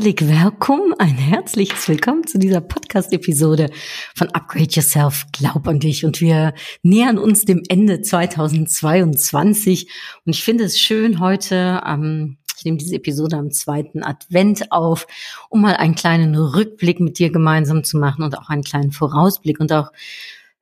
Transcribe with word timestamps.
Herzlich 0.00 0.30
willkommen, 0.30 0.94
ein 0.98 1.18
herzliches 1.18 1.86
Willkommen 1.86 2.26
zu 2.26 2.38
dieser 2.38 2.62
Podcast-Episode 2.62 3.68
von 4.14 4.30
Upgrade 4.30 4.70
Yourself, 4.70 5.26
Glaub 5.30 5.68
an 5.68 5.78
dich. 5.78 6.06
Und 6.06 6.22
wir 6.22 6.54
nähern 6.82 7.18
uns 7.18 7.44
dem 7.44 7.62
Ende 7.68 8.00
2022. 8.00 9.90
Und 10.24 10.34
ich 10.34 10.42
finde 10.42 10.64
es 10.64 10.80
schön 10.80 11.20
heute, 11.20 11.82
ähm, 11.86 12.38
ich 12.56 12.64
nehme 12.64 12.78
diese 12.78 12.94
Episode 12.94 13.36
am 13.36 13.50
zweiten 13.50 14.02
Advent 14.02 14.72
auf, 14.72 15.06
um 15.50 15.60
mal 15.60 15.76
einen 15.76 15.96
kleinen 15.96 16.34
Rückblick 16.34 16.98
mit 16.98 17.18
dir 17.18 17.30
gemeinsam 17.30 17.84
zu 17.84 17.98
machen 17.98 18.24
und 18.24 18.38
auch 18.38 18.48
einen 18.48 18.64
kleinen 18.64 18.92
Vorausblick 18.92 19.60
und 19.60 19.70
auch 19.70 19.90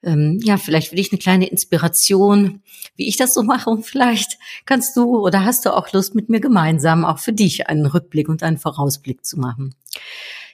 ähm, 0.02 0.38
ja, 0.42 0.56
vielleicht 0.56 0.88
für 0.88 0.96
dich 0.96 1.12
eine 1.12 1.18
kleine 1.18 1.48
Inspiration, 1.48 2.62
wie 2.96 3.08
ich 3.08 3.16
das 3.16 3.34
so 3.34 3.42
mache. 3.42 3.70
Und 3.70 3.84
vielleicht 3.84 4.38
kannst 4.64 4.96
du 4.96 5.18
oder 5.18 5.44
hast 5.44 5.66
du 5.66 5.74
auch 5.74 5.92
Lust, 5.92 6.14
mit 6.14 6.28
mir 6.28 6.40
gemeinsam 6.40 7.04
auch 7.04 7.18
für 7.18 7.32
dich 7.32 7.68
einen 7.68 7.86
Rückblick 7.86 8.28
und 8.28 8.42
einen 8.42 8.58
Vorausblick 8.58 9.24
zu 9.24 9.38
machen. 9.38 9.74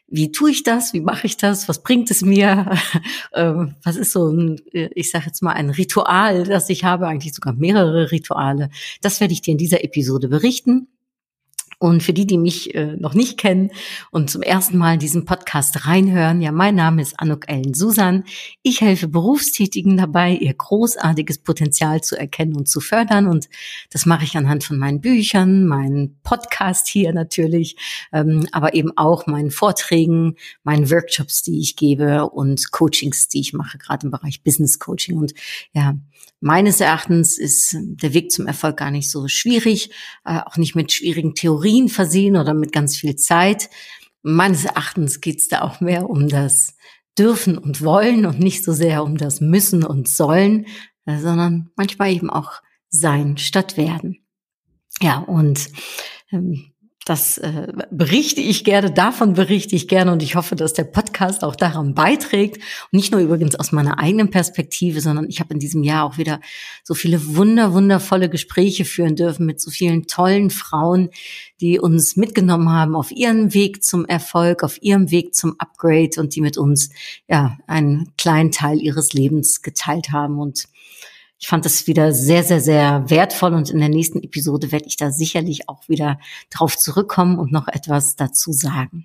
Wie 0.06 0.30
tue 0.32 0.50
ich 0.50 0.62
das? 0.62 0.92
Wie 0.92 1.00
mache 1.00 1.26
ich 1.26 1.36
das? 1.36 1.68
Was 1.68 1.82
bringt 1.82 2.10
es 2.10 2.22
mir? 2.22 2.76
ähm, 3.34 3.74
was 3.82 3.96
ist 3.96 4.12
so 4.12 4.28
ein, 4.28 4.60
äh, 4.72 4.90
ich 4.94 5.10
sage 5.10 5.26
jetzt 5.26 5.42
mal, 5.42 5.52
ein 5.52 5.70
Ritual, 5.70 6.44
das 6.44 6.68
ich 6.68 6.84
habe, 6.84 7.06
eigentlich 7.06 7.34
sogar 7.34 7.54
mehrere 7.54 8.10
Rituale. 8.10 8.70
Das 9.00 9.20
werde 9.20 9.32
ich 9.32 9.42
dir 9.42 9.52
in 9.52 9.58
dieser 9.58 9.82
Episode 9.82 10.28
berichten. 10.28 10.88
Und 11.84 12.02
für 12.02 12.14
die, 12.14 12.26
die 12.26 12.38
mich 12.38 12.74
äh, 12.74 12.96
noch 12.96 13.12
nicht 13.12 13.36
kennen 13.36 13.70
und 14.10 14.30
zum 14.30 14.40
ersten 14.40 14.78
Mal 14.78 14.96
diesen 14.96 15.26
Podcast 15.26 15.86
reinhören, 15.86 16.40
ja, 16.40 16.50
mein 16.50 16.76
Name 16.76 17.02
ist 17.02 17.20
Anuk 17.20 17.46
Ellen 17.46 17.74
Susan. 17.74 18.24
Ich 18.62 18.80
helfe 18.80 19.06
Berufstätigen 19.06 19.98
dabei, 19.98 20.32
ihr 20.32 20.54
großartiges 20.54 21.40
Potenzial 21.40 22.00
zu 22.00 22.18
erkennen 22.18 22.56
und 22.56 22.70
zu 22.70 22.80
fördern. 22.80 23.26
Und 23.26 23.50
das 23.90 24.06
mache 24.06 24.24
ich 24.24 24.34
anhand 24.34 24.64
von 24.64 24.78
meinen 24.78 25.02
Büchern, 25.02 25.66
meinen 25.66 26.18
Podcast 26.22 26.88
hier 26.88 27.12
natürlich, 27.12 27.76
ähm, 28.14 28.46
aber 28.50 28.72
eben 28.72 28.96
auch 28.96 29.26
meinen 29.26 29.50
Vorträgen, 29.50 30.36
meinen 30.62 30.90
Workshops, 30.90 31.42
die 31.42 31.60
ich 31.60 31.76
gebe 31.76 32.30
und 32.30 32.72
Coachings, 32.72 33.28
die 33.28 33.40
ich 33.40 33.52
mache, 33.52 33.76
gerade 33.76 34.06
im 34.06 34.10
Bereich 34.10 34.42
Business 34.42 34.78
Coaching. 34.78 35.18
Und 35.18 35.34
ja, 35.74 35.96
meines 36.44 36.78
Erachtens 36.78 37.38
ist 37.38 37.74
der 37.74 38.12
Weg 38.12 38.30
zum 38.30 38.46
Erfolg 38.46 38.76
gar 38.76 38.90
nicht 38.90 39.10
so 39.10 39.28
schwierig, 39.28 39.88
äh, 40.26 40.40
auch 40.44 40.58
nicht 40.58 40.74
mit 40.74 40.92
schwierigen 40.92 41.34
Theorien 41.34 41.88
versehen 41.88 42.36
oder 42.36 42.52
mit 42.52 42.70
ganz 42.70 42.98
viel 42.98 43.16
Zeit. 43.16 43.70
Meines 44.20 44.66
Erachtens 44.66 45.22
geht 45.22 45.38
es 45.38 45.48
da 45.48 45.62
auch 45.62 45.80
mehr 45.80 46.10
um 46.10 46.28
das 46.28 46.76
Dürfen 47.18 47.56
und 47.56 47.80
Wollen 47.80 48.26
und 48.26 48.40
nicht 48.40 48.62
so 48.62 48.74
sehr 48.74 49.04
um 49.04 49.16
das 49.16 49.40
Müssen 49.40 49.84
und 49.84 50.06
Sollen, 50.06 50.66
äh, 51.06 51.18
sondern 51.18 51.70
manchmal 51.76 52.12
eben 52.12 52.28
auch 52.28 52.60
Sein 52.90 53.38
statt 53.38 53.78
Werden. 53.78 54.18
Ja, 55.00 55.20
und 55.20 55.70
ähm, 56.30 56.73
das 57.04 57.36
äh, 57.36 57.70
berichte 57.90 58.40
ich 58.40 58.64
gerne, 58.64 58.90
davon 58.90 59.34
berichte 59.34 59.76
ich 59.76 59.88
gerne 59.88 60.10
und 60.10 60.22
ich 60.22 60.36
hoffe, 60.36 60.56
dass 60.56 60.72
der 60.72 60.84
Podcast 60.84 61.44
auch 61.44 61.54
daran 61.54 61.94
beiträgt. 61.94 62.56
Und 62.56 62.92
nicht 62.92 63.12
nur 63.12 63.20
übrigens 63.20 63.56
aus 63.56 63.72
meiner 63.72 63.98
eigenen 63.98 64.30
Perspektive, 64.30 65.02
sondern 65.02 65.28
ich 65.28 65.38
habe 65.40 65.52
in 65.52 65.60
diesem 65.60 65.82
Jahr 65.82 66.04
auch 66.04 66.16
wieder 66.16 66.40
so 66.82 66.94
viele 66.94 67.36
wunder, 67.36 67.74
wundervolle 67.74 68.30
Gespräche 68.30 68.86
führen 68.86 69.16
dürfen 69.16 69.44
mit 69.44 69.60
so 69.60 69.70
vielen 69.70 70.06
tollen 70.06 70.48
Frauen, 70.48 71.10
die 71.60 71.78
uns 71.78 72.16
mitgenommen 72.16 72.70
haben 72.70 72.96
auf 72.96 73.10
ihrem 73.10 73.52
Weg 73.52 73.84
zum 73.84 74.06
Erfolg, 74.06 74.62
auf 74.62 74.80
ihrem 74.82 75.10
Weg 75.10 75.34
zum 75.34 75.56
Upgrade 75.58 76.18
und 76.18 76.34
die 76.34 76.40
mit 76.40 76.56
uns 76.56 76.88
ja 77.28 77.58
einen 77.66 78.12
kleinen 78.16 78.50
Teil 78.50 78.80
ihres 78.80 79.12
Lebens 79.12 79.60
geteilt 79.60 80.10
haben. 80.10 80.38
Und 80.38 80.68
ich 81.44 81.48
fand 81.48 81.66
das 81.66 81.86
wieder 81.86 82.14
sehr, 82.14 82.42
sehr, 82.42 82.62
sehr 82.62 83.10
wertvoll 83.10 83.52
und 83.52 83.68
in 83.68 83.78
der 83.78 83.90
nächsten 83.90 84.22
Episode 84.22 84.72
werde 84.72 84.86
ich 84.86 84.96
da 84.96 85.10
sicherlich 85.10 85.68
auch 85.68 85.90
wieder 85.90 86.18
drauf 86.48 86.74
zurückkommen 86.78 87.38
und 87.38 87.52
noch 87.52 87.68
etwas 87.68 88.16
dazu 88.16 88.50
sagen. 88.50 89.04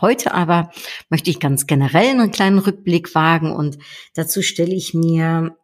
Heute 0.00 0.32
aber 0.32 0.70
möchte 1.10 1.28
ich 1.28 1.38
ganz 1.38 1.66
generell 1.66 2.08
einen 2.08 2.30
kleinen 2.30 2.60
Rückblick 2.60 3.14
wagen 3.14 3.52
und 3.52 3.76
dazu 4.14 4.40
stelle 4.40 4.74
ich 4.74 4.94
mir 4.94 5.54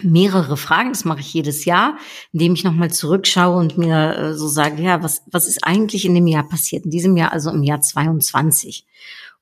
mehrere 0.00 0.56
Fragen, 0.56 0.88
das 0.88 1.04
mache 1.04 1.20
ich 1.20 1.34
jedes 1.34 1.66
Jahr, 1.66 1.98
indem 2.32 2.54
ich 2.54 2.64
nochmal 2.64 2.90
zurückschaue 2.90 3.58
und 3.58 3.76
mir 3.76 4.16
äh, 4.16 4.34
so 4.34 4.48
sage, 4.48 4.82
ja, 4.82 5.02
was, 5.02 5.22
was 5.30 5.46
ist 5.46 5.64
eigentlich 5.64 6.06
in 6.06 6.14
dem 6.14 6.26
Jahr 6.26 6.48
passiert? 6.48 6.86
In 6.86 6.90
diesem 6.90 7.14
Jahr, 7.14 7.32
also 7.32 7.50
im 7.50 7.62
Jahr 7.62 7.82
22. 7.82 8.86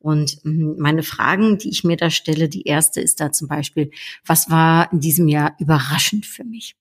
Und 0.05 0.37
hm, 0.43 0.77
meine 0.79 1.03
Fragen, 1.03 1.57
die 1.57 1.71
ich 1.71 1.83
mir 1.83 1.97
da 1.97 2.11
stelle, 2.11 2.51
die 2.51 2.65
erste 2.65 3.01
ist 3.01 3.21
da 3.21 3.33
zum 3.33 3.49
Beispiel, 3.49 3.91
was 4.27 4.51
war 4.51 4.93
in 4.93 5.01
diesem 5.01 5.29
Jahr 5.29 5.57
überraschend 5.59 6.27
für 6.27 6.45
mich? 6.45 6.77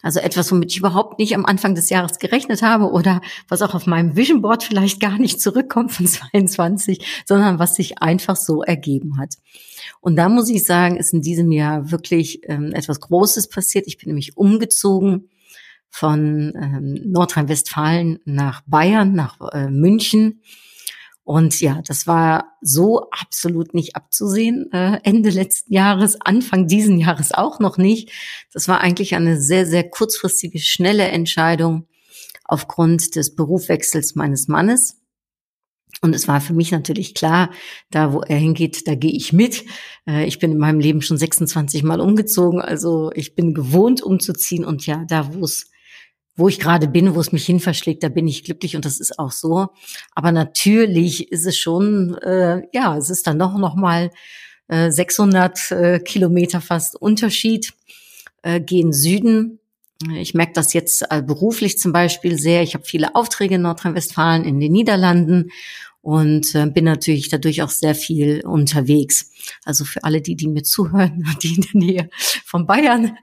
Also 0.00 0.20
etwas, 0.20 0.50
womit 0.50 0.70
ich 0.72 0.78
überhaupt 0.78 1.18
nicht 1.18 1.34
am 1.34 1.44
Anfang 1.44 1.74
des 1.74 1.90
Jahres 1.90 2.18
gerechnet 2.18 2.62
habe 2.62 2.90
oder 2.90 3.20
was 3.48 3.60
auch 3.60 3.74
auf 3.74 3.84
meinem 3.84 4.16
Vision 4.16 4.40
Board 4.40 4.62
vielleicht 4.62 4.98
gar 4.98 5.18
nicht 5.18 5.42
zurückkommt 5.42 5.92
von 5.92 6.06
22, 6.06 7.04
sondern 7.26 7.58
was 7.58 7.74
sich 7.74 7.98
einfach 7.98 8.36
so 8.36 8.62
ergeben 8.62 9.18
hat. 9.18 9.34
Und 10.00 10.16
da 10.16 10.30
muss 10.30 10.48
ich 10.48 10.64
sagen, 10.64 10.96
ist 10.96 11.12
in 11.12 11.20
diesem 11.20 11.52
Jahr 11.52 11.90
wirklich 11.90 12.40
ähm, 12.48 12.72
etwas 12.72 13.00
Großes 13.00 13.50
passiert. 13.50 13.86
Ich 13.86 13.98
bin 13.98 14.06
nämlich 14.06 14.38
umgezogen 14.38 15.28
von 15.90 16.54
ähm, 16.56 17.12
Nordrhein-Westfalen 17.12 18.20
nach 18.24 18.62
Bayern, 18.66 19.12
nach 19.12 19.36
äh, 19.52 19.68
München 19.68 20.40
und 21.28 21.60
ja, 21.60 21.82
das 21.86 22.06
war 22.06 22.56
so 22.62 23.10
absolut 23.10 23.74
nicht 23.74 23.96
abzusehen. 23.96 24.72
Äh, 24.72 24.98
Ende 25.02 25.28
letzten 25.28 25.74
Jahres, 25.74 26.18
Anfang 26.22 26.68
diesen 26.68 26.96
Jahres 26.96 27.32
auch 27.32 27.60
noch 27.60 27.76
nicht. 27.76 28.10
Das 28.54 28.66
war 28.66 28.80
eigentlich 28.80 29.14
eine 29.14 29.38
sehr, 29.38 29.66
sehr 29.66 29.86
kurzfristige, 29.86 30.58
schnelle 30.58 31.06
Entscheidung 31.08 31.86
aufgrund 32.44 33.14
des 33.14 33.34
Berufwechsels 33.34 34.14
meines 34.14 34.48
Mannes. 34.48 35.02
Und 36.00 36.14
es 36.14 36.28
war 36.28 36.40
für 36.40 36.54
mich 36.54 36.70
natürlich 36.70 37.14
klar, 37.14 37.50
da 37.90 38.14
wo 38.14 38.22
er 38.22 38.38
hingeht, 38.38 38.88
da 38.88 38.94
gehe 38.94 39.12
ich 39.12 39.34
mit. 39.34 39.66
Äh, 40.06 40.24
ich 40.24 40.38
bin 40.38 40.52
in 40.52 40.58
meinem 40.58 40.80
Leben 40.80 41.02
schon 41.02 41.18
26 41.18 41.82
Mal 41.82 42.00
umgezogen, 42.00 42.62
also 42.62 43.12
ich 43.14 43.34
bin 43.34 43.52
gewohnt 43.52 44.02
umzuziehen 44.02 44.64
und 44.64 44.86
ja, 44.86 45.04
da 45.06 45.34
wo 45.34 45.44
es 45.44 45.70
wo 46.38 46.48
ich 46.48 46.60
gerade 46.60 46.86
bin, 46.86 47.14
wo 47.14 47.20
es 47.20 47.32
mich 47.32 47.44
hin 47.44 47.58
verschlägt, 47.60 48.04
da 48.04 48.08
bin 48.08 48.28
ich 48.28 48.44
glücklich 48.44 48.76
und 48.76 48.84
das 48.84 49.00
ist 49.00 49.18
auch 49.18 49.32
so. 49.32 49.66
Aber 50.14 50.32
natürlich 50.32 51.32
ist 51.32 51.46
es 51.46 51.58
schon, 51.58 52.14
äh, 52.18 52.62
ja, 52.72 52.96
es 52.96 53.10
ist 53.10 53.26
dann 53.26 53.38
doch 53.38 53.58
noch 53.58 53.74
mal 53.74 54.10
äh, 54.68 54.90
600 54.90 55.70
äh, 55.72 55.98
Kilometer 55.98 56.60
fast 56.60 56.94
Unterschied. 56.94 57.74
Äh, 58.42 58.60
gehen 58.60 58.92
Süden. 58.92 59.58
Ich 60.14 60.32
merke 60.32 60.52
das 60.52 60.72
jetzt 60.74 61.04
äh, 61.10 61.22
beruflich 61.22 61.76
zum 61.76 61.92
Beispiel 61.92 62.38
sehr. 62.38 62.62
Ich 62.62 62.74
habe 62.74 62.84
viele 62.84 63.16
Aufträge 63.16 63.56
in 63.56 63.62
Nordrhein-Westfalen, 63.62 64.44
in 64.44 64.60
den 64.60 64.70
Niederlanden 64.70 65.50
und 66.02 66.54
äh, 66.54 66.66
bin 66.66 66.84
natürlich 66.84 67.30
dadurch 67.30 67.62
auch 67.62 67.70
sehr 67.70 67.96
viel 67.96 68.46
unterwegs. 68.46 69.32
Also 69.64 69.84
für 69.84 70.04
alle 70.04 70.22
die, 70.22 70.36
die 70.36 70.46
mir 70.46 70.62
zuhören, 70.62 71.26
die 71.42 71.56
in 71.56 71.62
der 71.62 71.74
Nähe 71.74 72.10
von 72.44 72.64
Bayern 72.64 73.18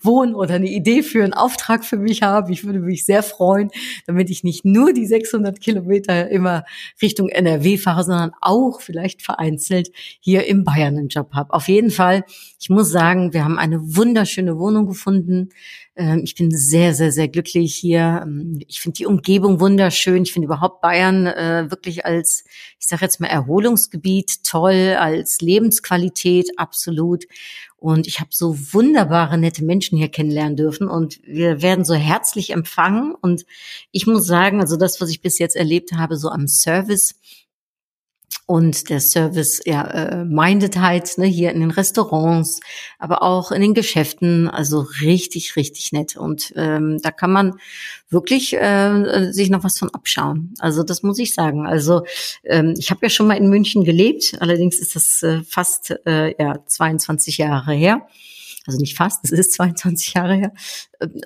wohnen 0.00 0.34
oder 0.34 0.54
eine 0.54 0.70
Idee 0.70 1.02
für 1.02 1.24
einen 1.24 1.34
Auftrag 1.34 1.84
für 1.84 1.96
mich 1.96 2.22
haben. 2.22 2.52
Ich 2.52 2.64
würde 2.64 2.80
mich 2.80 3.04
sehr 3.04 3.22
freuen, 3.22 3.70
damit 4.06 4.30
ich 4.30 4.44
nicht 4.44 4.64
nur 4.64 4.92
die 4.92 5.06
600 5.06 5.60
Kilometer 5.60 6.30
immer 6.30 6.64
Richtung 7.00 7.28
NRW 7.28 7.78
fahre, 7.78 8.04
sondern 8.04 8.32
auch 8.40 8.80
vielleicht 8.80 9.22
vereinzelt 9.22 9.90
hier 10.20 10.46
im 10.46 10.64
Bayern 10.64 10.98
einen 10.98 11.08
Job 11.08 11.32
habe. 11.32 11.52
Auf 11.52 11.68
jeden 11.68 11.90
Fall, 11.90 12.24
ich 12.60 12.70
muss 12.70 12.90
sagen, 12.90 13.32
wir 13.32 13.44
haben 13.44 13.58
eine 13.58 13.96
wunderschöne 13.96 14.58
Wohnung 14.58 14.86
gefunden. 14.86 15.50
Ähm, 15.94 16.22
ich 16.24 16.34
bin 16.34 16.50
sehr, 16.50 16.94
sehr, 16.94 17.12
sehr 17.12 17.28
glücklich 17.28 17.74
hier. 17.74 18.22
Ähm, 18.24 18.60
ich 18.66 18.80
finde 18.80 18.98
die 18.98 19.06
Umgebung 19.06 19.60
wunderschön. 19.60 20.22
Ich 20.22 20.32
finde 20.32 20.46
überhaupt 20.46 20.80
Bayern 20.80 21.26
äh, 21.26 21.70
wirklich 21.70 22.06
als, 22.06 22.44
ich 22.78 22.86
sage 22.86 23.04
jetzt 23.04 23.20
mal, 23.20 23.28
Erholungsgebiet 23.28 24.42
toll, 24.44 24.96
als 24.98 25.40
Lebensqualität 25.40 26.50
absolut. 26.56 27.24
Und 27.82 28.06
ich 28.06 28.20
habe 28.20 28.30
so 28.32 28.56
wunderbare, 28.72 29.36
nette 29.36 29.64
Menschen 29.64 29.98
hier 29.98 30.08
kennenlernen 30.08 30.56
dürfen 30.56 30.86
und 30.86 31.18
wir 31.24 31.62
werden 31.62 31.84
so 31.84 31.94
herzlich 31.94 32.50
empfangen. 32.50 33.12
Und 33.20 33.44
ich 33.90 34.06
muss 34.06 34.24
sagen, 34.24 34.60
also 34.60 34.76
das, 34.76 35.00
was 35.00 35.10
ich 35.10 35.20
bis 35.20 35.40
jetzt 35.40 35.56
erlebt 35.56 35.92
habe, 35.92 36.16
so 36.16 36.28
am 36.28 36.46
Service, 36.46 37.16
und 38.46 38.90
der 38.90 39.00
Service 39.00 39.60
ja 39.64 39.82
äh, 39.86 40.24
Mindedheit 40.24 41.12
ne, 41.16 41.26
hier 41.26 41.52
in 41.52 41.60
den 41.60 41.70
Restaurants, 41.70 42.60
aber 42.98 43.22
auch 43.22 43.52
in 43.52 43.62
den 43.62 43.74
Geschäften, 43.74 44.48
also 44.48 44.86
richtig, 45.00 45.56
richtig 45.56 45.92
nett. 45.92 46.16
Und 46.16 46.52
ähm, 46.56 46.98
da 47.02 47.10
kann 47.10 47.32
man 47.32 47.54
wirklich 48.10 48.54
äh, 48.54 49.32
sich 49.32 49.50
noch 49.50 49.64
was 49.64 49.78
von 49.78 49.90
abschauen. 49.90 50.54
Also 50.58 50.82
das 50.82 51.02
muss 51.02 51.18
ich 51.18 51.34
sagen. 51.34 51.66
Also 51.66 52.04
ähm, 52.44 52.74
ich 52.78 52.90
habe 52.90 53.00
ja 53.02 53.10
schon 53.10 53.26
mal 53.26 53.36
in 53.36 53.48
München 53.48 53.84
gelebt, 53.84 54.36
allerdings 54.40 54.78
ist 54.78 54.96
das 54.96 55.22
äh, 55.22 55.42
fast 55.48 55.94
äh, 56.06 56.34
ja 56.42 56.64
22 56.66 57.38
Jahre 57.38 57.72
her 57.72 58.06
also 58.66 58.78
nicht 58.78 58.96
fast, 58.96 59.24
es 59.24 59.32
ist 59.32 59.52
22 59.54 60.14
Jahre 60.14 60.34
her. 60.34 60.52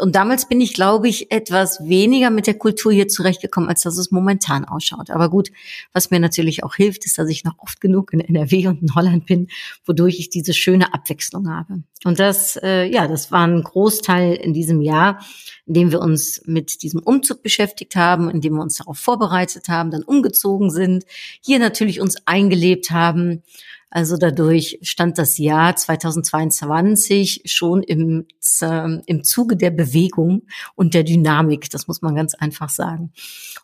Und 0.00 0.16
damals 0.16 0.48
bin 0.48 0.60
ich, 0.60 0.72
glaube 0.72 1.08
ich, 1.08 1.30
etwas 1.30 1.86
weniger 1.86 2.30
mit 2.30 2.46
der 2.46 2.54
Kultur 2.54 2.92
hier 2.92 3.08
zurechtgekommen, 3.08 3.68
als 3.68 3.82
dass 3.82 3.98
es 3.98 4.10
momentan 4.10 4.64
ausschaut. 4.64 5.10
Aber 5.10 5.28
gut, 5.28 5.50
was 5.92 6.10
mir 6.10 6.18
natürlich 6.18 6.64
auch 6.64 6.74
hilft, 6.74 7.04
ist, 7.04 7.18
dass 7.18 7.28
ich 7.28 7.44
noch 7.44 7.58
oft 7.58 7.80
genug 7.80 8.12
in 8.14 8.20
NRW 8.20 8.68
und 8.68 8.80
in 8.80 8.94
Holland 8.94 9.26
bin, 9.26 9.48
wodurch 9.84 10.18
ich 10.18 10.30
diese 10.30 10.54
schöne 10.54 10.94
Abwechslung 10.94 11.50
habe. 11.50 11.82
Und 12.04 12.18
das, 12.18 12.56
äh, 12.62 12.84
ja, 12.84 13.06
das 13.06 13.30
war 13.32 13.46
ein 13.46 13.62
Großteil 13.62 14.34
in 14.34 14.54
diesem 14.54 14.80
Jahr, 14.80 15.22
in 15.66 15.74
dem 15.74 15.92
wir 15.92 16.00
uns 16.00 16.40
mit 16.46 16.82
diesem 16.82 17.00
Umzug 17.00 17.42
beschäftigt 17.42 17.96
haben, 17.96 18.30
in 18.30 18.40
dem 18.40 18.54
wir 18.54 18.62
uns 18.62 18.76
darauf 18.76 18.98
vorbereitet 18.98 19.68
haben, 19.68 19.90
dann 19.90 20.02
umgezogen 20.02 20.70
sind, 20.70 21.04
hier 21.42 21.58
natürlich 21.58 22.00
uns 22.00 22.16
eingelebt 22.26 22.90
haben 22.90 23.42
also 23.90 24.16
dadurch 24.16 24.78
stand 24.82 25.16
das 25.18 25.38
Jahr 25.38 25.76
2022 25.76 27.42
schon 27.46 27.82
im, 27.82 28.26
äh, 28.60 28.98
im 29.06 29.24
Zuge 29.24 29.56
der 29.56 29.70
Bewegung 29.70 30.42
und 30.74 30.94
der 30.94 31.04
Dynamik. 31.04 31.70
Das 31.70 31.86
muss 31.86 32.02
man 32.02 32.14
ganz 32.14 32.34
einfach 32.34 32.68
sagen. 32.68 33.12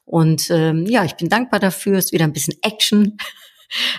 Und 0.04 0.48
ähm, 0.50 0.86
ja, 0.86 1.04
ich 1.04 1.16
bin 1.16 1.28
dankbar 1.28 1.60
dafür. 1.60 1.98
Es 1.98 2.06
ist 2.06 2.12
wieder 2.12 2.24
ein 2.24 2.32
bisschen 2.32 2.56
Action. 2.62 3.16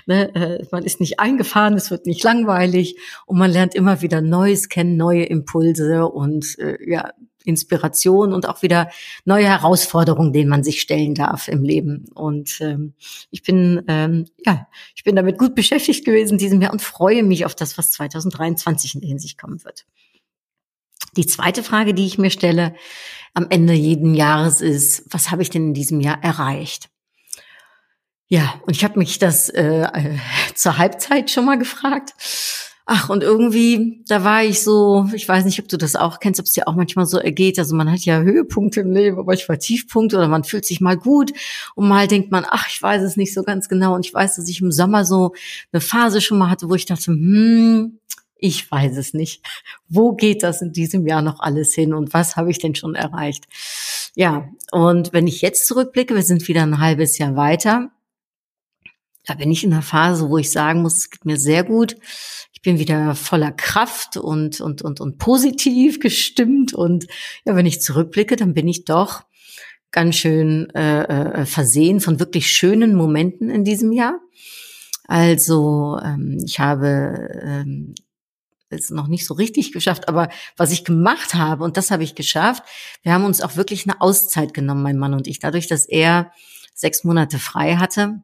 Ne, 0.06 0.30
äh, 0.36 0.64
man 0.72 0.84
ist 0.84 1.00
nicht 1.00 1.20
eingefahren, 1.20 1.74
es 1.74 1.90
wird 1.90 2.06
nicht 2.06 2.24
langweilig 2.24 2.96
und 3.26 3.40
man 3.40 3.50
lernt 3.50 3.74
immer 3.74 4.04
wieder 4.04 4.22
Neues 4.22 4.70
kennen, 4.70 4.98
neue 4.98 5.24
Impulse 5.24 6.06
und 6.06 6.60
äh, 6.60 6.78
ja, 6.88 7.10
Inspiration 7.46 8.34
und 8.34 8.48
auch 8.48 8.62
wieder 8.62 8.90
neue 9.26 9.48
Herausforderungen, 9.48 10.34
denen 10.34 10.50
man 10.50 10.64
sich 10.64 10.82
stellen 10.82 11.16
darf 11.16 11.48
im 11.48 11.64
Leben. 11.64 12.06
Und 12.14 12.60
ähm, 12.62 12.94
ich 13.32 13.44
bin 13.44 13.84
ähm, 13.88 14.26
ja, 14.46 14.68
ich 14.96 15.04
bin 15.04 15.16
damit 15.16 15.38
gut 15.38 15.56
beschäftigt 15.56 16.06
gewesen 16.06 16.38
diesem 16.38 16.62
Jahr 16.62 16.72
und 16.72 16.82
freue 16.82 17.24
mich 17.24 17.46
auf 17.46 17.56
das, 17.56 17.78
was 17.78 17.92
2023 17.92 18.96
in 18.96 19.02
der 19.02 19.10
Hinsicht 19.10 19.38
kommen 19.38 19.64
wird. 19.64 19.86
Die 21.16 21.26
zweite 21.26 21.64
Frage, 21.64 21.94
die 21.94 22.06
ich 22.06 22.18
mir 22.18 22.32
stelle 22.32 22.76
am 23.34 23.48
Ende 23.50 23.74
jeden 23.74 24.16
Jahres 24.16 24.62
ist, 24.62 25.04
was 25.10 25.32
habe 25.32 25.42
ich 25.42 25.50
denn 25.50 25.68
in 25.68 25.74
diesem 25.74 26.02
Jahr 26.02 26.24
erreicht? 26.24 26.90
Ja, 28.28 28.62
und 28.66 28.76
ich 28.76 28.84
habe 28.84 28.98
mich 28.98 29.20
das 29.20 29.50
äh, 29.50 29.84
äh 29.84 30.18
zur 30.56 30.78
Halbzeit 30.78 31.30
schon 31.30 31.46
mal 31.46 31.58
gefragt 31.58 32.14
Ach, 32.86 33.10
und 33.10 33.24
irgendwie, 33.24 34.04
da 34.08 34.26
war 34.26 34.44
ich 34.44 34.62
so, 34.62 35.08
ich 35.14 35.28
weiß 35.28 35.46
nicht, 35.46 35.58
ob 35.60 35.70
du 35.70 35.78
das 35.78 35.96
auch 35.96 36.20
kennst, 36.20 36.42
ob 36.42 36.48
es 36.48 36.52
dir 36.52 36.68
auch 36.68 36.76
manchmal 36.76 37.06
so 37.06 37.18
ergeht. 37.18 37.58
Also 37.58 37.76
man 37.76 37.90
hat 37.90 38.02
ja 38.02 38.20
Höhepunkte 38.20 38.82
im 38.82 38.92
Leben, 38.92 39.20
aber 39.20 39.34
ich 39.34 39.48
war 39.48 39.58
Tiefpunkte 39.58 40.18
oder 40.18 40.28
man 40.28 40.44
fühlt 40.44 40.66
sich 40.66 40.82
mal 40.82 40.98
gut 40.98 41.32
und 41.76 41.88
mal 41.88 42.08
denkt 42.08 42.32
man, 42.32 42.46
ach, 42.46 42.68
ich 42.70 42.82
weiß 42.82 43.02
es 43.04 43.16
nicht 43.16 43.34
so 43.34 43.44
ganz 43.44 43.70
genau. 43.70 43.96
Und 43.96 44.06
ich 44.06 44.14
weiß, 44.14 44.36
dass 44.36 44.50
ich 44.50 44.60
im 44.60 44.74
Sommer 44.74 45.06
so 45.06 45.34
eine 45.72 45.80
Phase 45.80 46.20
schon 46.20 46.38
mal 46.38 46.50
hatte, 46.50 46.70
wo 46.70 46.76
ich 46.76 46.86
dachte, 46.86 47.06
hm, 47.06 48.00
ich 48.36 48.70
weiß 48.70 48.98
es 48.98 49.14
nicht. 49.14 49.42
Wo 49.88 50.14
geht 50.14 50.44
das 50.44 50.62
in 50.62 50.74
diesem 50.74 51.08
Jahr 51.08 51.22
noch 51.22 51.40
alles 51.40 51.74
hin 51.74 51.94
und 51.94 52.14
was 52.14 52.36
habe 52.36 52.52
ich 52.52 52.60
denn 52.60 52.76
schon 52.76 52.96
erreicht? 52.96 53.46
Ja, 54.16 54.50
und 54.72 55.14
wenn 55.14 55.28
ich 55.28 55.42
jetzt 55.42 55.68
zurückblicke, 55.68 56.16
wir 56.16 56.24
sind 56.24 56.48
wieder 56.50 56.64
ein 56.64 56.80
halbes 56.80 57.18
Jahr 57.18 57.38
weiter, 57.38 57.92
da 59.26 59.36
bin 59.36 59.52
ich 59.52 59.64
in 59.64 59.72
einer 59.72 59.82
Phase, 59.82 60.30
wo 60.30 60.38
ich 60.38 60.52
sagen 60.52 60.82
muss, 60.82 60.98
es 60.98 61.10
geht 61.10 61.24
mir 61.24 61.38
sehr 61.38 61.64
gut 61.64 61.96
bin 62.64 62.80
wieder 62.80 63.14
voller 63.14 63.52
Kraft 63.52 64.18
und, 64.18 64.60
und, 64.60 64.82
und, 64.82 65.00
und 65.00 65.18
positiv 65.20 66.00
gestimmt. 66.00 66.74
Und 66.74 67.08
ja, 67.46 67.56
wenn 67.56 67.66
ich 67.66 67.82
zurückblicke, 67.82 68.36
dann 68.36 68.54
bin 68.54 68.68
ich 68.68 68.86
doch 68.86 69.24
ganz 69.92 70.16
schön 70.16 70.70
äh, 70.72 71.04
äh, 71.04 71.46
versehen 71.46 72.02
von 72.02 72.20
wirklich 72.20 72.52
schönen 72.52 72.96
Momenten 72.96 73.50
in 73.50 73.64
diesem 73.64 73.92
Jahr. 73.92 74.20
Also 75.08 76.00
ähm, 76.04 76.40
ich 76.44 76.60
habe 76.60 77.30
ähm, 77.44 77.94
es 78.70 78.90
noch 78.90 79.08
nicht 79.08 79.26
so 79.28 79.36
richtig 79.36 79.72
geschafft, 79.72 80.08
aber 80.08 80.30
was 80.58 80.72
ich 80.72 80.84
gemacht 80.84 81.36
habe, 81.36 81.64
und 81.64 81.78
das 81.78 81.92
habe 81.92 82.04
ich 82.04 82.16
geschafft, 82.16 82.64
wir 83.04 83.14
haben 83.14 83.26
uns 83.26 83.42
auch 83.42 83.56
wirklich 83.56 83.86
eine 83.88 84.02
Auszeit 84.02 84.54
genommen, 84.54 84.82
mein 84.82 84.98
Mann 84.98 85.14
und 85.14 85.28
ich, 85.28 85.40
dadurch, 85.40 85.68
dass 85.68 85.86
er 85.86 86.32
sechs 86.74 87.04
Monate 87.04 87.38
frei 87.38 87.76
hatte 87.76 88.24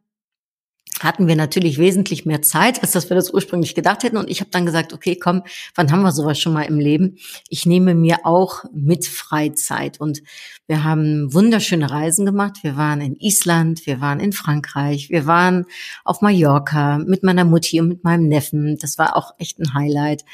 hatten 1.00 1.26
wir 1.26 1.36
natürlich 1.36 1.78
wesentlich 1.78 2.26
mehr 2.26 2.42
Zeit, 2.42 2.82
als 2.82 2.92
dass 2.92 3.10
wir 3.10 3.14
das 3.14 3.32
ursprünglich 3.32 3.74
gedacht 3.74 4.02
hätten. 4.02 4.16
Und 4.16 4.30
ich 4.30 4.40
habe 4.40 4.50
dann 4.50 4.66
gesagt, 4.66 4.92
okay, 4.92 5.16
komm, 5.16 5.42
wann 5.74 5.90
haben 5.90 6.02
wir 6.02 6.12
sowas 6.12 6.38
schon 6.38 6.52
mal 6.52 6.62
im 6.62 6.78
Leben? 6.78 7.16
Ich 7.48 7.66
nehme 7.66 7.94
mir 7.94 8.18
auch 8.24 8.64
mit 8.72 9.06
Freizeit. 9.06 10.00
Und 10.00 10.22
wir 10.66 10.84
haben 10.84 11.32
wunderschöne 11.34 11.90
Reisen 11.90 12.26
gemacht. 12.26 12.58
Wir 12.62 12.76
waren 12.76 13.00
in 13.00 13.16
Island, 13.16 13.86
wir 13.86 14.00
waren 14.00 14.20
in 14.20 14.32
Frankreich, 14.32 15.10
wir 15.10 15.26
waren 15.26 15.64
auf 16.04 16.20
Mallorca 16.20 16.98
mit 16.98 17.22
meiner 17.22 17.44
Mutti 17.44 17.80
und 17.80 17.88
mit 17.88 18.04
meinem 18.04 18.28
Neffen. 18.28 18.78
Das 18.78 18.96
war 18.96 19.16
auch 19.16 19.32
echt 19.38 19.58
ein 19.58 19.74
Highlight. 19.74 20.24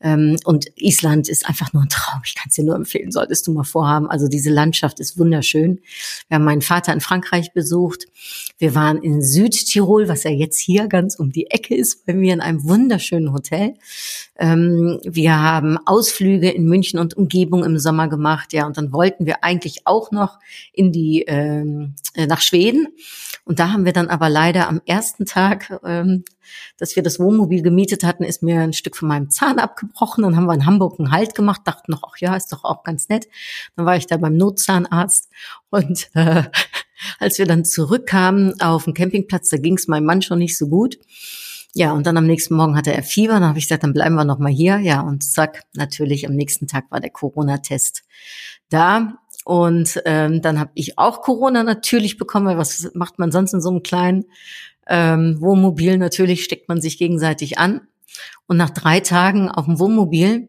Ähm, 0.00 0.36
und 0.44 0.66
Island 0.76 1.28
ist 1.28 1.48
einfach 1.48 1.72
nur 1.72 1.84
ein 1.84 1.88
Traum. 1.88 2.20
Ich 2.24 2.34
kann 2.34 2.48
es 2.48 2.56
dir 2.56 2.64
nur 2.64 2.74
empfehlen, 2.74 3.10
solltest 3.10 3.46
du 3.46 3.52
mal 3.52 3.64
vorhaben. 3.64 4.10
Also 4.10 4.28
diese 4.28 4.50
Landschaft 4.50 5.00
ist 5.00 5.18
wunderschön. 5.18 5.80
Wir 6.28 6.34
haben 6.34 6.44
meinen 6.44 6.62
Vater 6.62 6.92
in 6.92 7.00
Frankreich 7.00 7.52
besucht. 7.54 8.06
Wir 8.58 8.74
waren 8.74 8.98
in 8.98 9.22
Südtirol, 9.22 10.08
was 10.16 10.24
ja 10.24 10.30
jetzt 10.30 10.58
hier 10.58 10.88
ganz 10.88 11.16
um 11.16 11.30
die 11.30 11.50
Ecke 11.50 11.74
ist, 11.74 12.06
bei 12.06 12.14
mir 12.14 12.32
in 12.32 12.40
einem 12.40 12.64
wunderschönen 12.64 13.34
Hotel. 13.34 13.74
Ähm, 14.38 14.98
wir 15.04 15.38
haben 15.38 15.76
Ausflüge 15.84 16.48
in 16.48 16.64
München 16.64 16.98
und 16.98 17.14
Umgebung 17.14 17.64
im 17.64 17.78
Sommer 17.78 18.08
gemacht, 18.08 18.54
ja, 18.54 18.66
und 18.66 18.78
dann 18.78 18.94
wollten 18.94 19.26
wir 19.26 19.44
eigentlich 19.44 19.86
auch 19.86 20.10
noch 20.12 20.38
in 20.72 20.90
die 20.90 21.24
ähm, 21.26 21.96
äh, 22.14 22.26
nach 22.26 22.40
Schweden. 22.40 22.88
Und 23.44 23.58
da 23.58 23.72
haben 23.72 23.84
wir 23.84 23.92
dann 23.92 24.08
aber 24.08 24.30
leider 24.30 24.68
am 24.68 24.80
ersten 24.86 25.26
Tag, 25.26 25.78
ähm, 25.84 26.24
dass 26.78 26.96
wir 26.96 27.02
das 27.02 27.20
Wohnmobil 27.20 27.62
gemietet 27.62 28.02
hatten, 28.02 28.24
ist 28.24 28.42
mir 28.42 28.60
ein 28.60 28.72
Stück 28.72 28.96
von 28.96 29.08
meinem 29.08 29.28
Zahn 29.28 29.58
abgebrochen. 29.58 30.22
Dann 30.22 30.34
haben 30.34 30.46
wir 30.46 30.54
in 30.54 30.64
Hamburg 30.64 30.98
einen 30.98 31.10
Halt 31.10 31.34
gemacht, 31.34 31.60
dachten 31.64 31.92
noch, 31.92 32.02
ach 32.06 32.16
ja, 32.18 32.34
ist 32.34 32.52
doch 32.52 32.64
auch 32.64 32.84
ganz 32.84 33.10
nett. 33.10 33.28
Dann 33.76 33.84
war 33.84 33.96
ich 33.96 34.06
da 34.06 34.16
beim 34.16 34.36
Notzahnarzt 34.36 35.28
und 35.68 36.08
äh, 36.14 36.44
als 37.18 37.38
wir 37.38 37.46
dann 37.46 37.64
zurückkamen 37.64 38.60
auf 38.60 38.84
dem 38.84 38.94
Campingplatz, 38.94 39.48
da 39.48 39.56
ging 39.56 39.74
es 39.74 39.88
meinem 39.88 40.06
Mann 40.06 40.22
schon 40.22 40.38
nicht 40.38 40.56
so 40.56 40.68
gut. 40.68 40.98
Ja, 41.74 41.92
und 41.92 42.06
dann 42.06 42.16
am 42.16 42.26
nächsten 42.26 42.54
Morgen 42.54 42.74
hatte 42.74 42.94
er 42.94 43.02
Fieber. 43.02 43.34
Dann 43.34 43.44
habe 43.44 43.58
ich 43.58 43.66
gesagt, 43.66 43.82
dann 43.82 43.92
bleiben 43.92 44.14
wir 44.14 44.24
noch 44.24 44.38
mal 44.38 44.50
hier. 44.50 44.78
Ja, 44.78 45.02
und 45.02 45.22
zack, 45.22 45.64
natürlich 45.74 46.26
am 46.26 46.34
nächsten 46.34 46.66
Tag 46.66 46.90
war 46.90 47.00
der 47.00 47.10
Corona-Test 47.10 48.02
da. 48.70 49.18
Und 49.44 50.00
ähm, 50.06 50.40
dann 50.40 50.58
habe 50.58 50.70
ich 50.74 50.98
auch 50.98 51.20
Corona 51.20 51.62
natürlich 51.62 52.16
bekommen, 52.16 52.46
weil 52.46 52.56
was 52.56 52.90
macht 52.94 53.18
man 53.18 53.30
sonst 53.30 53.52
in 53.52 53.60
so 53.60 53.68
einem 53.68 53.82
kleinen 53.82 54.24
ähm, 54.86 55.36
Wohnmobil? 55.40 55.98
Natürlich 55.98 56.44
steckt 56.44 56.68
man 56.68 56.80
sich 56.80 56.96
gegenseitig 56.96 57.58
an. 57.58 57.82
Und 58.46 58.56
nach 58.56 58.70
drei 58.70 59.00
Tagen 59.00 59.50
auf 59.50 59.66
dem 59.66 59.78
Wohnmobil 59.78 60.48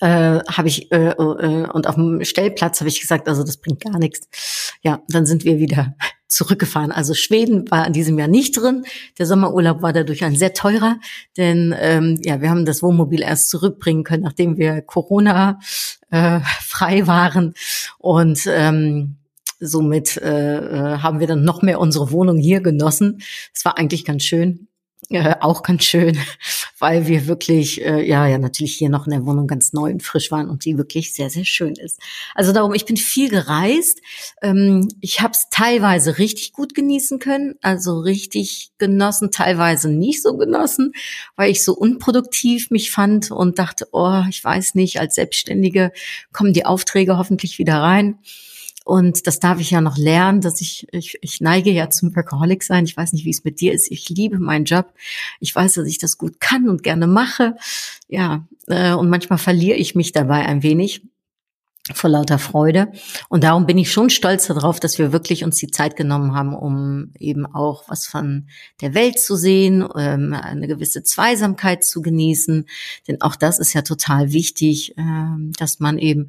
äh, 0.00 0.40
habe 0.40 0.68
ich 0.68 0.92
äh, 0.92 1.10
äh, 1.10 1.68
und 1.70 1.86
auf 1.86 1.94
dem 1.94 2.24
Stellplatz 2.24 2.80
habe 2.80 2.88
ich 2.88 3.00
gesagt, 3.00 3.28
also 3.28 3.44
das 3.44 3.56
bringt 3.56 3.80
gar 3.80 3.98
nichts. 3.98 4.28
Ja, 4.82 5.02
dann 5.08 5.26
sind 5.26 5.44
wir 5.44 5.58
wieder 5.58 5.94
zurückgefahren. 6.28 6.92
Also 6.92 7.14
Schweden 7.14 7.70
war 7.70 7.86
in 7.86 7.92
diesem 7.92 8.18
Jahr 8.18 8.28
nicht 8.28 8.56
drin. 8.56 8.84
Der 9.18 9.26
Sommerurlaub 9.26 9.82
war 9.82 9.92
dadurch 9.92 10.24
ein 10.24 10.36
sehr 10.36 10.54
teurer, 10.54 10.98
denn 11.36 11.74
ähm, 11.78 12.20
ja, 12.24 12.40
wir 12.40 12.50
haben 12.50 12.64
das 12.64 12.82
Wohnmobil 12.82 13.22
erst 13.22 13.50
zurückbringen 13.50 14.04
können, 14.04 14.24
nachdem 14.24 14.58
wir 14.58 14.82
Corona 14.82 15.58
äh, 16.10 16.40
frei 16.60 17.06
waren 17.06 17.54
und 17.98 18.46
ähm, 18.46 19.16
somit 19.58 20.18
äh, 20.18 20.58
äh 20.58 20.98
haben 20.98 21.20
wir 21.20 21.26
dann 21.26 21.44
noch 21.44 21.62
mehr 21.62 21.80
unsere 21.80 22.10
Wohnung 22.10 22.36
hier 22.36 22.60
genossen. 22.60 23.22
Es 23.54 23.64
war 23.64 23.78
eigentlich 23.78 24.04
ganz 24.04 24.24
schön 24.24 24.68
äh, 25.10 25.36
auch 25.40 25.62
ganz 25.62 25.84
schön, 25.84 26.18
weil 26.78 27.06
wir 27.06 27.26
wirklich, 27.26 27.84
äh, 27.84 28.06
ja, 28.06 28.26
ja, 28.26 28.38
natürlich 28.38 28.74
hier 28.74 28.88
noch 28.88 29.06
in 29.06 29.12
der 29.12 29.24
Wohnung 29.24 29.46
ganz 29.46 29.72
neu 29.72 29.90
und 29.90 30.02
frisch 30.02 30.30
waren 30.30 30.50
und 30.50 30.64
die 30.64 30.76
wirklich 30.78 31.14
sehr, 31.14 31.30
sehr 31.30 31.44
schön 31.44 31.74
ist. 31.74 32.00
Also 32.34 32.52
darum, 32.52 32.74
ich 32.74 32.86
bin 32.86 32.96
viel 32.96 33.28
gereist. 33.28 34.00
Ähm, 34.42 34.88
ich 35.00 35.20
habe 35.20 35.32
es 35.32 35.48
teilweise 35.50 36.18
richtig 36.18 36.52
gut 36.52 36.74
genießen 36.74 37.18
können, 37.18 37.54
also 37.62 38.00
richtig 38.00 38.72
genossen, 38.78 39.30
teilweise 39.30 39.88
nicht 39.88 40.22
so 40.22 40.36
genossen, 40.36 40.92
weil 41.36 41.50
ich 41.50 41.64
so 41.64 41.74
unproduktiv 41.74 42.70
mich 42.70 42.90
fand 42.90 43.30
und 43.30 43.58
dachte, 43.58 43.86
oh, 43.92 44.22
ich 44.28 44.42
weiß 44.42 44.74
nicht, 44.74 45.00
als 45.00 45.14
Selbstständige 45.14 45.92
kommen 46.32 46.52
die 46.52 46.66
Aufträge 46.66 47.16
hoffentlich 47.16 47.58
wieder 47.58 47.76
rein. 47.80 48.18
Und 48.86 49.26
das 49.26 49.40
darf 49.40 49.58
ich 49.58 49.72
ja 49.72 49.80
noch 49.80 49.98
lernen, 49.98 50.40
dass 50.40 50.60
ich, 50.60 50.86
ich, 50.92 51.18
ich 51.20 51.40
neige 51.40 51.72
ja 51.72 51.90
zum 51.90 52.14
Workaholic 52.14 52.62
sein. 52.62 52.84
Ich 52.84 52.96
weiß 52.96 53.14
nicht, 53.14 53.24
wie 53.24 53.30
es 53.30 53.42
mit 53.42 53.60
dir 53.60 53.72
ist. 53.72 53.90
Ich 53.90 54.08
liebe 54.08 54.38
meinen 54.38 54.64
Job. 54.64 54.94
Ich 55.40 55.52
weiß, 55.52 55.74
dass 55.74 55.88
ich 55.88 55.98
das 55.98 56.18
gut 56.18 56.38
kann 56.38 56.68
und 56.68 56.84
gerne 56.84 57.08
mache. 57.08 57.56
Ja, 58.06 58.46
äh, 58.68 58.92
und 58.92 59.10
manchmal 59.10 59.40
verliere 59.40 59.76
ich 59.76 59.96
mich 59.96 60.12
dabei 60.12 60.46
ein 60.46 60.62
wenig. 60.62 61.02
Vor 61.94 62.10
lauter 62.10 62.38
Freude. 62.38 62.88
Und 63.28 63.44
darum 63.44 63.66
bin 63.66 63.78
ich 63.78 63.92
schon 63.92 64.10
stolz 64.10 64.48
darauf, 64.48 64.80
dass 64.80 64.98
wir 64.98 65.12
wirklich 65.12 65.44
uns 65.44 65.56
die 65.56 65.70
Zeit 65.70 65.94
genommen 65.94 66.34
haben, 66.34 66.54
um 66.54 67.12
eben 67.18 67.46
auch 67.46 67.84
was 67.88 68.06
von 68.06 68.48
der 68.80 68.94
Welt 68.94 69.20
zu 69.20 69.36
sehen, 69.36 69.86
ähm, 69.96 70.34
eine 70.34 70.66
gewisse 70.66 71.04
Zweisamkeit 71.04 71.84
zu 71.84 72.02
genießen. 72.02 72.66
Denn 73.06 73.20
auch 73.20 73.36
das 73.36 73.60
ist 73.60 73.72
ja 73.72 73.82
total 73.82 74.32
wichtig, 74.32 74.94
ähm, 74.96 75.52
dass 75.58 75.78
man 75.78 75.98
eben, 75.98 76.28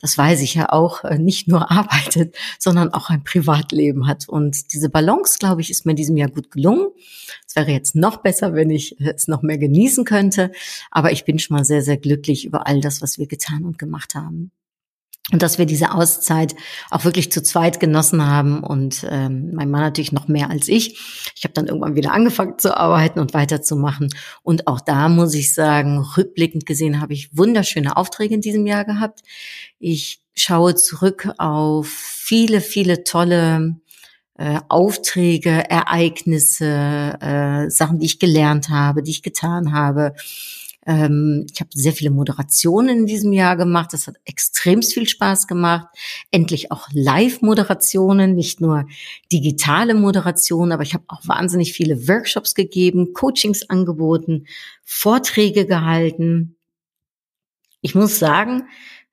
das 0.00 0.16
weiß 0.16 0.40
ich 0.40 0.54
ja 0.54 0.70
auch, 0.70 1.02
äh, 1.02 1.18
nicht 1.18 1.48
nur 1.48 1.70
arbeitet, 1.72 2.36
sondern 2.60 2.92
auch 2.92 3.10
ein 3.10 3.24
Privatleben 3.24 4.06
hat. 4.06 4.28
Und 4.28 4.72
diese 4.72 4.88
Balance, 4.88 5.38
glaube 5.40 5.62
ich, 5.62 5.70
ist 5.70 5.84
mir 5.84 5.92
in 5.92 5.96
diesem 5.96 6.16
Jahr 6.16 6.30
gut 6.30 6.52
gelungen. 6.52 6.88
Es 7.44 7.56
wäre 7.56 7.72
jetzt 7.72 7.96
noch 7.96 8.18
besser, 8.18 8.54
wenn 8.54 8.70
ich 8.70 9.00
es 9.00 9.26
noch 9.26 9.42
mehr 9.42 9.58
genießen 9.58 10.04
könnte. 10.04 10.52
Aber 10.92 11.10
ich 11.10 11.24
bin 11.24 11.40
schon 11.40 11.56
mal 11.56 11.64
sehr, 11.64 11.82
sehr 11.82 11.96
glücklich 11.96 12.44
über 12.44 12.68
all 12.68 12.80
das, 12.80 13.02
was 13.02 13.18
wir 13.18 13.26
getan 13.26 13.64
und 13.64 13.80
gemacht 13.80 14.14
haben 14.14 14.52
und 15.30 15.40
dass 15.40 15.58
wir 15.58 15.66
diese 15.66 15.92
Auszeit 15.92 16.56
auch 16.90 17.04
wirklich 17.04 17.30
zu 17.30 17.42
zweit 17.42 17.78
genossen 17.78 18.26
haben 18.26 18.64
und 18.64 19.06
ähm, 19.08 19.52
mein 19.54 19.70
Mann 19.70 19.82
natürlich 19.82 20.10
noch 20.10 20.26
mehr 20.26 20.50
als 20.50 20.66
ich. 20.66 20.98
Ich 21.36 21.44
habe 21.44 21.54
dann 21.54 21.68
irgendwann 21.68 21.94
wieder 21.94 22.12
angefangen 22.12 22.58
zu 22.58 22.76
arbeiten 22.76 23.20
und 23.20 23.32
weiterzumachen 23.32 24.08
und 24.42 24.66
auch 24.66 24.80
da 24.80 25.08
muss 25.08 25.34
ich 25.34 25.54
sagen, 25.54 25.98
rückblickend 26.16 26.66
gesehen 26.66 27.00
habe 27.00 27.12
ich 27.12 27.36
wunderschöne 27.36 27.96
Aufträge 27.96 28.34
in 28.34 28.40
diesem 28.40 28.66
Jahr 28.66 28.84
gehabt. 28.84 29.20
Ich 29.78 30.20
schaue 30.34 30.74
zurück 30.74 31.28
auf 31.38 31.86
viele, 31.88 32.60
viele 32.60 33.04
tolle 33.04 33.76
äh, 34.38 34.58
Aufträge, 34.68 35.70
Ereignisse, 35.70 36.66
äh, 37.20 37.70
Sachen, 37.70 38.00
die 38.00 38.06
ich 38.06 38.18
gelernt 38.18 38.70
habe, 38.70 39.04
die 39.04 39.12
ich 39.12 39.22
getan 39.22 39.72
habe 39.72 40.14
ähm, 40.86 41.46
ich 41.52 41.60
habe 41.60 41.70
sehr 41.72 41.92
viele 41.92 42.10
Moderationen 42.10 43.00
in 43.00 43.06
diesem 43.06 43.32
Jahr 43.32 43.56
gemacht. 43.56 43.92
Das 43.92 44.06
hat 44.06 44.16
extremst 44.24 44.94
viel 44.94 45.08
Spaß 45.08 45.46
gemacht. 45.46 45.88
Endlich 46.30 46.72
auch 46.72 46.88
Live-Moderationen, 46.92 48.34
nicht 48.34 48.60
nur 48.60 48.86
digitale 49.30 49.94
Moderationen, 49.94 50.72
aber 50.72 50.82
ich 50.82 50.94
habe 50.94 51.04
auch 51.08 51.26
wahnsinnig 51.26 51.72
viele 51.72 52.08
Workshops 52.08 52.54
gegeben, 52.54 53.12
Coachings 53.12 53.68
angeboten, 53.70 54.46
Vorträge 54.84 55.66
gehalten. 55.66 56.56
Ich 57.80 57.94
muss 57.94 58.18
sagen, 58.18 58.64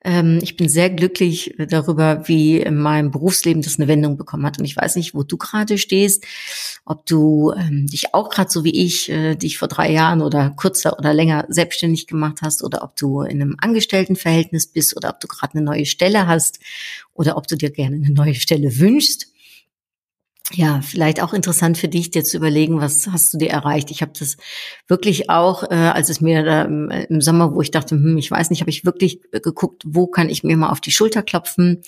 ich 0.01 0.55
bin 0.55 0.69
sehr 0.69 0.89
glücklich 0.89 1.55
darüber, 1.57 2.25
wie 2.27 2.61
in 2.61 2.77
meinem 2.77 3.11
Berufsleben 3.11 3.61
das 3.61 3.77
eine 3.77 3.89
Wendung 3.89 4.15
bekommen 4.15 4.45
hat. 4.45 4.57
Und 4.57 4.63
ich 4.63 4.77
weiß 4.77 4.95
nicht, 4.95 5.13
wo 5.13 5.23
du 5.23 5.35
gerade 5.35 5.77
stehst, 5.77 6.25
ob 6.85 7.05
du 7.05 7.51
ähm, 7.51 7.85
dich 7.85 8.13
auch 8.13 8.29
gerade 8.29 8.49
so 8.49 8.63
wie 8.63 8.85
ich, 8.85 9.09
äh, 9.09 9.35
dich 9.35 9.57
vor 9.57 9.67
drei 9.67 9.91
Jahren 9.91 10.21
oder 10.21 10.51
kürzer 10.51 10.97
oder 10.97 11.13
länger 11.13 11.45
selbstständig 11.49 12.07
gemacht 12.07 12.37
hast 12.41 12.63
oder 12.63 12.83
ob 12.83 12.95
du 12.95 13.21
in 13.23 13.41
einem 13.41 13.57
Angestelltenverhältnis 13.59 14.67
bist 14.67 14.95
oder 14.95 15.09
ob 15.09 15.19
du 15.19 15.27
gerade 15.27 15.55
eine 15.55 15.63
neue 15.63 15.85
Stelle 15.85 16.27
hast 16.27 16.59
oder 17.13 17.35
ob 17.35 17.47
du 17.47 17.57
dir 17.57 17.69
gerne 17.69 17.97
eine 17.97 18.11
neue 18.11 18.35
Stelle 18.35 18.79
wünschst 18.79 19.27
ja, 20.53 20.81
vielleicht 20.81 21.21
auch 21.21 21.33
interessant 21.33 21.77
für 21.77 21.87
dich, 21.87 22.09
dir 22.09 22.23
zu 22.23 22.37
überlegen, 22.37 22.81
was 22.81 23.07
hast 23.07 23.33
du 23.33 23.37
dir 23.37 23.49
erreicht. 23.49 23.91
Ich 23.91 24.01
habe 24.01 24.13
das 24.17 24.37
wirklich 24.87 25.29
auch, 25.29 25.63
äh, 25.63 25.75
als 25.75 26.09
es 26.09 26.21
mir 26.21 26.43
da 26.43 26.63
im, 26.63 26.89
im 26.89 27.21
Sommer, 27.21 27.53
wo 27.53 27.61
ich 27.61 27.69
dachte, 27.69 27.95
hm, 27.95 28.17
ich 28.17 28.31
weiß 28.31 28.49
nicht, 28.49 28.61
habe 28.61 28.71
ich 28.71 28.83
wirklich 28.83 29.19
geguckt, 29.31 29.83
wo 29.85 30.07
kann 30.07 30.29
ich 30.29 30.43
mir 30.43 30.57
mal 30.57 30.69
auf 30.69 30.81
die 30.81 30.91
Schulter 30.91 31.21
klopfen 31.21 31.83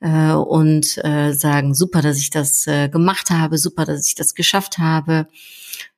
äh, 0.00 0.32
und 0.32 0.98
äh, 1.04 1.32
sagen, 1.32 1.74
super, 1.74 2.02
dass 2.02 2.18
ich 2.18 2.30
das 2.30 2.66
äh, 2.66 2.88
gemacht 2.88 3.30
habe, 3.30 3.58
super, 3.58 3.84
dass 3.84 4.06
ich 4.08 4.16
das 4.16 4.34
geschafft 4.34 4.78
habe. 4.78 5.28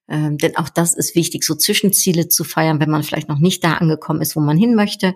Ähm, 0.08 0.36
denn 0.36 0.56
auch 0.56 0.68
das 0.68 0.94
ist 0.94 1.14
wichtig, 1.14 1.44
so 1.44 1.54
Zwischenziele 1.54 2.28
zu 2.28 2.44
feiern, 2.44 2.80
wenn 2.80 2.90
man 2.90 3.04
vielleicht 3.04 3.28
noch 3.28 3.38
nicht 3.38 3.64
da 3.64 3.74
angekommen 3.74 4.20
ist, 4.20 4.36
wo 4.36 4.40
man 4.40 4.58
hin 4.58 4.74
möchte, 4.74 5.14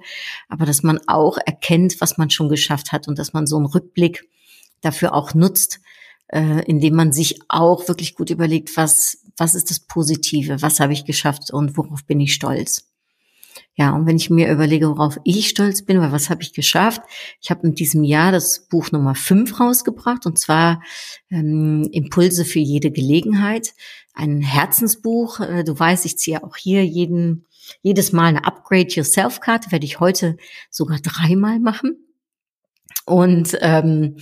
aber 0.49 0.65
dass 0.65 0.83
man 0.83 1.00
auch 1.07 1.37
erkennt, 1.45 2.00
was 2.00 2.17
man 2.17 2.31
schon 2.31 2.49
geschafft 2.49 2.93
hat 2.93 3.07
und 3.07 3.19
dass 3.19 3.35
man 3.35 3.47
so 3.47 3.57
einen 3.57 3.67
Rückblick 3.67 4.29
dafür 4.81 5.12
auch 5.15 5.35
nutzt, 5.35 5.81
äh, 6.28 6.64
indem 6.64 6.95
man 6.95 7.12
sich 7.12 7.40
auch 7.49 7.88
wirklich 7.88 8.14
gut 8.14 8.30
überlegt, 8.30 8.76
was, 8.76 9.18
was 9.37 9.54
ist 9.54 9.71
das 9.71 9.80
Positive, 9.80 10.62
was 10.62 10.80
habe 10.80 10.92
ich 10.92 11.04
geschafft 11.04 11.50
und 11.52 11.76
worauf 11.76 12.04
bin 12.04 12.21
ich 12.21 12.35
stolz. 12.35 12.90
Ja, 13.78 13.95
und 13.95 14.06
wenn 14.06 14.16
ich 14.16 14.30
mir 14.30 14.50
überlege, 14.50 14.88
worauf 14.88 15.18
ich 15.25 15.50
stolz 15.50 15.83
bin, 15.83 16.00
weil 16.00 16.11
was 16.11 16.30
habe 16.30 16.42
ich 16.42 16.54
geschafft? 16.54 17.02
Ich 17.42 17.50
habe 17.50 17.66
in 17.66 17.75
diesem 17.75 18.04
Jahr 18.04 18.33
das 18.33 18.68
Buch 18.68 18.90
Nummer 18.90 19.14
5 19.14 19.61
rausgebracht 19.61 20.25
und 20.25 20.38
zwar 20.38 20.83
ähm, 21.30 21.87
Impulse 21.92 22.47
für 22.47 22.59
jede 22.59 22.90
Gelegenheit. 22.90 23.75
Ein 24.14 24.40
Herzensbuch. 24.40 25.40
Äh, 25.40 25.62
du 25.62 25.78
weißt, 25.78 26.06
ich 26.06 26.18
ziehe 26.18 26.42
auch 26.42 26.56
hier 26.56 26.87
jeden, 26.87 27.45
jedes 27.83 28.12
Mal 28.12 28.26
eine 28.26 28.47
Upgrade 28.47 28.88
Yourself 28.88 29.40
Karte, 29.40 29.71
werde 29.73 29.85
ich 29.85 30.00
heute 30.00 30.38
sogar 30.71 30.99
dreimal 30.99 31.61
machen. 31.61 32.05
Und 33.06 33.56
ähm, 33.60 34.16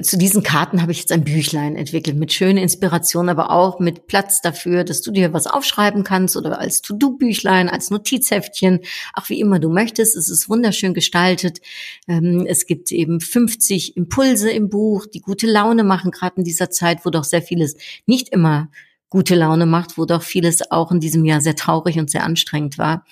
zu 0.00 0.16
diesen 0.16 0.44
Karten 0.44 0.80
habe 0.80 0.92
ich 0.92 1.00
jetzt 1.00 1.10
ein 1.10 1.24
Büchlein 1.24 1.74
entwickelt 1.74 2.16
mit 2.16 2.32
schönen 2.32 2.58
Inspirationen, 2.58 3.28
aber 3.28 3.50
auch 3.50 3.80
mit 3.80 4.06
Platz 4.06 4.40
dafür, 4.40 4.84
dass 4.84 5.02
du 5.02 5.10
dir 5.10 5.32
was 5.32 5.48
aufschreiben 5.48 6.04
kannst 6.04 6.36
oder 6.36 6.60
als 6.60 6.82
To-Do-Büchlein, 6.82 7.68
als 7.68 7.90
Notizheftchen, 7.90 8.78
auch 9.14 9.28
wie 9.28 9.40
immer 9.40 9.58
du 9.58 9.70
möchtest. 9.70 10.14
Es 10.14 10.28
ist 10.28 10.48
wunderschön 10.48 10.94
gestaltet. 10.94 11.58
Ähm, 12.06 12.46
es 12.46 12.66
gibt 12.66 12.92
eben 12.92 13.20
50 13.20 13.96
Impulse 13.96 14.52
im 14.52 14.68
Buch, 14.68 15.06
die 15.06 15.20
gute 15.20 15.48
Laune 15.48 15.82
machen, 15.82 16.12
gerade 16.12 16.36
in 16.36 16.44
dieser 16.44 16.70
Zeit, 16.70 17.04
wo 17.04 17.10
doch 17.10 17.24
sehr 17.24 17.42
vieles 17.42 17.74
nicht 18.06 18.28
immer 18.28 18.70
gute 19.10 19.34
Laune 19.34 19.66
macht, 19.66 19.98
wo 19.98 20.04
doch 20.04 20.22
vieles 20.22 20.70
auch 20.70 20.92
in 20.92 21.00
diesem 21.00 21.24
Jahr 21.24 21.40
sehr 21.40 21.56
traurig 21.56 21.98
und 21.98 22.08
sehr 22.08 22.22
anstrengend 22.22 22.78
war 22.78 23.04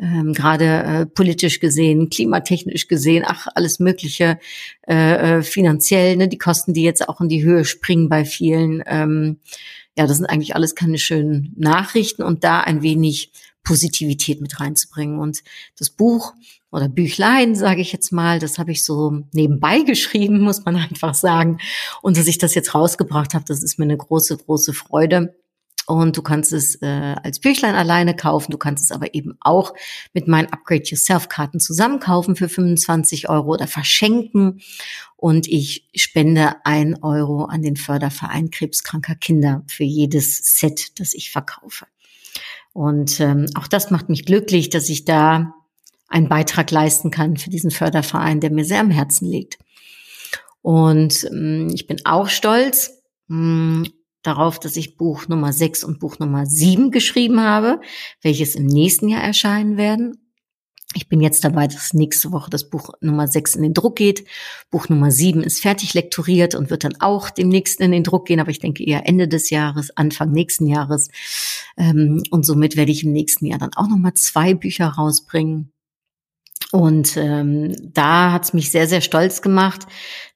ähm, 0.00 0.32
gerade 0.32 0.64
äh, 0.64 1.06
politisch 1.06 1.60
gesehen, 1.60 2.08
klimatechnisch 2.10 2.88
gesehen, 2.88 3.24
ach, 3.26 3.46
alles 3.54 3.78
Mögliche, 3.78 4.38
äh, 4.88 5.38
äh, 5.38 5.42
finanziell, 5.42 6.16
ne, 6.16 6.28
die 6.28 6.38
Kosten, 6.38 6.72
die 6.72 6.82
jetzt 6.82 7.08
auch 7.08 7.20
in 7.20 7.28
die 7.28 7.42
Höhe 7.42 7.64
springen 7.64 8.08
bei 8.08 8.24
vielen. 8.24 8.82
Ähm, 8.86 9.38
ja, 9.96 10.06
das 10.06 10.16
sind 10.16 10.26
eigentlich 10.26 10.54
alles 10.54 10.74
keine 10.74 10.98
schönen 10.98 11.52
Nachrichten 11.56 12.22
und 12.22 12.44
da 12.44 12.60
ein 12.60 12.82
wenig 12.82 13.32
Positivität 13.62 14.40
mit 14.40 14.58
reinzubringen. 14.58 15.18
Und 15.18 15.42
das 15.78 15.90
Buch 15.90 16.32
oder 16.70 16.88
Büchlein, 16.88 17.54
sage 17.54 17.82
ich 17.82 17.92
jetzt 17.92 18.10
mal, 18.12 18.38
das 18.38 18.58
habe 18.58 18.72
ich 18.72 18.84
so 18.84 19.24
nebenbei 19.32 19.80
geschrieben, 19.86 20.40
muss 20.40 20.64
man 20.64 20.76
einfach 20.76 21.14
sagen. 21.14 21.58
Und 22.00 22.16
dass 22.16 22.26
ich 22.26 22.38
das 22.38 22.54
jetzt 22.54 22.74
rausgebracht 22.74 23.34
habe, 23.34 23.44
das 23.46 23.62
ist 23.62 23.78
mir 23.78 23.84
eine 23.84 23.96
große, 23.96 24.38
große 24.38 24.72
Freude. 24.72 25.34
Und 25.90 26.16
du 26.16 26.22
kannst 26.22 26.52
es 26.52 26.76
äh, 26.82 27.16
als 27.20 27.40
Büchlein 27.40 27.74
alleine 27.74 28.14
kaufen. 28.14 28.52
Du 28.52 28.58
kannst 28.58 28.84
es 28.84 28.92
aber 28.92 29.12
eben 29.12 29.36
auch 29.40 29.74
mit 30.12 30.28
meinen 30.28 30.46
Upgrade 30.52 30.84
Yourself 30.84 31.28
Karten 31.28 31.58
zusammen 31.58 31.98
kaufen 31.98 32.36
für 32.36 32.48
25 32.48 33.28
Euro 33.28 33.54
oder 33.54 33.66
verschenken. 33.66 34.60
Und 35.16 35.48
ich 35.48 35.88
spende 35.96 36.54
ein 36.62 37.02
Euro 37.02 37.46
an 37.46 37.62
den 37.62 37.74
Förderverein 37.74 38.52
Krebskranker 38.52 39.16
Kinder 39.16 39.64
für 39.66 39.82
jedes 39.82 40.58
Set, 40.60 41.00
das 41.00 41.12
ich 41.12 41.32
verkaufe. 41.32 41.86
Und 42.72 43.18
ähm, 43.18 43.46
auch 43.56 43.66
das 43.66 43.90
macht 43.90 44.08
mich 44.08 44.24
glücklich, 44.24 44.70
dass 44.70 44.88
ich 44.88 45.04
da 45.04 45.54
einen 46.06 46.28
Beitrag 46.28 46.70
leisten 46.70 47.10
kann 47.10 47.36
für 47.36 47.50
diesen 47.50 47.72
Förderverein, 47.72 48.38
der 48.38 48.52
mir 48.52 48.64
sehr 48.64 48.78
am 48.78 48.90
Herzen 48.90 49.28
liegt. 49.28 49.58
Und 50.62 51.24
ähm, 51.32 51.68
ich 51.74 51.88
bin 51.88 52.00
auch 52.04 52.28
stolz, 52.28 53.02
mh, 53.26 53.86
hm, 53.86 53.92
darauf, 54.22 54.58
dass 54.58 54.76
ich 54.76 54.96
Buch 54.96 55.28
Nummer 55.28 55.52
6 55.52 55.84
und 55.84 55.98
Buch 55.98 56.18
Nummer 56.18 56.46
7 56.46 56.90
geschrieben 56.90 57.40
habe, 57.40 57.80
welches 58.22 58.54
im 58.54 58.66
nächsten 58.66 59.08
Jahr 59.08 59.22
erscheinen 59.22 59.76
werden. 59.76 60.18
Ich 60.94 61.08
bin 61.08 61.20
jetzt 61.20 61.44
dabei, 61.44 61.68
dass 61.68 61.94
nächste 61.94 62.32
Woche 62.32 62.50
das 62.50 62.68
Buch 62.68 62.90
Nummer 63.00 63.28
6 63.28 63.54
in 63.54 63.62
den 63.62 63.74
Druck 63.74 63.94
geht. 63.94 64.24
Buch 64.72 64.88
Nummer 64.88 65.12
7 65.12 65.40
ist 65.40 65.62
fertig 65.62 65.94
lektoriert 65.94 66.56
und 66.56 66.68
wird 66.68 66.82
dann 66.82 67.00
auch 67.00 67.30
demnächst 67.30 67.80
in 67.80 67.92
den 67.92 68.02
Druck 68.02 68.26
gehen, 68.26 68.40
aber 68.40 68.50
ich 68.50 68.58
denke 68.58 68.84
eher 68.84 69.06
Ende 69.06 69.28
des 69.28 69.50
Jahres, 69.50 69.96
Anfang 69.96 70.32
nächsten 70.32 70.66
Jahres. 70.66 71.08
Ähm, 71.76 72.24
und 72.30 72.44
somit 72.44 72.76
werde 72.76 72.90
ich 72.90 73.04
im 73.04 73.12
nächsten 73.12 73.46
Jahr 73.46 73.60
dann 73.60 73.74
auch 73.76 73.88
nochmal 73.88 74.14
zwei 74.14 74.54
Bücher 74.54 74.88
rausbringen. 74.88 75.70
Und 76.72 77.16
ähm, 77.16 77.74
da 77.92 78.30
hat's 78.30 78.52
mich 78.52 78.70
sehr, 78.70 78.86
sehr 78.86 79.00
stolz 79.00 79.42
gemacht. 79.42 79.86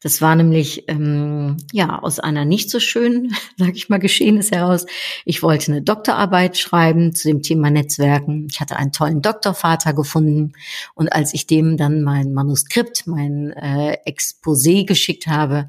Das 0.02 0.20
war 0.20 0.34
nämlich 0.34 0.84
ähm, 0.88 1.56
ja 1.72 2.00
aus 2.00 2.18
einer 2.18 2.44
nicht 2.44 2.70
so 2.70 2.80
schönen, 2.80 3.36
sag 3.56 3.76
ich 3.76 3.88
mal, 3.88 3.98
Geschehnis 3.98 4.50
heraus. 4.50 4.84
Ich 5.24 5.42
wollte 5.44 5.70
eine 5.70 5.82
Doktorarbeit 5.82 6.58
schreiben 6.58 7.14
zu 7.14 7.28
dem 7.28 7.42
Thema 7.42 7.70
Netzwerken. 7.70 8.48
Ich 8.50 8.60
hatte 8.60 8.76
einen 8.76 8.90
tollen 8.90 9.22
Doktorvater 9.22 9.94
gefunden 9.94 10.54
und 10.94 11.12
als 11.12 11.34
ich 11.34 11.46
dem 11.46 11.76
dann 11.76 12.02
mein 12.02 12.32
Manuskript, 12.32 13.06
mein 13.06 13.52
äh, 13.52 13.96
Exposé 14.04 14.84
geschickt 14.84 15.28
habe, 15.28 15.68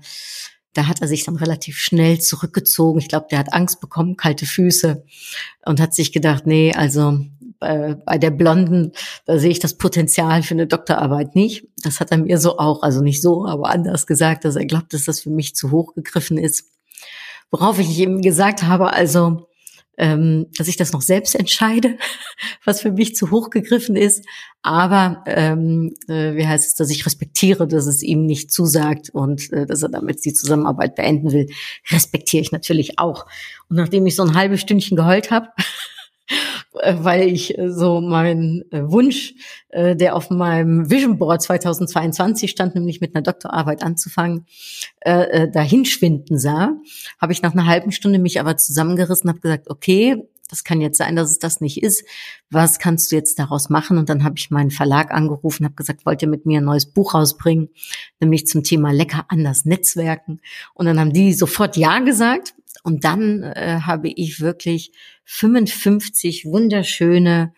da 0.75 0.88
hat 0.88 1.01
er 1.01 1.07
sich 1.07 1.24
dann 1.24 1.38
relativ 1.38 1.77
schnell 1.77 2.19
zurückgezogen. 2.19 3.00
Ich 3.00 3.07
glaube, 3.07 3.27
der 3.31 3.39
hat 3.39 3.53
Angst 3.53 3.79
bekommen, 3.79 4.17
kalte 4.17 4.45
Füße 4.45 5.05
und 5.65 5.79
hat 5.79 5.93
sich 5.93 6.12
gedacht, 6.12 6.45
nee, 6.45 6.74
also 6.74 7.19
bei, 7.59 7.95
bei 8.05 8.17
der 8.17 8.31
Blonden, 8.31 8.91
da 9.25 9.39
sehe 9.39 9.51
ich 9.51 9.59
das 9.59 9.77
Potenzial 9.77 10.43
für 10.43 10.53
eine 10.53 10.67
Doktorarbeit 10.67 11.35
nicht. 11.35 11.67
Das 11.83 12.00
hat 12.00 12.12
er 12.12 12.17
mir 12.17 12.38
so 12.38 12.57
auch, 12.57 12.83
also 12.83 13.01
nicht 13.01 13.21
so, 13.21 13.45
aber 13.45 13.69
anders 13.69 14.07
gesagt, 14.07 14.45
dass 14.45 14.55
er 14.55 14.65
glaubt, 14.65 14.93
dass 14.93 15.05
das 15.05 15.21
für 15.21 15.29
mich 15.29 15.55
zu 15.55 15.71
hoch 15.71 15.93
gegriffen 15.95 16.38
ist. 16.38 16.65
Worauf 17.51 17.79
ich 17.79 17.97
ihm 18.00 18.21
gesagt 18.21 18.63
habe, 18.63 18.93
also 18.93 19.47
ähm, 19.97 20.47
dass 20.57 20.67
ich 20.67 20.77
das 20.77 20.91
noch 20.91 21.01
selbst 21.01 21.35
entscheide, 21.35 21.97
was 22.65 22.81
für 22.81 22.91
mich 22.91 23.15
zu 23.15 23.31
hoch 23.31 23.50
gegriffen 23.50 23.95
ist. 23.95 24.25
Aber 24.62 25.24
ähm, 25.27 25.93
äh, 26.07 26.35
wie 26.35 26.47
heißt 26.47 26.67
es, 26.67 26.75
dass 26.75 26.89
ich 26.89 27.05
respektiere, 27.05 27.67
dass 27.67 27.85
es 27.85 28.01
ihm 28.03 28.25
nicht 28.25 28.51
zusagt 28.51 29.09
und 29.09 29.51
äh, 29.53 29.65
dass 29.65 29.83
er 29.83 29.89
damit 29.89 30.25
die 30.25 30.33
Zusammenarbeit 30.33 30.95
beenden 30.95 31.31
will, 31.31 31.47
respektiere 31.91 32.41
ich 32.41 32.51
natürlich 32.51 33.00
auch. 33.00 33.25
Und 33.69 33.77
nachdem 33.77 34.05
ich 34.05 34.15
so 34.15 34.24
ein 34.24 34.35
halbes 34.35 34.62
Stündchen 34.62 34.97
geheult 34.97 35.31
habe, 35.31 35.50
äh, 35.57 36.33
weil 36.84 37.27
ich 37.27 37.58
äh, 37.58 37.72
so 37.72 38.01
meinen 38.01 38.63
äh, 38.72 38.82
Wunsch, 38.84 39.34
der 39.77 40.15
auf 40.15 40.29
meinem 40.29 40.89
Vision 40.89 41.17
Board 41.17 41.41
2022 41.41 42.50
stand, 42.50 42.75
nämlich 42.75 43.01
mit 43.01 43.13
einer 43.13 43.24
Doktorarbeit 43.24 43.84
anzufangen, 43.84 44.46
dahinschwinden 45.03 46.39
sah, 46.39 46.72
habe 47.20 47.34
ich 47.34 47.41
nach 47.41 47.51
einer 47.51 47.65
halben 47.65 47.91
Stunde 47.91 48.17
mich 48.17 48.39
aber 48.39 48.55
zusammengerissen, 48.55 49.29
habe 49.29 49.41
gesagt, 49.41 49.70
okay, 49.70 50.24
das 50.50 50.63
kann 50.63 50.82
jetzt 50.82 50.98
sein, 50.98 51.15
dass 51.15 51.32
es 51.32 51.39
das 51.39 51.60
nicht 51.60 51.82
ist. 51.82 52.05
Was 52.50 52.79
kannst 52.79 53.12
du 53.12 53.15
jetzt 53.15 53.39
daraus 53.39 53.70
machen? 53.70 53.98
Und 53.98 54.10
dann 54.10 54.24
habe 54.24 54.36
ich 54.38 54.51
meinen 54.51 54.72
Verlag 54.72 55.12
angerufen, 55.12 55.65
habe 55.65 55.75
gesagt, 55.75 56.05
wollt 56.05 56.22
ihr 56.22 56.27
mit 56.27 56.46
mir 56.46 56.62
ein 56.62 56.65
neues 56.65 56.86
Buch 56.86 57.13
rausbringen, 57.13 57.70
nämlich 58.20 58.48
zum 58.48 58.63
Thema 58.63 58.91
lecker 58.91 59.25
anders 59.27 59.65
Netzwerken. 59.65 60.39
Und 60.74 60.86
dann 60.86 61.00
haben 61.00 61.13
die 61.13 61.34
sofort 61.34 61.77
Ja 61.77 62.00
gesagt. 62.00 62.54
Und 62.84 63.03
dann 63.03 63.44
äh, 63.44 63.79
habe 63.82 64.10
ich 64.10 64.39
wirklich 64.39 64.91
55 65.25 66.46
wunderschöne 66.46 67.53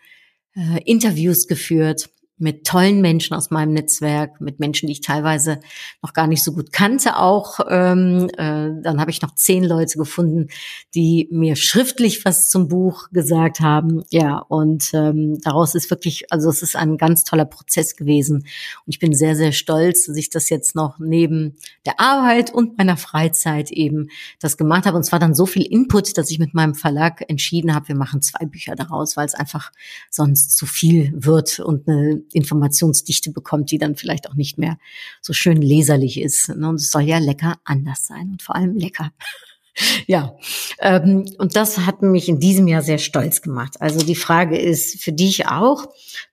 äh, 0.54 0.82
Interviews 0.84 1.46
geführt 1.46 2.10
mit 2.38 2.66
tollen 2.66 3.00
Menschen 3.00 3.34
aus 3.34 3.50
meinem 3.50 3.72
Netzwerk, 3.72 4.40
mit 4.40 4.60
Menschen, 4.60 4.86
die 4.86 4.92
ich 4.92 5.00
teilweise 5.00 5.60
noch 6.02 6.12
gar 6.12 6.26
nicht 6.26 6.42
so 6.42 6.52
gut 6.52 6.72
kannte 6.72 7.16
auch. 7.16 7.60
Ähm, 7.68 8.28
äh, 8.36 8.70
dann 8.82 9.00
habe 9.00 9.10
ich 9.10 9.22
noch 9.22 9.34
zehn 9.34 9.64
Leute 9.64 9.98
gefunden, 9.98 10.48
die 10.94 11.28
mir 11.30 11.56
schriftlich 11.56 12.24
was 12.24 12.48
zum 12.48 12.68
Buch 12.68 13.08
gesagt 13.10 13.60
haben. 13.60 14.02
Ja, 14.10 14.38
und 14.38 14.90
ähm, 14.94 15.38
daraus 15.42 15.74
ist 15.74 15.90
wirklich, 15.90 16.32
also 16.32 16.48
es 16.50 16.62
ist 16.62 16.76
ein 16.76 16.96
ganz 16.96 17.24
toller 17.24 17.44
Prozess 17.44 17.96
gewesen. 17.96 18.36
Und 18.38 18.44
ich 18.86 18.98
bin 18.98 19.14
sehr, 19.14 19.36
sehr 19.36 19.52
stolz, 19.52 20.06
dass 20.06 20.16
ich 20.16 20.30
das 20.30 20.48
jetzt 20.50 20.74
noch 20.74 20.98
neben 20.98 21.56
der 21.86 22.00
Arbeit 22.00 22.52
und 22.52 22.78
meiner 22.78 22.96
Freizeit 22.96 23.70
eben 23.70 24.08
das 24.40 24.56
gemacht 24.56 24.86
habe. 24.86 24.96
Und 24.96 25.04
es 25.04 25.12
war 25.12 25.18
dann 25.18 25.34
so 25.34 25.46
viel 25.46 25.66
Input, 25.66 26.16
dass 26.16 26.30
ich 26.30 26.38
mit 26.38 26.54
meinem 26.54 26.74
Verlag 26.74 27.24
entschieden 27.28 27.74
habe, 27.74 27.88
wir 27.88 27.96
machen 27.96 28.22
zwei 28.22 28.46
Bücher 28.46 28.74
daraus, 28.74 29.16
weil 29.16 29.26
es 29.26 29.34
einfach 29.34 29.72
sonst 30.10 30.56
zu 30.56 30.66
viel 30.66 31.12
wird 31.14 31.60
und 31.60 31.88
eine 31.88 32.22
Informationsdichte 32.32 33.30
bekommt, 33.30 33.70
die 33.70 33.78
dann 33.78 33.96
vielleicht 33.96 34.28
auch 34.28 34.34
nicht 34.34 34.58
mehr 34.58 34.78
so 35.20 35.32
schön 35.32 35.60
leserlich 35.60 36.20
ist. 36.20 36.48
Ne? 36.48 36.68
Und 36.68 36.76
es 36.76 36.90
soll 36.90 37.02
ja 37.02 37.18
lecker 37.18 37.58
anders 37.64 38.06
sein 38.06 38.30
und 38.32 38.42
vor 38.42 38.56
allem 38.56 38.76
lecker. 38.76 39.12
ja, 40.06 40.36
ähm, 40.80 41.26
und 41.38 41.56
das 41.56 41.78
hat 41.78 42.02
mich 42.02 42.28
in 42.28 42.40
diesem 42.40 42.68
Jahr 42.68 42.82
sehr 42.82 42.98
stolz 42.98 43.42
gemacht. 43.42 43.80
Also 43.80 44.04
die 44.04 44.14
Frage 44.14 44.58
ist 44.58 45.02
für 45.02 45.12
dich 45.12 45.46
auch 45.46 45.86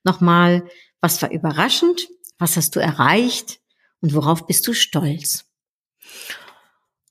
nochmal, 0.04 0.64
was 1.02 1.22
war 1.22 1.32
überraschend? 1.32 2.08
Was 2.38 2.58
hast 2.58 2.75
du 2.75 2.80
erreicht? 2.80 3.60
Und 4.02 4.14
worauf 4.14 4.46
bist 4.48 4.68
du 4.68 4.74
stolz? 4.74 5.46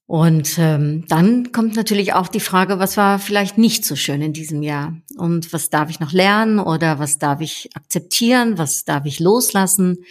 Und 0.06 0.58
ähm, 0.58 1.06
dann 1.08 1.50
kommt 1.52 1.76
natürlich 1.76 2.12
auch 2.12 2.28
die 2.28 2.40
Frage, 2.40 2.78
was 2.78 2.98
war 2.98 3.18
vielleicht 3.18 3.56
nicht 3.56 3.86
so 3.86 3.96
schön 3.96 4.20
in 4.20 4.34
diesem 4.34 4.62
Jahr 4.62 5.00
und 5.16 5.52
was 5.54 5.70
darf 5.70 5.88
ich 5.88 5.98
noch 5.98 6.12
lernen 6.12 6.58
oder 6.58 6.98
was 6.98 7.18
darf 7.18 7.40
ich 7.40 7.70
akzeptieren, 7.74 8.58
was 8.58 8.84
darf 8.84 9.06
ich 9.06 9.18
loslassen. 9.18 10.04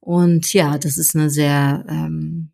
Und 0.00 0.52
ja, 0.52 0.76
das 0.76 0.98
ist 0.98 1.14
eine 1.14 1.30
sehr, 1.30 1.84
ähm, 1.88 2.50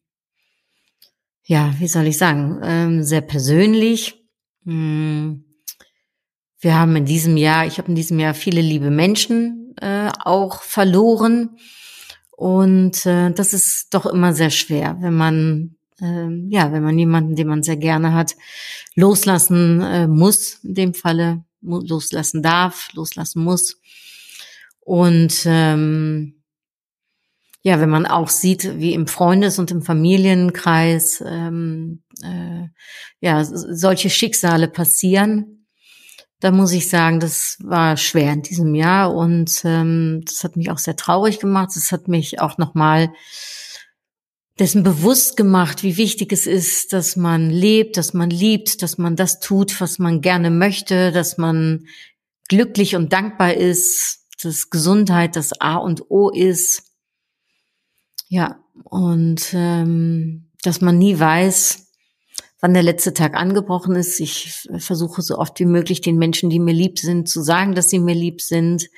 ja, 1.45 1.75
wie 1.79 1.89
soll 1.89 2.07
ich 2.07 2.19
sagen, 2.19 2.61
ähm, 2.63 3.03
sehr 3.03 3.23
persönlich. 3.23 4.23
Hm. 4.65 5.45
Wir 6.61 6.79
haben 6.79 6.97
in 6.97 7.07
diesem 7.07 7.37
Jahr, 7.39 7.67
ich 7.67 7.79
habe 7.79 7.89
in 7.89 7.95
diesem 7.95 8.19
Jahr 8.19 8.35
viele 8.35 8.61
liebe 8.61 8.91
Menschen 8.91 9.75
äh, 9.81 10.11
auch 10.23 10.63
verloren. 10.63 11.57
Und 12.31 13.07
äh, 13.07 13.31
das 13.33 13.55
ist 13.55 13.95
doch 13.95 14.05
immer 14.05 14.35
sehr 14.35 14.51
schwer, 14.51 14.97
wenn 15.01 15.15
man 15.15 15.77
ähm, 16.05 16.49
ja, 16.51 16.73
wenn 16.73 16.83
man 16.83 16.99
jemanden, 16.99 17.35
den 17.35 17.49
man 17.49 17.63
sehr 17.63 17.77
gerne 17.77 18.13
hat, 18.13 18.37
loslassen 18.95 19.81
äh, 19.81 20.07
muss, 20.07 20.61
in 20.63 20.75
dem 20.75 20.95
Falle 20.95 21.45
loslassen 21.63 22.43
darf, 22.43 22.91
loslassen 22.93 23.43
muss. 23.43 23.81
Und 24.81 25.45
ähm, 25.47 26.43
ja, 27.63 27.81
wenn 27.81 27.89
man 27.89 28.05
auch 28.05 28.29
sieht, 28.29 28.79
wie 28.79 28.93
im 28.93 29.07
Freundes- 29.07 29.59
und 29.59 29.71
im 29.71 29.81
Familienkreis 29.81 31.25
ähm, 31.27 32.03
äh, 32.23 32.69
ja 33.21 33.43
solche 33.45 34.11
Schicksale 34.11 34.69
passieren, 34.69 35.67
da 36.41 36.51
muss 36.51 36.73
ich 36.73 36.91
sagen, 36.91 37.21
das 37.21 37.57
war 37.63 37.97
schwer 37.97 38.35
in 38.35 38.43
diesem 38.43 38.75
Jahr 38.75 39.15
und 39.15 39.63
ähm, 39.65 40.21
das 40.27 40.45
hat 40.45 40.57
mich 40.57 40.71
auch 40.71 40.77
sehr 40.77 40.97
traurig 40.97 41.41
gemacht. 41.41 41.71
Das 41.75 41.91
hat 41.91 42.07
mich 42.09 42.41
auch 42.41 42.59
nochmal 42.59 43.07
mal 43.07 43.15
dessen 44.59 44.83
bewusst 44.83 45.37
gemacht, 45.37 45.83
wie 45.83 45.97
wichtig 45.97 46.33
es 46.33 46.47
ist, 46.47 46.93
dass 46.93 47.17
man 47.17 47.51
lebt, 47.51 47.97
dass 47.97 48.15
man 48.15 48.31
liebt, 48.31 48.83
dass 48.83 48.99
man 48.99 49.17
das 49.17 49.41
tut, 49.41 49.81
was 49.81 49.99
man 49.99 50.21
gerne 50.21 50.51
möchte, 50.51 51.11
dass 51.13 51.39
man 51.39 51.87
glücklich 52.49 52.95
und 52.95 53.13
dankbar 53.13 53.55
ist, 53.55 54.27
dass 54.43 54.71
Gesundheit 54.71 55.37
das 55.37 55.61
A 55.61 55.77
und 55.77 56.11
O 56.11 56.31
ist. 56.31 56.83
Ja, 58.29 58.61
und 58.85 59.53
ähm, 59.55 60.51
dass 60.63 60.81
man 60.81 60.99
nie 60.99 61.19
weiß, 61.19 61.85
wann 62.61 62.75
der 62.75 62.83
letzte 62.83 63.13
Tag 63.13 63.35
angebrochen 63.35 63.95
ist. 63.95 64.21
Ich 64.21 64.67
versuche 64.79 65.23
so 65.23 65.39
oft 65.39 65.59
wie 65.61 65.67
möglich 65.67 66.01
den 66.01 66.17
Menschen, 66.17 66.49
die 66.49 66.61
mir 66.61 66.73
lieb 66.73 66.99
sind, 66.99 67.29
zu 67.29 67.43
sagen, 67.43 67.75
dass 67.75 67.91
sie 67.91 67.99
mir 67.99 68.15
lieb 68.15 68.41
sind. 68.41 68.89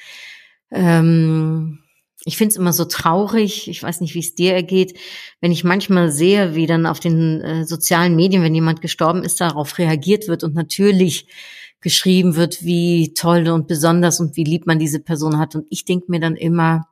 Ähm, 0.70 1.80
ich 2.26 2.36
finde 2.36 2.50
es 2.50 2.56
immer 2.56 2.72
so 2.72 2.84
traurig, 2.84 3.68
ich 3.68 3.80
weiß 3.84 4.00
nicht, 4.00 4.14
wie 4.14 4.20
es 4.20 4.34
dir 4.34 4.52
ergeht, 4.52 4.98
wenn 5.40 5.52
ich 5.52 5.62
manchmal 5.62 6.10
sehe, 6.10 6.56
wie 6.56 6.66
dann 6.66 6.84
auf 6.84 6.98
den 6.98 7.40
äh, 7.40 7.64
sozialen 7.64 8.16
Medien, 8.16 8.42
wenn 8.42 8.54
jemand 8.54 8.82
gestorben 8.82 9.22
ist, 9.22 9.40
darauf 9.40 9.78
reagiert 9.78 10.26
wird 10.26 10.42
und 10.42 10.52
natürlich 10.52 11.28
geschrieben 11.80 12.34
wird, 12.34 12.64
wie 12.64 13.14
toll 13.14 13.48
und 13.48 13.68
besonders 13.68 14.18
und 14.18 14.36
wie 14.36 14.42
lieb 14.42 14.66
man 14.66 14.80
diese 14.80 14.98
Person 14.98 15.38
hat. 15.38 15.54
Und 15.54 15.66
ich 15.70 15.84
denke 15.84 16.10
mir 16.10 16.18
dann 16.18 16.34
immer, 16.34 16.88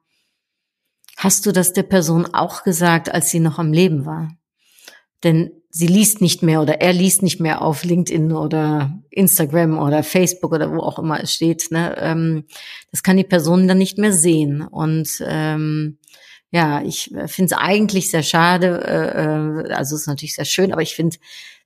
hast 1.17 1.47
du 1.47 1.53
das 1.53 1.73
der 1.73 1.83
Person 1.83 2.33
auch 2.33 2.63
gesagt, 2.63 3.13
als 3.13 3.31
sie 3.31 3.41
noch 3.41 3.59
am 3.59 3.73
Leben 3.73 4.07
war? 4.07 4.37
Denn 5.25 5.51
sie 5.77 5.89
liest 5.89 6.21
nicht 6.21 6.41
mehr 6.41 6.63
oder 6.63 6.81
er 6.81 6.93
liest 6.93 7.23
nicht 7.23 7.41
mehr 7.41 7.61
auf 7.61 7.83
LinkedIn 7.83 8.31
oder 8.31 8.97
Instagram 9.11 9.77
oder 9.77 10.05
Facebook 10.05 10.53
oder 10.53 10.71
wo 10.71 10.79
auch 10.79 11.01
immer 11.01 11.21
es 11.21 11.35
steht. 11.35 11.73
Ne? 11.73 11.97
Ähm, 11.99 12.45
das 12.93 13.03
kann 13.03 13.17
die 13.17 13.25
Person 13.25 13.67
dann 13.67 13.79
nicht 13.79 13.99
mehr 13.99 14.13
sehen. 14.13 14.63
Und 14.63 15.21
ähm, 15.27 15.99
ja, 16.53 16.81
ich 16.83 17.11
finde 17.27 17.47
es 17.47 17.61
eigentlich 17.61 18.09
sehr 18.09 18.23
schade. 18.23 18.85
Äh, 18.87 19.69
äh, 19.69 19.75
also 19.75 19.97
es 19.97 20.03
ist 20.03 20.07
natürlich 20.07 20.37
sehr 20.37 20.45
schön, 20.45 20.73
aber 20.73 20.83
ich 20.83 20.95
finde 20.95 21.17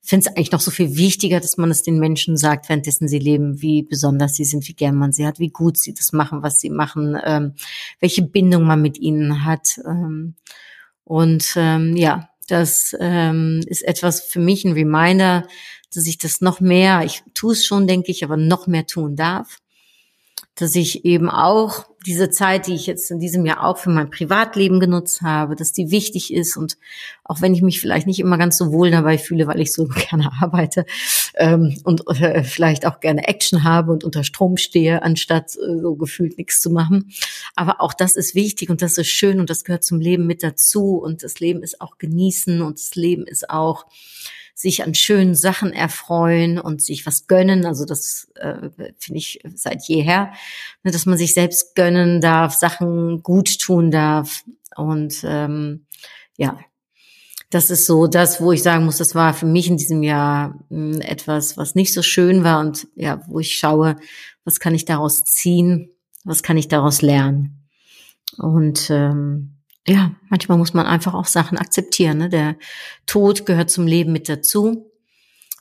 finde 0.00 0.26
es 0.26 0.34
eigentlich 0.34 0.52
noch 0.52 0.60
so 0.60 0.70
viel 0.70 0.96
wichtiger, 0.96 1.38
dass 1.38 1.58
man 1.58 1.70
es 1.70 1.82
den 1.82 1.98
Menschen 1.98 2.38
sagt, 2.38 2.70
währenddessen 2.70 3.08
sie 3.08 3.18
leben, 3.18 3.60
wie 3.60 3.82
besonders 3.82 4.36
sie 4.36 4.44
sind, 4.44 4.66
wie 4.68 4.74
gern 4.74 4.94
man 4.94 5.12
sie 5.12 5.26
hat, 5.26 5.38
wie 5.38 5.50
gut 5.50 5.76
sie 5.76 5.92
das 5.92 6.14
machen, 6.14 6.42
was 6.42 6.60
sie 6.60 6.70
machen, 6.70 7.18
ähm, 7.22 7.52
welche 8.00 8.22
Bindung 8.22 8.64
man 8.64 8.80
mit 8.80 8.96
ihnen 8.96 9.44
hat. 9.44 9.78
Ähm, 9.84 10.34
und 11.04 11.52
ähm, 11.56 11.94
ja, 11.94 12.30
das 12.48 12.96
ähm, 12.98 13.60
ist 13.66 13.82
etwas 13.82 14.20
für 14.20 14.40
mich 14.40 14.64
ein 14.64 14.72
Reminder, 14.72 15.46
dass 15.94 16.06
ich 16.06 16.18
das 16.18 16.40
noch 16.40 16.60
mehr, 16.60 17.02
ich 17.04 17.22
tue 17.34 17.52
es 17.52 17.64
schon, 17.64 17.86
denke 17.86 18.10
ich, 18.10 18.24
aber 18.24 18.36
noch 18.36 18.66
mehr 18.66 18.86
tun 18.86 19.16
darf. 19.16 19.58
Dass 20.54 20.74
ich 20.74 21.04
eben 21.04 21.30
auch 21.30 21.86
diese 22.08 22.30
Zeit, 22.30 22.66
die 22.66 22.74
ich 22.74 22.86
jetzt 22.86 23.10
in 23.10 23.20
diesem 23.20 23.44
Jahr 23.44 23.62
auch 23.62 23.76
für 23.76 23.90
mein 23.90 24.08
Privatleben 24.08 24.80
genutzt 24.80 25.20
habe, 25.20 25.56
dass 25.56 25.72
die 25.72 25.90
wichtig 25.90 26.32
ist 26.32 26.56
und 26.56 26.78
auch 27.22 27.42
wenn 27.42 27.52
ich 27.52 27.60
mich 27.60 27.82
vielleicht 27.82 28.06
nicht 28.06 28.18
immer 28.18 28.38
ganz 28.38 28.56
so 28.56 28.72
wohl 28.72 28.90
dabei 28.90 29.18
fühle, 29.18 29.46
weil 29.46 29.60
ich 29.60 29.74
so 29.74 29.86
gerne 30.10 30.30
arbeite 30.40 30.86
ähm, 31.34 31.76
und 31.84 32.08
äh, 32.08 32.42
vielleicht 32.44 32.86
auch 32.86 33.00
gerne 33.00 33.28
Action 33.28 33.62
habe 33.62 33.92
und 33.92 34.04
unter 34.04 34.24
Strom 34.24 34.56
stehe, 34.56 35.02
anstatt 35.02 35.54
äh, 35.56 35.80
so 35.80 35.96
gefühlt 35.96 36.38
nichts 36.38 36.62
zu 36.62 36.70
machen. 36.70 37.12
Aber 37.54 37.82
auch 37.82 37.92
das 37.92 38.16
ist 38.16 38.34
wichtig 38.34 38.70
und 38.70 38.80
das 38.80 38.96
ist 38.96 39.08
schön 39.08 39.38
und 39.38 39.50
das 39.50 39.64
gehört 39.64 39.84
zum 39.84 40.00
Leben 40.00 40.26
mit 40.26 40.42
dazu 40.42 40.96
und 40.96 41.22
das 41.22 41.40
Leben 41.40 41.62
ist 41.62 41.82
auch 41.82 41.98
genießen 41.98 42.62
und 42.62 42.78
das 42.78 42.94
Leben 42.94 43.26
ist 43.26 43.50
auch 43.50 43.84
sich 44.58 44.82
an 44.82 44.92
schönen 44.92 45.36
Sachen 45.36 45.72
erfreuen 45.72 46.58
und 46.58 46.82
sich 46.82 47.06
was 47.06 47.28
gönnen. 47.28 47.64
Also 47.64 47.84
das 47.84 48.28
äh, 48.34 48.70
finde 48.98 49.18
ich 49.18 49.38
seit 49.54 49.84
jeher, 49.86 50.32
ne, 50.82 50.90
dass 50.90 51.06
man 51.06 51.16
sich 51.16 51.32
selbst 51.32 51.76
gönnen 51.76 52.20
darf, 52.20 52.54
Sachen 52.54 53.22
gut 53.22 53.60
tun 53.60 53.92
darf. 53.92 54.42
Und 54.74 55.22
ähm, 55.22 55.86
ja, 56.36 56.58
das 57.50 57.70
ist 57.70 57.86
so 57.86 58.08
das, 58.08 58.40
wo 58.40 58.50
ich 58.50 58.64
sagen 58.64 58.84
muss, 58.84 58.98
das 58.98 59.14
war 59.14 59.32
für 59.32 59.46
mich 59.46 59.68
in 59.68 59.76
diesem 59.76 60.02
Jahr 60.02 60.58
mh, 60.70 60.94
hm, 60.94 61.00
etwas, 61.02 61.56
was 61.56 61.76
nicht 61.76 61.94
so 61.94 62.02
schön 62.02 62.42
war 62.42 62.58
und 62.58 62.88
ja, 62.96 63.20
wo 63.28 63.38
ich 63.38 63.56
schaue, 63.56 63.94
was 64.42 64.58
kann 64.58 64.74
ich 64.74 64.84
daraus 64.84 65.22
ziehen, 65.22 65.92
was 66.24 66.42
kann 66.42 66.56
ich 66.56 66.66
daraus 66.66 67.00
lernen. 67.00 67.68
Und 68.38 68.90
ähm, 68.90 69.57
ja, 69.88 70.12
manchmal 70.28 70.58
muss 70.58 70.74
man 70.74 70.86
einfach 70.86 71.14
auch 71.14 71.26
Sachen 71.26 71.58
akzeptieren. 71.58 72.18
Ne? 72.18 72.28
Der 72.28 72.56
Tod 73.06 73.46
gehört 73.46 73.70
zum 73.70 73.86
Leben 73.86 74.12
mit 74.12 74.28
dazu. 74.28 74.90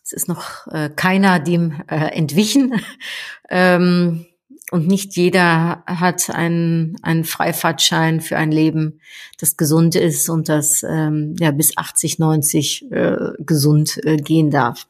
es 0.04 0.12
ist 0.12 0.28
noch 0.28 0.68
äh, 0.68 0.90
keiner 0.96 1.40
dem 1.40 1.82
äh, 1.88 2.16
entwichen. 2.16 2.82
ähm, 3.50 4.26
und 4.70 4.88
nicht 4.88 5.16
jeder 5.16 5.84
hat 5.86 6.30
einen, 6.30 6.98
einen 7.02 7.24
Freifahrtschein 7.24 8.20
für 8.20 8.38
ein 8.38 8.52
Leben, 8.52 9.00
das 9.40 9.56
gesund 9.56 9.96
ist 9.96 10.30
und 10.30 10.50
das 10.50 10.84
ähm, 10.84 11.36
ja 11.40 11.52
bis 11.52 11.78
80, 11.78 12.20
90 12.20 12.92
äh, 12.92 13.16
gesund 13.40 13.98
äh, 14.04 14.18
gehen 14.18 14.52
darf. 14.52 14.88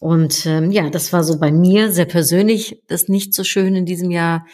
Und 0.00 0.46
ähm, 0.46 0.72
ja, 0.72 0.90
das 0.90 1.12
war 1.12 1.22
so 1.22 1.38
bei 1.38 1.52
mir 1.52 1.92
sehr 1.92 2.06
persönlich 2.06 2.82
das 2.88 3.08
nicht 3.08 3.32
so 3.34 3.44
schön 3.44 3.76
in 3.76 3.86
diesem 3.86 4.10
Jahr. 4.10 4.44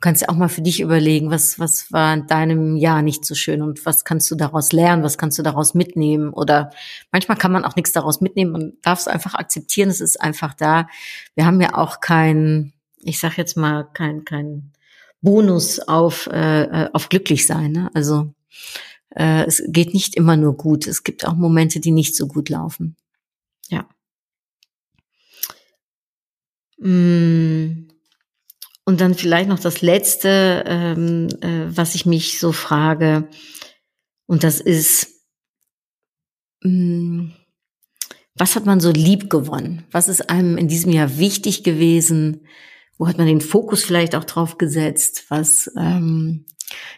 Du 0.00 0.08
kannst 0.08 0.22
ja 0.22 0.30
auch 0.30 0.36
mal 0.36 0.48
für 0.48 0.62
dich 0.62 0.80
überlegen, 0.80 1.30
was, 1.30 1.58
was 1.58 1.92
war 1.92 2.14
in 2.14 2.26
deinem 2.26 2.76
Jahr 2.76 3.02
nicht 3.02 3.24
so 3.24 3.34
schön 3.34 3.60
und 3.60 3.84
was 3.84 4.04
kannst 4.04 4.30
du 4.30 4.34
daraus 4.34 4.72
lernen, 4.72 5.02
was 5.02 5.18
kannst 5.18 5.38
du 5.38 5.42
daraus 5.42 5.74
mitnehmen? 5.74 6.30
Oder 6.32 6.70
manchmal 7.12 7.36
kann 7.36 7.52
man 7.52 7.66
auch 7.66 7.76
nichts 7.76 7.92
daraus 7.92 8.22
mitnehmen, 8.22 8.52
man 8.52 8.72
darf 8.82 9.00
es 9.00 9.08
einfach 9.08 9.34
akzeptieren, 9.34 9.90
es 9.90 10.00
ist 10.00 10.20
einfach 10.20 10.54
da. 10.54 10.88
Wir 11.34 11.44
haben 11.44 11.60
ja 11.60 11.74
auch 11.74 12.00
kein 12.00 12.72
ich 13.02 13.18
sag 13.18 13.36
jetzt 13.38 13.56
mal, 13.56 13.84
kein, 13.92 14.24
kein 14.24 14.72
Bonus 15.22 15.80
auf, 15.80 16.26
äh, 16.28 16.88
auf 16.92 17.08
glücklich 17.08 17.46
sein. 17.46 17.72
Ne? 17.72 17.90
Also 17.94 18.32
äh, 19.10 19.44
es 19.44 19.62
geht 19.68 19.94
nicht 19.94 20.16
immer 20.16 20.36
nur 20.36 20.56
gut. 20.56 20.86
Es 20.86 21.02
gibt 21.02 21.26
auch 21.26 21.34
Momente, 21.34 21.80
die 21.80 21.92
nicht 21.92 22.16
so 22.16 22.26
gut 22.26 22.48
laufen. 22.48 22.96
Ja. 23.68 23.88
Mm. 26.78 27.89
Und 28.90 29.00
dann 29.00 29.14
vielleicht 29.14 29.48
noch 29.48 29.60
das 29.60 29.82
Letzte, 29.82 30.64
ähm, 30.66 31.28
äh, 31.42 31.68
was 31.68 31.94
ich 31.94 32.06
mich 32.06 32.40
so 32.40 32.50
frage, 32.50 33.28
und 34.26 34.42
das 34.42 34.60
ist, 34.60 35.06
mh, 36.64 36.72
mm, 36.72 37.32
was 38.34 38.56
hat 38.56 38.66
man 38.66 38.80
so 38.80 38.90
lieb 38.90 39.30
gewonnen? 39.30 39.86
Was 39.92 40.08
ist 40.08 40.28
einem 40.28 40.58
in 40.58 40.66
diesem 40.66 40.90
Jahr 40.90 41.18
wichtig 41.18 41.62
gewesen? 41.62 42.48
Wo 42.98 43.06
hat 43.06 43.16
man 43.16 43.28
den 43.28 43.40
Fokus 43.40 43.84
vielleicht 43.84 44.16
auch 44.16 44.24
drauf 44.24 44.58
gesetzt? 44.58 45.26
Was, 45.28 45.70
ähm, 45.78 46.46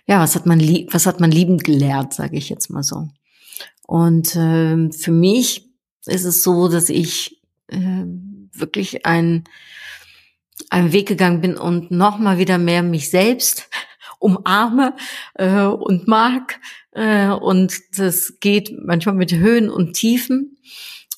ja, 0.07 0.19
was 0.19 0.35
hat 0.35 0.47
man 0.47 0.61
lieb, 0.61 0.95
was 0.95 1.05
hat 1.05 1.21
man 1.21 1.31
liebend 1.31 1.63
gelernt, 1.63 2.15
sage 2.15 2.39
ich 2.39 2.49
jetzt 2.49 2.71
mal 2.71 2.83
so. 2.83 3.09
Und 3.87 4.35
ähm, 4.35 4.93
für 4.93 5.13
mich 5.13 5.69
ist 6.07 6.25
es 6.25 6.43
so, 6.43 6.69
dass 6.69 6.89
ich 6.89 7.43
äh, 7.69 8.07
wirklich 8.55 9.05
ein 9.05 9.45
einen 10.71 10.93
Weg 10.93 11.09
gegangen 11.09 11.41
bin 11.41 11.57
und 11.57 11.91
noch 11.91 12.19
mal 12.19 12.39
wieder 12.39 12.59
mehr 12.59 12.83
mich 12.83 13.11
selbst 13.11 13.69
umarme 14.19 14.95
äh, 15.35 15.65
und 15.65 16.09
mag. 16.09 16.61
Äh, 16.93 17.29
und 17.29 17.81
das 17.97 18.39
geht 18.41 18.73
manchmal 18.85 19.15
mit 19.15 19.33
Höhen 19.33 19.71
und 19.71 19.95
Tiefen. 19.95 20.59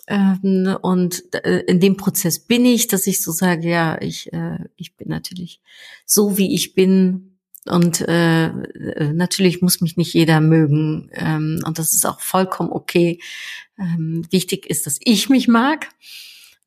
Ähm, 0.06 0.76
und 0.82 1.22
äh, 1.34 1.60
in 1.66 1.80
dem 1.80 1.96
Prozess 1.96 2.38
bin 2.38 2.64
ich, 2.64 2.88
dass 2.88 3.06
ich 3.06 3.22
so 3.22 3.32
sage, 3.32 3.68
ja, 3.68 4.00
ich, 4.00 4.32
äh, 4.32 4.58
ich 4.76 4.96
bin 4.96 5.08
natürlich 5.08 5.60
so, 6.04 6.36
wie 6.36 6.54
ich 6.54 6.74
bin. 6.74 7.30
Und 7.66 8.02
äh, 8.02 8.50
natürlich 9.14 9.62
muss 9.62 9.80
mich 9.80 9.96
nicht 9.96 10.12
jeder 10.12 10.42
mögen. 10.42 11.10
Ähm, 11.14 11.62
und 11.64 11.78
das 11.78 11.94
ist 11.94 12.04
auch 12.04 12.20
vollkommen 12.20 12.70
okay. 12.70 13.20
Ähm, 13.78 14.26
wichtig 14.30 14.66
ist, 14.66 14.86
dass 14.86 14.98
ich 15.02 15.30
mich 15.30 15.48
mag. 15.48 15.88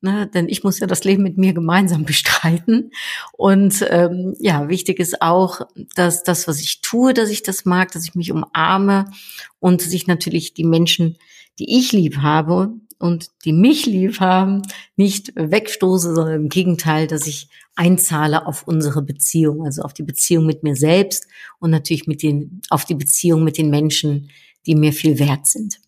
Ne, 0.00 0.30
denn 0.32 0.48
ich 0.48 0.62
muss 0.62 0.78
ja 0.78 0.86
das 0.86 1.02
Leben 1.02 1.24
mit 1.24 1.38
mir 1.38 1.52
gemeinsam 1.52 2.04
bestreiten. 2.06 2.92
Und 3.32 3.84
ähm, 3.90 4.36
ja, 4.38 4.68
wichtig 4.68 5.00
ist 5.00 5.20
auch, 5.22 5.62
dass 5.96 6.22
das, 6.22 6.46
was 6.46 6.60
ich 6.60 6.82
tue, 6.82 7.14
dass 7.14 7.30
ich 7.30 7.42
das 7.42 7.64
mag, 7.64 7.90
dass 7.92 8.04
ich 8.04 8.14
mich 8.14 8.30
umarme 8.30 9.10
und 9.58 9.84
dass 9.84 9.92
ich 9.92 10.06
natürlich 10.06 10.54
die 10.54 10.64
Menschen, 10.64 11.18
die 11.58 11.78
ich 11.78 11.90
lieb 11.90 12.18
habe, 12.18 12.74
und 12.98 13.30
die 13.44 13.52
mich 13.52 13.86
lieb 13.86 14.20
haben, 14.20 14.62
nicht 14.96 15.32
wegstoße, 15.36 16.14
sondern 16.14 16.34
im 16.34 16.48
Gegenteil, 16.48 17.06
dass 17.06 17.26
ich 17.26 17.48
einzahle 17.76 18.46
auf 18.46 18.66
unsere 18.66 19.02
Beziehung, 19.02 19.64
also 19.64 19.82
auf 19.82 19.94
die 19.94 20.02
Beziehung 20.02 20.46
mit 20.46 20.62
mir 20.62 20.74
selbst 20.74 21.28
und 21.60 21.70
natürlich 21.70 22.06
mit 22.06 22.22
den, 22.22 22.60
auf 22.70 22.84
die 22.84 22.96
Beziehung 22.96 23.44
mit 23.44 23.56
den 23.56 23.70
Menschen, 23.70 24.30
die 24.66 24.74
mir 24.74 24.92
viel 24.92 25.18
wert 25.18 25.46
sind. 25.46 25.80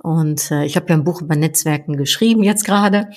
Und 0.00 0.50
äh, 0.50 0.64
ich 0.64 0.76
habe 0.76 0.86
ja 0.88 0.94
ein 0.94 1.04
Buch 1.04 1.22
über 1.22 1.36
Netzwerken 1.36 1.96
geschrieben 1.96 2.42
jetzt 2.42 2.64
gerade. 2.64 3.10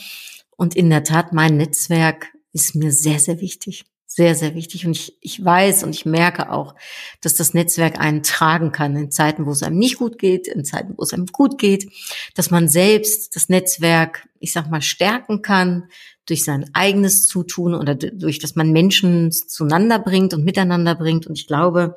Und 0.56 0.76
in 0.76 0.90
der 0.90 1.04
Tat, 1.04 1.34
mein 1.34 1.58
Netzwerk 1.58 2.34
ist 2.54 2.76
mir 2.76 2.92
sehr, 2.92 3.20
sehr 3.20 3.42
wichtig 3.42 3.86
sehr, 4.18 4.34
sehr 4.34 4.56
wichtig. 4.56 4.86
Und 4.88 4.94
ich, 4.94 5.16
ich 5.22 5.46
weiß 5.46 5.84
und 5.84 5.94
ich 5.94 6.06
merke 6.06 6.52
auch, 6.52 6.74
dass 7.22 7.36
das 7.36 7.54
Netzwerk 7.54 8.00
einen 8.00 8.24
tragen 8.24 8.72
kann 8.72 8.96
in 8.96 9.12
Zeiten, 9.12 9.46
wo 9.46 9.52
es 9.52 9.62
einem 9.62 9.78
nicht 9.78 9.98
gut 10.00 10.18
geht, 10.18 10.48
in 10.48 10.66
Zeiten, 10.66 10.96
wo 10.98 11.04
es 11.04 11.14
einem 11.14 11.28
gut 11.28 11.60
geht, 11.60 11.88
dass 12.34 12.50
man 12.50 12.68
selbst 12.68 13.36
das 13.36 13.48
Netzwerk, 13.48 14.28
ich 14.40 14.54
sag 14.54 14.72
mal, 14.72 14.82
stärken 14.82 15.44
kann 15.44 15.90
durch 16.26 16.44
sein 16.44 16.68
eigenes 16.74 17.28
Zutun 17.28 17.76
oder 17.76 17.94
durch, 17.94 18.40
dass 18.40 18.56
man 18.56 18.72
Menschen 18.72 19.32
zueinander 19.32 20.00
bringt 20.00 20.34
und 20.34 20.44
miteinander 20.44 20.96
bringt. 20.96 21.28
Und 21.28 21.38
ich 21.38 21.46
glaube, 21.46 21.96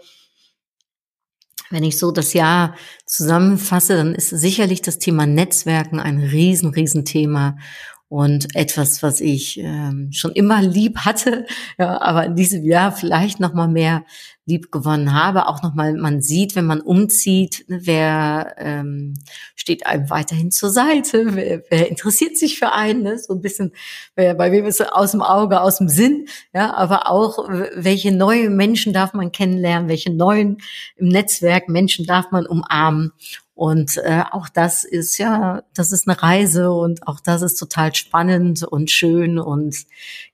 wenn 1.70 1.84
ich 1.84 1.98
so 1.98 2.10
das 2.10 2.32
Jahr 2.32 2.74
zusammenfasse, 3.06 3.96
dann 3.96 4.14
ist 4.14 4.28
sicherlich 4.28 4.82
das 4.82 4.98
Thema 4.98 5.26
Netzwerken 5.26 6.00
ein 6.00 6.18
riesen, 6.18 6.70
riesen 6.70 7.04
Thema 7.04 7.56
und 8.10 8.56
etwas, 8.56 9.04
was 9.04 9.20
ich 9.20 9.60
ähm, 9.60 10.10
schon 10.10 10.32
immer 10.32 10.60
lieb 10.60 10.98
hatte, 10.98 11.46
ja, 11.78 12.00
aber 12.02 12.26
in 12.26 12.34
diesem 12.34 12.64
Jahr 12.64 12.90
vielleicht 12.90 13.38
noch 13.38 13.54
mal 13.54 13.68
mehr 13.68 14.04
lieb 14.46 14.72
gewonnen 14.72 15.14
habe. 15.14 15.46
Auch 15.46 15.62
noch 15.62 15.74
mal, 15.74 15.94
man 15.94 16.20
sieht, 16.20 16.56
wenn 16.56 16.66
man 16.66 16.80
umzieht, 16.80 17.64
ne, 17.68 17.82
wer 17.84 18.56
ähm, 18.58 19.14
steht 19.54 19.86
einem 19.86 20.10
weiterhin 20.10 20.50
zur 20.50 20.70
Seite, 20.70 21.36
wer, 21.36 21.62
wer 21.70 21.88
interessiert 21.88 22.36
sich 22.36 22.58
für 22.58 22.72
einen, 22.72 23.04
ne? 23.04 23.16
so 23.16 23.32
ein 23.32 23.42
bisschen, 23.42 23.70
wer, 24.16 24.34
bei 24.34 24.50
wem 24.50 24.66
ist 24.66 24.92
aus 24.92 25.12
dem 25.12 25.22
Auge, 25.22 25.60
aus 25.60 25.78
dem 25.78 25.88
Sinn, 25.88 26.26
ja, 26.52 26.74
aber 26.74 27.08
auch 27.08 27.48
welche 27.76 28.10
neue 28.10 28.50
Menschen 28.50 28.92
darf 28.92 29.12
man 29.12 29.30
kennenlernen, 29.30 29.88
welche 29.88 30.12
neuen 30.12 30.58
im 30.96 31.06
Netzwerk 31.06 31.68
Menschen 31.68 32.06
darf 32.06 32.32
man 32.32 32.44
umarmen 32.44 33.12
und 33.60 33.98
äh, 33.98 34.22
auch 34.30 34.48
das 34.48 34.84
ist 34.84 35.18
ja, 35.18 35.62
das 35.74 35.92
ist 35.92 36.08
eine 36.08 36.22
Reise 36.22 36.72
und 36.72 37.06
auch 37.06 37.20
das 37.20 37.42
ist 37.42 37.56
total 37.56 37.94
spannend 37.94 38.62
und 38.62 38.90
schön 38.90 39.38
und 39.38 39.84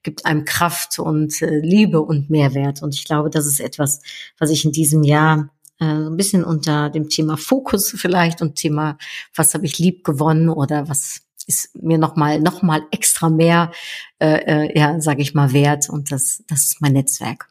gibt 0.05 0.25
einem 0.25 0.45
Kraft 0.45 1.01
und 1.01 1.43
äh, 1.43 1.59
Liebe 1.59 2.03
und 2.03 2.31
Mehrwert. 2.31 2.85
Und 2.85 2.95
ich 2.95 3.05
glaube, 3.05 3.29
das 3.29 3.47
ist 3.47 3.59
etwas, 3.59 4.01
was 4.39 4.51
ich 4.51 4.65
in 4.65 4.71
diesem 4.71 5.03
Jahr 5.03 5.51
äh, 5.81 5.87
ein 5.87 6.17
bisschen 6.17 6.45
unter 6.45 6.89
dem 6.89 7.09
Thema 7.09 7.37
Fokus 7.37 7.91
vielleicht 7.97 8.43
und 8.43 8.55
Thema, 8.55 8.97
was 9.35 9.55
habe 9.55 9.67
ich 9.67 9.77
lieb 9.81 10.05
gewonnen 10.05 10.49
oder 10.49 10.89
was 10.89 11.23
ist 11.49 11.75
mir 11.75 11.99
nochmal 11.99 12.39
noch 12.39 12.63
mal 12.63 12.83
extra 12.93 13.29
mehr, 13.29 13.73
äh, 14.21 14.69
äh, 14.69 14.79
ja, 14.79 15.01
sage 15.01 15.23
ich 15.23 15.35
mal, 15.35 15.53
wert. 15.53 15.91
Und 15.91 16.13
das, 16.13 16.45
das 16.47 16.63
ist 16.67 16.81
mein 16.81 16.93
Netzwerk. 16.93 17.49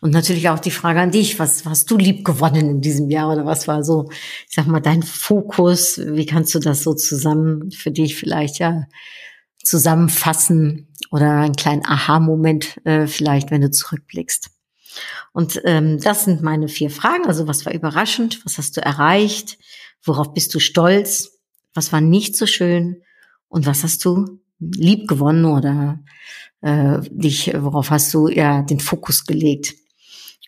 Und 0.00 0.12
natürlich 0.12 0.48
auch 0.48 0.58
die 0.58 0.70
Frage 0.70 1.00
an 1.00 1.10
dich, 1.10 1.38
was, 1.38 1.64
hast 1.64 1.90
du 1.90 1.96
lieb 1.96 2.24
gewonnen 2.24 2.70
in 2.70 2.80
diesem 2.80 3.10
Jahr 3.10 3.32
oder 3.32 3.44
was 3.44 3.66
war 3.66 3.82
so, 3.82 4.08
ich 4.10 4.54
sag 4.54 4.66
mal, 4.66 4.80
dein 4.80 5.02
Fokus? 5.02 5.98
Wie 5.98 6.26
kannst 6.26 6.54
du 6.54 6.58
das 6.58 6.82
so 6.82 6.94
zusammen 6.94 7.70
für 7.70 7.90
dich 7.90 8.16
vielleicht 8.16 8.58
ja 8.58 8.84
zusammenfassen 9.62 10.94
oder 11.10 11.40
einen 11.40 11.56
kleinen 11.56 11.84
Aha-Moment 11.84 12.80
äh, 12.84 13.06
vielleicht, 13.06 13.50
wenn 13.50 13.62
du 13.62 13.70
zurückblickst? 13.70 14.50
Und 15.32 15.60
ähm, 15.64 15.98
das 16.00 16.24
sind 16.24 16.42
meine 16.42 16.68
vier 16.68 16.90
Fragen. 16.90 17.26
Also 17.26 17.46
was 17.46 17.66
war 17.66 17.74
überraschend? 17.74 18.44
Was 18.44 18.58
hast 18.58 18.76
du 18.76 18.82
erreicht? 18.82 19.58
Worauf 20.02 20.32
bist 20.32 20.54
du 20.54 20.60
stolz? 20.60 21.38
Was 21.74 21.92
war 21.92 22.00
nicht 22.00 22.36
so 22.36 22.46
schön? 22.46 23.02
Und 23.48 23.66
was 23.66 23.82
hast 23.82 24.04
du 24.04 24.40
lieb 24.58 25.08
gewonnen 25.08 25.44
oder 25.44 26.00
äh, 26.66 27.00
dich, 27.10 27.52
worauf 27.56 27.90
hast 27.90 28.12
du 28.12 28.28
ja 28.28 28.62
den 28.62 28.80
Fokus 28.80 29.24
gelegt? 29.24 29.74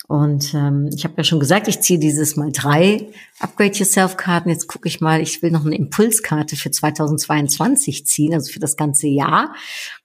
Und 0.09 0.55
ähm, 0.55 0.89
ich 0.95 1.05
habe 1.05 1.15
ja 1.19 1.25
schon 1.25 1.39
gesagt, 1.39 1.69
ich 1.69 1.81
ziehe 1.81 1.99
dieses 1.99 2.35
Mal 2.35 2.51
drei 2.51 3.11
Upgrade 3.41 3.77
Yourself 3.77 4.17
Karten. 4.17 4.49
Jetzt 4.49 4.67
gucke 4.67 4.89
ich 4.89 5.03
mal, 5.03 5.21
ich 5.21 5.43
will 5.43 5.51
noch 5.51 5.67
eine 5.67 5.77
Impulskarte 5.77 6.57
für 6.57 6.71
2022 6.71 8.07
ziehen, 8.07 8.33
also 8.33 8.51
für 8.51 8.59
das 8.59 8.77
ganze 8.77 9.07
Jahr. 9.07 9.55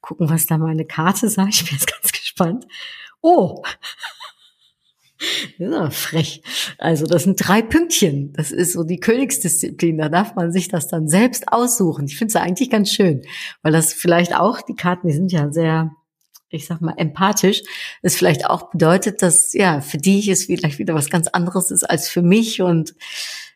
Gucken, 0.02 0.30
was 0.30 0.46
da 0.46 0.58
meine 0.58 0.86
Karte 0.86 1.30
sagt. 1.30 1.54
Ich 1.54 1.64
bin 1.64 1.78
jetzt 1.78 1.88
ganz 1.88 2.12
gespannt. 2.12 2.68
Oh, 3.22 3.64
ja, 5.58 5.90
frech. 5.90 6.44
Also 6.78 7.06
das 7.06 7.24
sind 7.24 7.38
drei 7.38 7.62
Pünktchen. 7.62 8.34
Das 8.34 8.52
ist 8.52 8.74
so 8.74 8.84
die 8.84 9.00
Königsdisziplin. 9.00 9.98
Da 9.98 10.10
darf 10.10 10.36
man 10.36 10.52
sich 10.52 10.68
das 10.68 10.90
dann 10.90 11.08
selbst 11.08 11.48
aussuchen. 11.48 12.06
Ich 12.06 12.18
finde 12.18 12.32
es 12.32 12.36
eigentlich 12.36 12.70
ganz 12.70 12.92
schön, 12.92 13.24
weil 13.62 13.72
das 13.72 13.94
vielleicht 13.94 14.36
auch, 14.36 14.62
die 14.62 14.76
Karten, 14.76 15.08
die 15.08 15.14
sind 15.14 15.32
ja 15.32 15.52
sehr, 15.52 15.92
ich 16.54 16.68
sag 16.68 16.82
mal, 16.82 16.94
empathisch. 16.98 17.64
Das 18.02 18.16
vielleicht 18.16 18.50
auch 18.50 18.70
bedeutet, 18.70 19.22
dass 19.22 19.54
ja 19.54 19.82
für 19.82 19.98
dich 19.98 20.28
es 20.28 20.46
vielleicht 20.46 20.80
wieder 20.80 20.94
was 20.94 21.10
ganz 21.10 21.28
anderes 21.28 21.72
ist 21.72 21.84
als 21.84 22.10
für 22.10 22.22
mich 22.22 22.62
und 22.62 22.96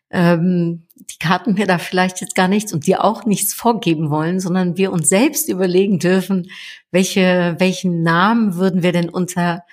ähm, 0.09 0.87
die 0.95 1.19
Karten 1.19 1.53
mir 1.53 1.67
da 1.67 1.77
vielleicht 1.77 2.21
jetzt 2.21 2.35
gar 2.35 2.47
nichts 2.47 2.73
und 2.73 2.87
dir 2.87 3.03
auch 3.03 3.25
nichts 3.25 3.53
vorgeben 3.53 4.09
wollen, 4.09 4.39
sondern 4.39 4.77
wir 4.77 4.91
uns 4.91 5.09
selbst 5.09 5.49
überlegen 5.49 5.99
dürfen, 5.99 6.49
welche, 6.91 7.55
welchen 7.59 8.03
Namen 8.03 8.55
würden 8.55 8.83
wir 8.83 8.93
denn 8.93 9.09
unter 9.09 9.63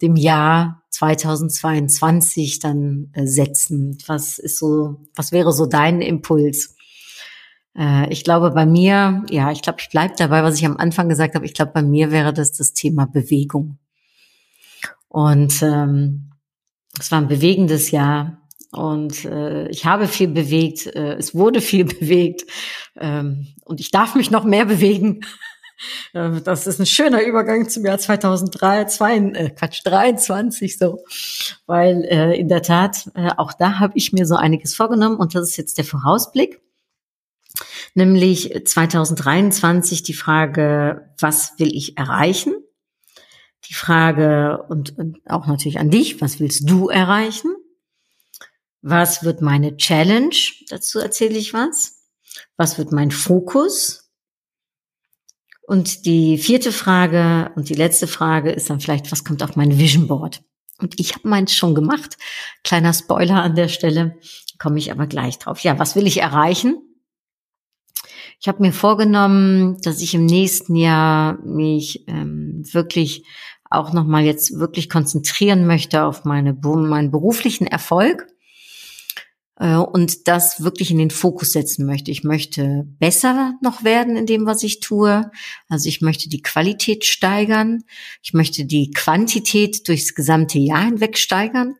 dem 0.00 0.16
Jahr 0.16 0.82
2022 0.90 2.58
dann 2.58 3.10
äh, 3.12 3.26
setzen? 3.26 3.98
Was 4.06 4.38
ist 4.38 4.58
so, 4.58 4.96
was 5.14 5.32
wäre 5.32 5.52
so 5.52 5.66
dein 5.66 6.00
Impuls? 6.00 6.74
Äh, 7.76 8.12
ich 8.12 8.24
glaube, 8.24 8.50
bei 8.50 8.66
mir, 8.66 9.24
ja, 9.30 9.50
ich 9.50 9.62
glaube, 9.62 9.80
ich 9.80 9.88
bleibe 9.88 10.14
dabei, 10.16 10.42
was 10.42 10.58
ich 10.58 10.66
am 10.66 10.76
Anfang 10.76 11.08
gesagt 11.08 11.34
habe. 11.34 11.46
Ich 11.46 11.54
glaube, 11.54 11.72
bei 11.72 11.82
mir 11.82 12.10
wäre 12.10 12.32
das 12.32 12.52
das 12.52 12.72
Thema 12.72 13.06
Bewegung. 13.06 13.78
Und 15.08 15.62
ähm, 15.62 16.30
es 16.98 17.10
war 17.10 17.20
ein 17.20 17.28
bewegendes 17.28 17.90
Jahr. 17.90 18.38
Und 18.72 19.26
äh, 19.26 19.68
ich 19.68 19.84
habe 19.84 20.08
viel 20.08 20.28
bewegt, 20.28 20.86
äh, 20.86 21.14
es 21.14 21.34
wurde 21.34 21.60
viel 21.60 21.84
bewegt 22.00 22.50
ähm, 22.98 23.48
und 23.64 23.80
ich 23.80 23.90
darf 23.90 24.14
mich 24.14 24.30
noch 24.30 24.44
mehr 24.44 24.66
bewegen. 24.66 25.20
Äh, 26.12 26.40
das 26.42 26.68
ist 26.68 26.78
ein 26.78 26.86
schöner 26.86 27.24
Übergang 27.24 27.68
zum 27.68 27.84
Jahr 27.84 27.98
2003, 27.98 28.84
zwei, 28.84 29.16
äh, 29.16 29.50
Quatsch, 29.50 29.80
23 29.82 30.78
so, 30.78 31.02
weil 31.66 32.04
äh, 32.04 32.38
in 32.38 32.46
der 32.46 32.62
Tat, 32.62 33.10
äh, 33.16 33.30
auch 33.36 33.52
da 33.52 33.80
habe 33.80 33.94
ich 33.96 34.12
mir 34.12 34.24
so 34.24 34.36
einiges 34.36 34.76
vorgenommen 34.76 35.16
und 35.16 35.34
das 35.34 35.48
ist 35.48 35.56
jetzt 35.56 35.78
der 35.78 35.84
Vorausblick, 35.84 36.60
nämlich 37.94 38.52
2023 38.64 40.02
die 40.02 40.14
Frage, 40.14 41.14
was 41.18 41.54
will 41.58 41.74
ich 41.74 41.98
erreichen? 41.98 42.54
Die 43.68 43.74
Frage 43.74 44.64
und, 44.68 44.98
und 44.98 45.18
auch 45.26 45.46
natürlich 45.46 45.78
an 45.78 45.90
dich, 45.90 46.20
was 46.20 46.40
willst 46.40 46.68
du 46.68 46.88
erreichen? 46.88 47.54
Was 48.80 49.22
wird 49.22 49.40
meine 49.40 49.76
Challenge? 49.76 50.34
Dazu 50.68 50.98
erzähle 50.98 51.38
ich 51.38 51.54
was. 51.54 52.08
Was 52.56 52.78
wird 52.78 52.90
mein 52.90 53.10
Fokus? 53.10 54.10
Und 55.62 56.06
die 56.06 56.38
vierte 56.38 56.72
Frage 56.72 57.52
und 57.54 57.68
die 57.68 57.74
letzte 57.74 58.08
Frage 58.08 58.50
ist 58.50 58.68
dann 58.68 58.80
vielleicht, 58.80 59.12
was 59.12 59.24
kommt 59.24 59.42
auf 59.42 59.54
mein 59.54 59.78
Vision 59.78 60.08
Board? 60.08 60.42
Und 60.78 60.98
ich 60.98 61.14
habe 61.14 61.28
meins 61.28 61.54
schon 61.54 61.74
gemacht. 61.74 62.18
Kleiner 62.64 62.92
Spoiler 62.92 63.42
an 63.42 63.54
der 63.54 63.68
Stelle, 63.68 64.18
komme 64.58 64.78
ich 64.78 64.90
aber 64.90 65.06
gleich 65.06 65.38
drauf. 65.38 65.60
Ja, 65.60 65.78
was 65.78 65.94
will 65.94 66.06
ich 66.06 66.18
erreichen? 66.18 66.76
Ich 68.42 68.48
habe 68.48 68.60
mir 68.60 68.72
vorgenommen, 68.72 69.80
dass 69.82 70.02
ich 70.02 70.14
im 70.14 70.26
nächsten 70.26 70.74
Jahr 70.74 71.38
mich 71.44 72.08
ähm, 72.08 72.64
wirklich 72.72 73.24
auch 73.70 73.92
nochmal 73.92 74.24
jetzt 74.24 74.58
wirklich 74.58 74.90
konzentrieren 74.90 75.64
möchte 75.64 76.02
auf 76.02 76.24
meine, 76.24 76.52
meinen 76.52 77.12
beruflichen 77.12 77.68
Erfolg 77.68 78.26
äh, 79.60 79.76
und 79.76 80.26
das 80.26 80.60
wirklich 80.60 80.90
in 80.90 80.98
den 80.98 81.12
Fokus 81.12 81.52
setzen 81.52 81.86
möchte. 81.86 82.10
Ich 82.10 82.24
möchte 82.24 82.84
besser 82.98 83.54
noch 83.62 83.84
werden 83.84 84.16
in 84.16 84.26
dem, 84.26 84.44
was 84.44 84.64
ich 84.64 84.80
tue. 84.80 85.30
Also 85.68 85.88
ich 85.88 86.00
möchte 86.00 86.28
die 86.28 86.42
Qualität 86.42 87.04
steigern. 87.04 87.84
Ich 88.24 88.32
möchte 88.32 88.64
die 88.64 88.90
Quantität 88.90 89.86
durchs 89.86 90.16
gesamte 90.16 90.58
Jahr 90.58 90.86
hinweg 90.86 91.16
steigern. 91.16 91.76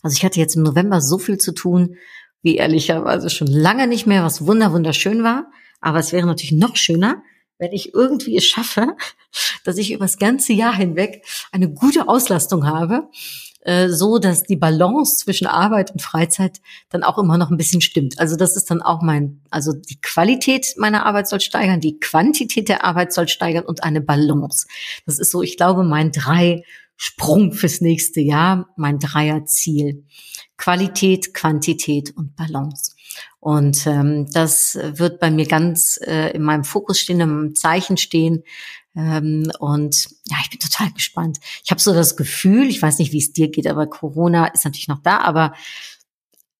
Also 0.00 0.16
ich 0.16 0.24
hatte 0.24 0.40
jetzt 0.40 0.56
im 0.56 0.62
November 0.62 1.02
so 1.02 1.18
viel 1.18 1.36
zu 1.36 1.52
tun, 1.52 1.96
wie 2.40 2.56
ehrlicherweise 2.56 3.28
schon 3.28 3.48
lange 3.48 3.86
nicht 3.86 4.06
mehr, 4.06 4.24
was 4.24 4.46
wunder 4.46 4.72
wunderschön 4.72 5.22
war. 5.22 5.50
Aber 5.80 5.98
es 5.98 6.12
wäre 6.12 6.26
natürlich 6.26 6.52
noch 6.52 6.76
schöner, 6.76 7.22
wenn 7.58 7.72
ich 7.72 7.94
irgendwie 7.94 8.36
es 8.36 8.44
schaffe, 8.44 8.96
dass 9.64 9.78
ich 9.78 9.92
über 9.92 10.04
das 10.04 10.18
ganze 10.18 10.52
Jahr 10.52 10.74
hinweg 10.74 11.24
eine 11.52 11.70
gute 11.70 12.08
Auslastung 12.08 12.66
habe 12.66 13.08
äh, 13.62 13.88
so, 13.90 14.18
dass 14.18 14.44
die 14.44 14.56
Balance 14.56 15.16
zwischen 15.16 15.46
Arbeit 15.46 15.90
und 15.90 16.00
Freizeit 16.00 16.60
dann 16.88 17.02
auch 17.02 17.18
immer 17.18 17.36
noch 17.36 17.50
ein 17.50 17.56
bisschen 17.56 17.80
stimmt. 17.80 18.18
Also 18.18 18.36
das 18.36 18.56
ist 18.56 18.70
dann 18.70 18.80
auch 18.82 19.02
mein, 19.02 19.42
also 19.50 19.72
die 19.72 20.00
Qualität 20.00 20.74
meiner 20.78 21.04
Arbeit 21.04 21.28
soll 21.28 21.40
steigern, 21.40 21.80
die 21.80 22.00
Quantität 22.00 22.68
der 22.68 22.84
Arbeit 22.84 23.12
soll 23.12 23.28
steigern 23.28 23.64
und 23.64 23.82
eine 23.84 24.00
Balance. 24.00 24.66
Das 25.04 25.18
ist 25.18 25.30
so, 25.30 25.42
ich 25.42 25.56
glaube, 25.56 25.84
mein 25.84 26.10
drei 26.10 26.62
Sprung 26.96 27.52
fürs 27.52 27.80
nächste 27.80 28.20
Jahr, 28.20 28.68
mein 28.76 28.98
Dreierziel. 28.98 30.04
Qualität, 30.56 31.32
Quantität 31.32 32.14
und 32.16 32.36
Balance. 32.36 32.89
Und 33.40 33.86
ähm, 33.86 34.30
das 34.32 34.78
wird 34.82 35.18
bei 35.18 35.30
mir 35.30 35.46
ganz 35.46 35.98
äh, 36.06 36.30
in 36.32 36.42
meinem 36.42 36.64
Fokus 36.64 37.00
stehen, 37.00 37.20
im 37.20 37.54
Zeichen 37.54 37.96
stehen, 37.96 38.44
ähm, 38.96 39.50
und 39.58 40.08
ja, 40.28 40.36
ich 40.42 40.50
bin 40.50 40.58
total 40.58 40.90
gespannt. 40.92 41.38
Ich 41.64 41.70
habe 41.70 41.80
so 41.80 41.94
das 41.94 42.16
Gefühl, 42.16 42.68
ich 42.68 42.82
weiß 42.82 42.98
nicht, 42.98 43.12
wie 43.12 43.18
es 43.18 43.32
dir 43.32 43.48
geht, 43.48 43.68
aber 43.68 43.86
Corona 43.86 44.46
ist 44.46 44.64
natürlich 44.64 44.88
noch 44.88 45.02
da, 45.02 45.18
aber 45.18 45.52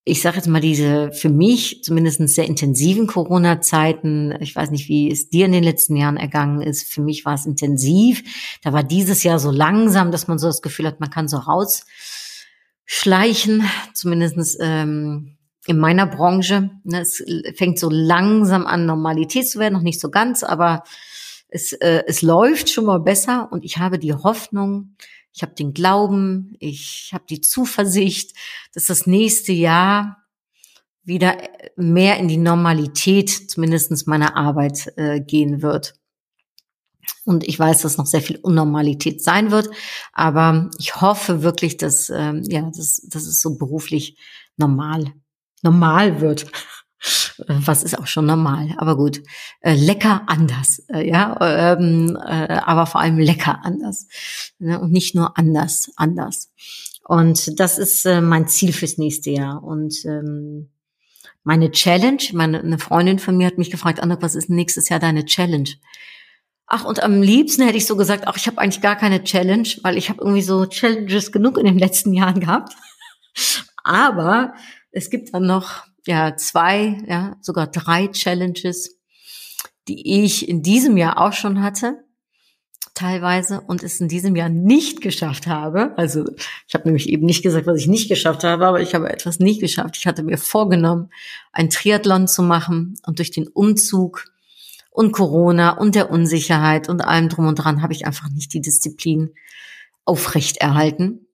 ich 0.05 0.23
sage 0.23 0.37
jetzt 0.37 0.47
mal 0.49 0.61
diese 0.61 1.13
für 1.13 1.29
mich 1.29 1.83
zumindest 1.85 2.27
sehr 2.29 2.47
intensiven 2.47 3.07
Corona-Zeiten. 3.07 4.35
Ich 4.41 4.57
weiß 4.57 4.71
nicht, 4.71 4.89
wie 4.89 5.11
es 5.11 5.29
dir 5.29 5.45
in 5.47 5.53
den 5.53 5.63
letzten 5.63 5.95
Jahren 5.97 6.17
ergangen 6.17 6.63
ist. 6.63 6.91
Für 6.91 7.03
mich 7.03 7.27
war 7.27 7.35
es 7.35 7.47
intensiv. 7.47 8.23
Da 8.63 8.73
war 8.73 8.83
dieses 8.83 9.23
Jahr 9.23 9.39
so 9.39 9.51
langsam, 9.51 10.11
dass 10.11 10.27
man 10.27 10.39
so 10.39 10.47
das 10.47 10.63
Gefühl 10.63 10.87
hat, 10.87 11.01
man 11.01 11.11
kann 11.11 11.29
so 11.29 11.37
rausschleichen, 11.37 13.63
zumindestens 13.93 14.57
ähm, 14.61 15.37
in 15.71 15.79
meiner 15.79 16.07
Branche. 16.07 16.71
Ne, 16.83 17.01
es 17.01 17.23
fängt 17.55 17.79
so 17.79 17.89
langsam 17.89 18.67
an, 18.67 18.87
Normalität 18.87 19.49
zu 19.49 19.61
werden, 19.61 19.75
noch 19.75 19.83
nicht 19.83 20.01
so 20.01 20.11
ganz, 20.11 20.43
aber 20.43 20.83
es, 21.49 21.73
äh, 21.73 22.03
es 22.09 22.23
läuft 22.23 22.71
schon 22.71 22.87
mal 22.87 22.99
besser 22.99 23.49
und 23.53 23.65
ich 23.65 23.79
habe 23.79 24.01
die 24.01 24.13
Hoffnung, 24.13 24.97
ich 25.33 25.43
habe 25.43 25.55
den 25.55 25.73
Glauben, 25.73 26.57
ich 26.59 27.11
habe 27.13 27.25
die 27.31 27.41
Zuversicht, 27.41 28.37
dass 28.75 28.87
das 28.87 29.07
nächste 29.07 29.53
Jahr 29.53 30.17
wieder 31.05 31.39
mehr 31.77 32.19
in 32.19 32.27
die 32.27 32.37
Normalität, 32.37 33.31
zumindestens 33.31 34.07
meiner 34.07 34.37
Arbeit, 34.37 34.93
äh, 34.97 35.21
gehen 35.21 35.63
wird. 35.63 35.95
Und 37.25 37.47
ich 37.47 37.57
weiß, 37.57 37.83
dass 37.83 37.97
noch 37.97 38.07
sehr 38.07 38.23
viel 38.23 38.41
Unnormalität 38.43 39.23
sein 39.23 39.53
wird, 39.53 39.71
aber 40.13 40.69
ich 40.79 41.01
hoffe 41.01 41.43
wirklich, 41.43 41.77
dass, 41.77 42.11
ähm, 42.11 42.43
ja, 42.49 42.63
dass, 42.63 43.07
dass 43.09 43.23
es 43.27 43.41
so 43.41 43.57
beruflich 43.57 44.17
normal, 44.57 45.13
normal 45.63 46.21
wird. 46.21 46.47
Was 47.47 47.83
ist 47.83 47.99
auch 47.99 48.07
schon 48.07 48.27
normal, 48.27 48.75
aber 48.77 48.97
gut. 48.97 49.23
Äh, 49.61 49.75
lecker 49.75 50.25
anders, 50.27 50.85
äh, 50.93 51.09
ja, 51.09 51.37
ähm, 51.41 52.19
äh, 52.23 52.59
aber 52.59 52.85
vor 52.85 53.01
allem 53.01 53.19
lecker 53.19 53.61
anders. 53.63 54.07
Ne? 54.59 54.79
Und 54.79 54.93
nicht 54.93 55.15
nur 55.15 55.39
anders, 55.39 55.91
anders. 55.97 56.51
Und 57.05 57.59
das 57.59 57.79
ist 57.79 58.05
äh, 58.05 58.21
mein 58.21 58.49
Ziel 58.49 58.73
fürs 58.73 58.99
nächste 58.99 59.31
Jahr. 59.31 59.65
Und 59.65 60.05
ähm, 60.05 60.69
meine 61.43 61.71
Challenge, 61.71 62.23
meine 62.35 62.61
eine 62.61 62.79
Freundin 62.79 63.19
von 63.19 63.37
mir 63.37 63.47
hat 63.47 63.59
mich 63.59 63.71
gefragt, 63.71 64.01
Anna, 64.01 64.21
was 64.21 64.35
ist 64.35 64.51
nächstes 64.51 64.91
Jahr 64.91 65.01
deine 65.01 65.25
Challenge? 65.25 65.71
Ach, 66.67 66.85
und 66.85 67.03
am 67.03 67.23
liebsten 67.23 67.63
hätte 67.63 67.79
ich 67.79 67.87
so 67.87 67.97
gesagt, 67.97 68.29
ach, 68.29 68.37
ich 68.37 68.47
habe 68.47 68.59
eigentlich 68.59 68.83
gar 68.83 68.95
keine 68.95 69.25
Challenge, 69.25 69.69
weil 69.83 69.97
ich 69.97 70.09
habe 70.09 70.21
irgendwie 70.21 70.43
so 70.43 70.67
Challenges 70.67 71.33
genug 71.33 71.59
in 71.59 71.65
den 71.65 71.79
letzten 71.79 72.13
Jahren 72.13 72.39
gehabt. 72.41 72.75
Aber 73.83 74.55
es 74.93 75.11
gibt 75.11 75.35
dann 75.35 75.47
noch 75.47 75.85
ja 76.07 76.37
zwei, 76.37 77.03
ja 77.07 77.37
sogar 77.41 77.67
drei 77.67 78.09
Challenges, 78.09 78.99
die 79.89 80.25
ich 80.25 80.49
in 80.49 80.63
diesem 80.63 80.97
Jahr 80.97 81.19
auch 81.21 81.33
schon 81.33 81.63
hatte, 81.63 82.05
teilweise 82.95 83.61
und 83.61 83.83
es 83.83 84.01
in 84.01 84.09
diesem 84.09 84.37
Jahr 84.37 84.49
nicht 84.49 85.01
geschafft 85.01 85.47
habe. 85.47 85.97
Also 85.97 86.25
ich 86.69 86.75
habe 86.75 86.85
nämlich 86.85 87.09
eben 87.09 87.25
nicht 87.25 87.43
gesagt, 87.43 87.67
was 87.67 87.79
ich 87.79 87.87
nicht 87.87 88.09
geschafft 88.09 88.45
habe, 88.45 88.67
aber 88.67 88.81
ich 88.81 88.95
habe 88.95 89.11
etwas 89.11 89.39
nicht 89.39 89.61
geschafft. 89.61 89.97
Ich 89.97 90.07
hatte 90.07 90.23
mir 90.23 90.39
vorgenommen, 90.39 91.11
ein 91.53 91.71
Triathlon 91.71 92.29
zu 92.29 92.43
machen 92.43 92.99
und 93.07 93.19
durch 93.19 93.31
den 93.31 93.49
Umzug 93.49 94.27
und 94.91 95.13
Corona 95.13 95.71
und 95.71 95.95
der 95.95 96.11
Unsicherheit 96.11 96.89
und 96.89 97.01
allem 97.01 97.29
drum 97.29 97.47
und 97.47 97.57
dran 97.57 97.81
habe 97.83 97.93
ich 97.93 98.07
einfach 98.07 98.29
nicht 98.29 98.53
die 98.53 98.61
Disziplin 98.61 99.31
aufrechterhalten. 100.05 101.03
Ähm, 101.03 101.27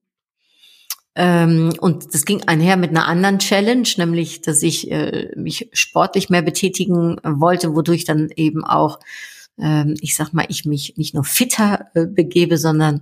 und 1.17 2.13
das 2.13 2.25
ging 2.25 2.43
einher 2.43 2.77
mit 2.77 2.91
einer 2.91 3.07
anderen 3.07 3.39
Challenge, 3.39 3.87
nämlich, 3.97 4.41
dass 4.41 4.61
ich 4.61 4.91
äh, 4.91 5.31
mich 5.35 5.69
sportlich 5.73 6.29
mehr 6.29 6.43
betätigen 6.43 7.17
wollte, 7.23 7.75
wodurch 7.75 8.05
dann 8.05 8.29
eben 8.35 8.63
auch, 8.63 8.99
ähm, 9.57 9.95
ich 10.01 10.15
sag 10.15 10.33
mal, 10.33 10.45
ich 10.49 10.65
mich 10.65 10.95
nicht 10.97 11.15
nur 11.15 11.23
fitter 11.23 11.87
äh, 11.95 12.05
begebe, 12.05 12.57
sondern 12.57 13.01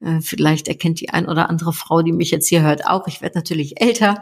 äh, 0.00 0.20
Vielleicht 0.20 0.68
erkennt 0.68 1.00
die 1.00 1.10
ein 1.10 1.26
oder 1.26 1.48
andere 1.48 1.72
Frau, 1.72 2.02
die 2.02 2.12
mich 2.12 2.30
jetzt 2.30 2.48
hier 2.48 2.62
hört, 2.62 2.86
auch. 2.86 3.06
Ich 3.08 3.22
werde 3.22 3.38
natürlich 3.38 3.80
älter. 3.80 4.20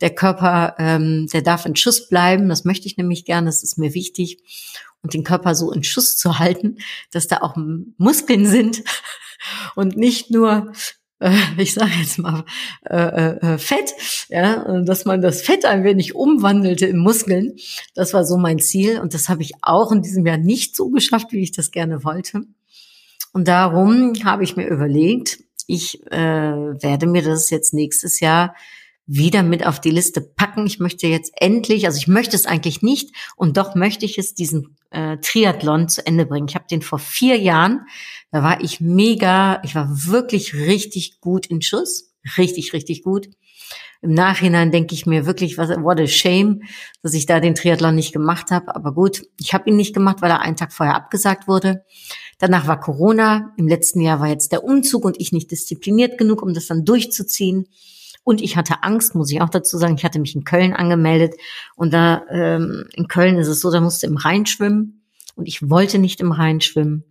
Der 0.00 0.10
Körper, 0.10 0.74
ähm, 0.78 1.28
der 1.32 1.42
darf 1.42 1.66
in 1.66 1.76
Schuss 1.76 2.08
bleiben. 2.08 2.48
Das 2.48 2.64
möchte 2.64 2.86
ich 2.86 2.96
nämlich 2.96 3.24
gerne. 3.24 3.46
Das 3.46 3.62
ist 3.62 3.78
mir 3.78 3.94
wichtig. 3.94 4.38
Und 5.02 5.14
den 5.14 5.24
Körper 5.24 5.54
so 5.54 5.72
in 5.72 5.82
Schuss 5.84 6.16
zu 6.16 6.38
halten, 6.38 6.78
dass 7.10 7.26
da 7.26 7.38
auch 7.38 7.56
Muskeln 7.98 8.46
sind 8.46 8.82
und 9.74 9.96
nicht 9.96 10.30
nur 10.30 10.72
ich 11.56 11.74
sage 11.74 11.92
jetzt 12.00 12.18
mal, 12.18 12.44
äh, 12.88 12.96
äh, 12.96 13.54
äh, 13.54 13.58
Fett, 13.58 13.94
ja, 14.28 14.82
dass 14.82 15.04
man 15.04 15.20
das 15.20 15.42
Fett 15.42 15.64
ein 15.64 15.84
wenig 15.84 16.14
umwandelte 16.14 16.86
in 16.86 16.98
Muskeln. 16.98 17.56
Das 17.94 18.12
war 18.14 18.24
so 18.24 18.36
mein 18.36 18.58
Ziel 18.58 19.00
und 19.00 19.14
das 19.14 19.28
habe 19.28 19.42
ich 19.42 19.52
auch 19.62 19.92
in 19.92 20.02
diesem 20.02 20.26
Jahr 20.26 20.38
nicht 20.38 20.76
so 20.76 20.90
geschafft, 20.90 21.32
wie 21.32 21.42
ich 21.42 21.52
das 21.52 21.70
gerne 21.70 22.04
wollte. 22.04 22.42
Und 23.32 23.48
darum 23.48 24.12
habe 24.24 24.44
ich 24.44 24.56
mir 24.56 24.66
überlegt, 24.66 25.38
ich 25.66 26.04
äh, 26.10 26.18
werde 26.18 27.06
mir 27.06 27.22
das 27.22 27.50
jetzt 27.50 27.72
nächstes 27.72 28.20
Jahr 28.20 28.54
wieder 29.06 29.42
mit 29.42 29.66
auf 29.66 29.80
die 29.80 29.90
Liste 29.90 30.20
packen. 30.20 30.66
Ich 30.66 30.78
möchte 30.78 31.06
jetzt 31.06 31.32
endlich, 31.36 31.86
also 31.86 31.98
ich 31.98 32.08
möchte 32.08 32.36
es 32.36 32.46
eigentlich 32.46 32.82
nicht 32.82 33.14
und 33.36 33.56
doch 33.56 33.74
möchte 33.74 34.04
ich 34.04 34.18
es 34.18 34.34
diesen 34.34 34.76
äh, 34.90 35.18
Triathlon 35.18 35.88
zu 35.88 36.06
Ende 36.06 36.26
bringen. 36.26 36.48
Ich 36.48 36.54
habe 36.54 36.66
den 36.70 36.82
vor 36.82 36.98
vier 36.98 37.38
Jahren, 37.38 37.86
da 38.30 38.42
war 38.42 38.62
ich 38.62 38.80
mega, 38.80 39.60
ich 39.64 39.74
war 39.74 39.88
wirklich 40.06 40.54
richtig 40.54 41.20
gut 41.20 41.46
in 41.46 41.62
Schuss, 41.62 42.14
richtig, 42.38 42.72
richtig 42.72 43.02
gut. 43.02 43.28
Im 44.02 44.14
Nachhinein 44.14 44.72
denke 44.72 44.94
ich 44.94 45.06
mir 45.06 45.26
wirklich, 45.26 45.58
was, 45.58 45.70
what 45.70 46.00
a 46.00 46.08
shame, 46.08 46.62
dass 47.02 47.14
ich 47.14 47.26
da 47.26 47.38
den 47.38 47.54
Triathlon 47.54 47.94
nicht 47.94 48.12
gemacht 48.12 48.50
habe. 48.50 48.74
Aber 48.74 48.92
gut, 48.92 49.24
ich 49.38 49.54
habe 49.54 49.70
ihn 49.70 49.76
nicht 49.76 49.94
gemacht, 49.94 50.16
weil 50.20 50.30
er 50.30 50.40
einen 50.40 50.56
Tag 50.56 50.72
vorher 50.72 50.96
abgesagt 50.96 51.46
wurde. 51.46 51.84
Danach 52.38 52.66
war 52.66 52.80
Corona. 52.80 53.52
Im 53.56 53.68
letzten 53.68 54.00
Jahr 54.00 54.18
war 54.18 54.26
jetzt 54.26 54.50
der 54.50 54.64
Umzug 54.64 55.04
und 55.04 55.20
ich 55.20 55.30
nicht 55.30 55.52
diszipliniert 55.52 56.18
genug, 56.18 56.42
um 56.42 56.52
das 56.52 56.66
dann 56.66 56.84
durchzuziehen. 56.84 57.68
Und 58.24 58.40
ich 58.40 58.56
hatte 58.56 58.82
Angst, 58.82 59.14
muss 59.14 59.32
ich 59.32 59.40
auch 59.40 59.48
dazu 59.48 59.78
sagen. 59.78 59.96
Ich 59.96 60.04
hatte 60.04 60.20
mich 60.20 60.34
in 60.34 60.44
Köln 60.44 60.74
angemeldet 60.74 61.34
und 61.74 61.92
da 61.92 62.22
ähm, 62.30 62.88
in 62.94 63.08
Köln 63.08 63.36
ist 63.38 63.48
es 63.48 63.60
so, 63.60 63.70
da 63.70 63.80
musste 63.80 64.06
im 64.06 64.16
Rhein 64.16 64.46
schwimmen 64.46 65.02
und 65.34 65.46
ich 65.46 65.68
wollte 65.68 65.98
nicht 65.98 66.20
im 66.20 66.32
Rhein 66.32 66.60
schwimmen. 66.60 67.04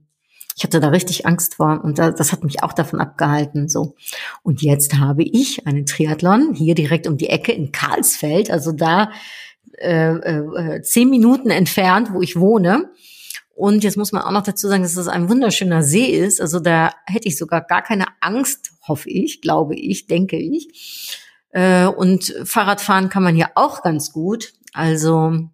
Ich 0.56 0.64
hatte 0.64 0.80
da 0.80 0.90
richtig 0.90 1.26
Angst 1.26 1.56
vor 1.56 1.82
und 1.84 1.98
das 1.98 2.32
hat 2.32 2.44
mich 2.44 2.62
auch 2.62 2.74
davon 2.74 3.00
abgehalten. 3.00 3.68
So 3.68 3.96
und 4.44 4.62
jetzt 4.62 4.98
habe 4.98 5.24
ich 5.24 5.66
einen 5.66 5.86
Triathlon 5.86 6.54
hier 6.54 6.76
direkt 6.76 7.08
um 7.08 7.18
die 7.18 7.30
Ecke 7.30 7.52
in 7.52 7.72
Karlsfeld, 7.72 8.52
also 8.52 8.72
da 8.72 9.12
äh, 9.78 10.14
äh, 10.14 10.82
zehn 10.82 11.10
Minuten 11.10 11.50
entfernt, 11.50 12.14
wo 12.14 12.22
ich 12.22 12.40
wohne. 12.40 12.92
Und 13.62 13.84
jetzt 13.84 13.96
muss 13.96 14.12
man 14.12 14.24
auch 14.24 14.32
noch 14.32 14.42
dazu 14.42 14.68
sagen, 14.68 14.82
dass 14.82 14.98
es 14.98 15.08
ein 15.08 15.30
wunderschöner 15.30 15.84
See 15.84 16.06
ist. 16.06 16.42
Also 16.42 16.60
da 16.60 16.96
hätte 17.06 17.28
ich 17.28 17.38
sogar 17.38 17.62
gar 17.62 17.84
keine 17.84 18.06
Angst, 18.20 18.72
hoffe 18.88 19.08
ich, 19.12 19.40
glaube 19.40 19.76
ich, 19.76 20.08
denke 20.08 20.36
ich. 20.36 21.20
Äh, 21.52 21.86
und 21.86 22.34
Fahrradfahren 22.44 23.10
kann 23.10 23.22
man 23.22 23.36
hier 23.36 23.52
auch 23.54 23.84
ganz 23.84 24.12
gut. 24.12 24.54
Also 24.74 25.48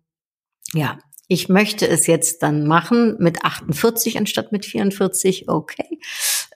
ja, 0.73 0.99
ich 1.27 1.49
möchte 1.49 1.85
es 1.85 2.07
jetzt 2.07 2.43
dann 2.43 2.65
machen 2.65 3.17
mit 3.19 3.43
48 3.43 4.17
anstatt 4.17 4.53
mit 4.53 4.65
44. 4.65 5.49
Okay. 5.49 5.99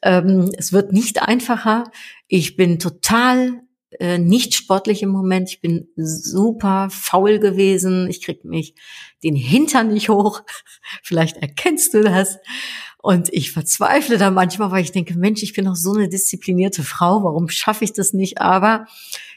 Ähm, 0.01 0.53
es 0.57 0.71
wird 0.71 0.93
nicht 0.93 1.21
einfacher. 1.21 1.91
Ich 2.29 2.55
bin 2.55 2.79
total 2.79 3.59
äh, 3.99 4.17
nicht 4.17 4.53
sportlich 4.53 5.03
im 5.03 5.09
Moment. 5.09 5.49
Ich 5.49 5.61
bin 5.61 5.89
super 5.95 6.89
faul 6.89 7.39
gewesen. 7.39 8.09
Ich 8.09 8.23
krieg 8.23 8.45
mich 8.45 8.75
den 9.23 9.35
Hintern 9.35 9.93
nicht 9.93 10.09
hoch. 10.09 10.41
Vielleicht 11.03 11.37
erkennst 11.37 11.93
du 11.93 12.01
das. 12.01 12.37
Und 12.97 13.33
ich 13.33 13.51
verzweifle 13.51 14.17
da 14.17 14.29
manchmal, 14.29 14.71
weil 14.71 14.83
ich 14.83 14.91
denke, 14.91 15.15
Mensch, 15.15 15.41
ich 15.41 15.53
bin 15.53 15.65
doch 15.65 15.75
so 15.75 15.93
eine 15.93 16.07
disziplinierte 16.07 16.83
Frau. 16.83 17.23
Warum 17.23 17.49
schaffe 17.49 17.83
ich 17.83 17.93
das 17.93 18.13
nicht? 18.13 18.39
Aber 18.39 18.85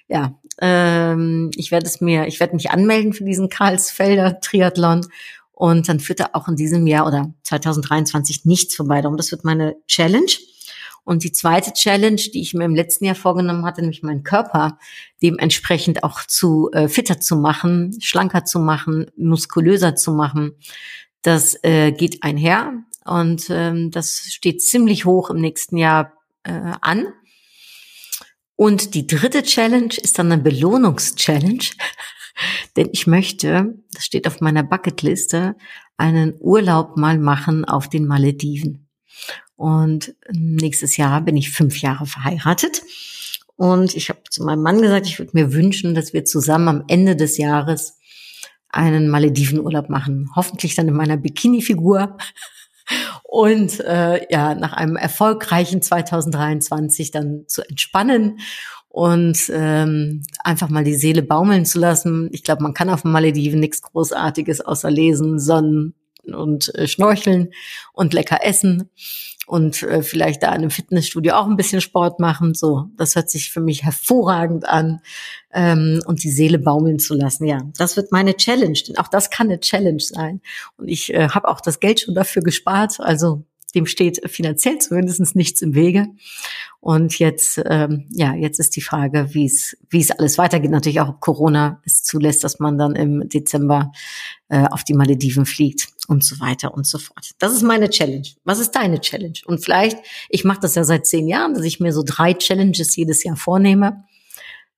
ja, 0.06 0.38
ähm, 0.60 1.50
ich 1.56 1.70
werde 1.70 1.86
es 1.86 2.00
mir, 2.00 2.26
ich 2.26 2.40
werde 2.40 2.54
mich 2.54 2.70
anmelden 2.70 3.14
für 3.14 3.24
diesen 3.24 3.48
Karlsfelder 3.48 4.40
Triathlon 4.40 5.06
und 5.52 5.88
dann 5.88 6.00
führt 6.00 6.20
da 6.20 6.30
auch 6.34 6.48
in 6.48 6.56
diesem 6.56 6.86
Jahr 6.86 7.06
oder 7.06 7.32
2023 7.44 8.44
nichts 8.44 8.74
vorbei. 8.74 9.00
Darum, 9.00 9.16
das 9.16 9.30
wird 9.30 9.44
meine 9.44 9.76
Challenge. 9.86 10.30
Und 11.04 11.22
die 11.22 11.32
zweite 11.32 11.72
Challenge, 11.72 12.16
die 12.16 12.40
ich 12.40 12.54
mir 12.54 12.64
im 12.64 12.74
letzten 12.74 13.04
Jahr 13.04 13.14
vorgenommen 13.14 13.64
hatte, 13.64 13.82
nämlich 13.82 14.02
meinen 14.02 14.22
Körper 14.22 14.78
dementsprechend 15.22 16.02
auch 16.02 16.24
zu 16.24 16.70
äh, 16.72 16.88
fitter 16.88 17.20
zu 17.20 17.36
machen, 17.36 17.94
schlanker 18.00 18.44
zu 18.44 18.58
machen, 18.58 19.10
muskulöser 19.16 19.96
zu 19.96 20.12
machen, 20.12 20.56
das 21.22 21.58
äh, 21.62 21.92
geht 21.92 22.22
einher. 22.22 22.72
Und 23.04 23.46
ähm, 23.50 23.90
das 23.90 24.28
steht 24.30 24.62
ziemlich 24.62 25.04
hoch 25.04 25.30
im 25.30 25.40
nächsten 25.40 25.76
Jahr 25.76 26.12
äh, 26.44 26.72
an. 26.80 27.06
Und 28.56 28.94
die 28.94 29.06
dritte 29.06 29.42
Challenge 29.42 29.94
ist 30.00 30.18
dann 30.18 30.32
eine 30.32 30.42
Belohnungschallenge. 30.42 31.64
Denn 32.76 32.88
ich 32.92 33.06
möchte, 33.06 33.74
das 33.92 34.04
steht 34.04 34.26
auf 34.26 34.40
meiner 34.40 34.62
Bucketliste, 34.62 35.56
einen 35.96 36.34
Urlaub 36.40 36.96
mal 36.96 37.18
machen 37.18 37.64
auf 37.64 37.88
den 37.88 38.06
Malediven. 38.06 38.88
Und 39.56 40.14
nächstes 40.32 40.96
Jahr 40.96 41.20
bin 41.20 41.36
ich 41.36 41.50
fünf 41.50 41.80
Jahre 41.80 42.06
verheiratet. 42.06 42.82
Und 43.56 43.94
ich 43.94 44.08
habe 44.08 44.20
zu 44.30 44.42
meinem 44.42 44.62
Mann 44.62 44.82
gesagt, 44.82 45.06
ich 45.06 45.18
würde 45.18 45.30
mir 45.34 45.52
wünschen, 45.52 45.94
dass 45.94 46.12
wir 46.12 46.24
zusammen 46.24 46.68
am 46.68 46.84
Ende 46.88 47.14
des 47.14 47.38
Jahres 47.38 47.98
einen 48.68 49.08
Maledivenurlaub 49.08 49.88
machen. 49.88 50.30
Hoffentlich 50.34 50.74
dann 50.74 50.88
in 50.88 50.94
meiner 50.94 51.16
Bikini-Figur. 51.16 52.16
Und 53.22 53.80
äh, 53.80 54.26
ja, 54.30 54.54
nach 54.54 54.72
einem 54.72 54.96
erfolgreichen 54.96 55.80
2023 55.80 57.10
dann 57.10 57.44
zu 57.46 57.62
entspannen 57.62 58.40
und 58.88 59.50
ähm, 59.52 60.22
einfach 60.42 60.68
mal 60.68 60.84
die 60.84 60.94
Seele 60.94 61.22
baumeln 61.22 61.64
zu 61.64 61.78
lassen. 61.78 62.28
Ich 62.32 62.42
glaube, 62.42 62.62
man 62.62 62.74
kann 62.74 62.90
auf 62.90 63.02
den 63.02 63.12
Malediven 63.12 63.58
nichts 63.58 63.82
Großartiges 63.82 64.60
außer 64.60 64.90
lesen, 64.90 65.40
sonnen 65.40 65.94
und 66.24 66.74
äh, 66.74 66.86
schnorcheln 66.86 67.50
und 67.92 68.12
lecker 68.12 68.44
essen 68.44 68.90
und 69.46 69.82
äh, 69.82 70.02
vielleicht 70.02 70.42
da 70.42 70.48
in 70.48 70.62
einem 70.62 70.70
Fitnessstudio 70.70 71.34
auch 71.34 71.46
ein 71.46 71.56
bisschen 71.56 71.80
Sport 71.80 72.20
machen. 72.20 72.54
So, 72.54 72.86
das 72.96 73.16
hört 73.16 73.30
sich 73.30 73.50
für 73.50 73.60
mich 73.60 73.84
hervorragend 73.84 74.68
an 74.68 75.00
ähm, 75.52 76.02
und 76.06 76.22
die 76.24 76.30
Seele 76.30 76.58
baumeln 76.58 76.98
zu 76.98 77.14
lassen. 77.14 77.46
Ja, 77.46 77.60
das 77.76 77.96
wird 77.96 78.12
meine 78.12 78.36
Challenge, 78.36 78.78
denn 78.88 78.98
auch 78.98 79.08
das 79.08 79.30
kann 79.30 79.48
eine 79.48 79.60
Challenge 79.60 80.00
sein. 80.00 80.40
Und 80.76 80.88
ich 80.88 81.12
äh, 81.12 81.28
habe 81.28 81.48
auch 81.48 81.60
das 81.60 81.80
Geld 81.80 82.00
schon 82.00 82.14
dafür 82.14 82.42
gespart. 82.42 83.00
Also 83.00 83.44
dem 83.74 83.86
steht 83.86 84.20
finanziell 84.30 84.78
zumindest 84.78 85.34
nichts 85.36 85.62
im 85.62 85.74
Wege. 85.74 86.06
Und 86.80 87.18
jetzt, 87.18 87.60
ähm, 87.64 88.06
ja, 88.10 88.34
jetzt 88.34 88.60
ist 88.60 88.76
die 88.76 88.82
Frage, 88.82 89.28
wie 89.32 89.46
es, 89.46 89.76
wie 89.88 90.00
es 90.00 90.10
alles 90.10 90.38
weitergeht. 90.38 90.70
Natürlich 90.70 91.00
auch, 91.00 91.08
ob 91.08 91.20
Corona 91.20 91.80
es 91.84 92.02
zulässt, 92.02 92.44
dass 92.44 92.58
man 92.58 92.78
dann 92.78 92.94
im 92.94 93.28
Dezember 93.28 93.92
äh, 94.48 94.66
auf 94.66 94.84
die 94.84 94.94
Malediven 94.94 95.46
fliegt 95.46 95.88
und 96.08 96.24
so 96.24 96.40
weiter 96.40 96.74
und 96.74 96.86
so 96.86 96.98
fort. 96.98 97.30
Das 97.38 97.52
ist 97.52 97.62
meine 97.62 97.88
Challenge. 97.88 98.28
Was 98.44 98.58
ist 98.58 98.72
deine 98.72 99.00
Challenge? 99.00 99.38
Und 99.46 99.64
vielleicht, 99.64 99.98
ich 100.28 100.44
mache 100.44 100.60
das 100.60 100.74
ja 100.74 100.84
seit 100.84 101.06
zehn 101.06 101.26
Jahren, 101.26 101.54
dass 101.54 101.64
ich 101.64 101.80
mir 101.80 101.92
so 101.92 102.02
drei 102.04 102.34
Challenges 102.34 102.94
jedes 102.96 103.24
Jahr 103.24 103.36
vornehme. 103.36 104.04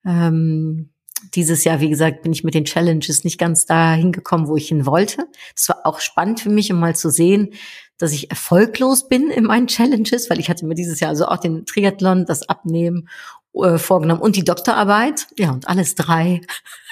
Ähm, 0.04 0.90
dieses 1.34 1.64
Jahr, 1.64 1.80
wie 1.80 1.88
gesagt, 1.88 2.22
bin 2.22 2.32
ich 2.32 2.44
mit 2.44 2.54
den 2.54 2.64
Challenges 2.64 3.24
nicht 3.24 3.38
ganz 3.38 3.66
da 3.66 3.94
hingekommen, 3.94 4.48
wo 4.48 4.56
ich 4.56 4.68
hin 4.68 4.86
wollte. 4.86 5.26
Das 5.54 5.68
war 5.68 5.80
auch 5.84 6.00
spannend 6.00 6.40
für 6.40 6.50
mich, 6.50 6.72
um 6.72 6.78
mal 6.78 6.94
zu 6.94 7.10
sehen, 7.10 7.54
dass 7.98 8.12
ich 8.12 8.30
erfolglos 8.30 9.08
bin 9.08 9.30
in 9.30 9.44
meinen 9.44 9.66
Challenges, 9.66 10.28
weil 10.30 10.40
ich 10.40 10.48
hatte 10.48 10.66
mir 10.66 10.74
dieses 10.74 11.00
Jahr 11.00 11.10
also 11.10 11.26
auch 11.26 11.38
den 11.38 11.66
Triathlon, 11.66 12.26
das 12.26 12.48
Abnehmen 12.48 13.08
äh, 13.54 13.78
vorgenommen 13.78 14.20
und 14.20 14.36
die 14.36 14.44
Doktorarbeit. 14.44 15.26
Ja, 15.38 15.50
und 15.50 15.68
alles 15.68 15.94
drei 15.94 16.42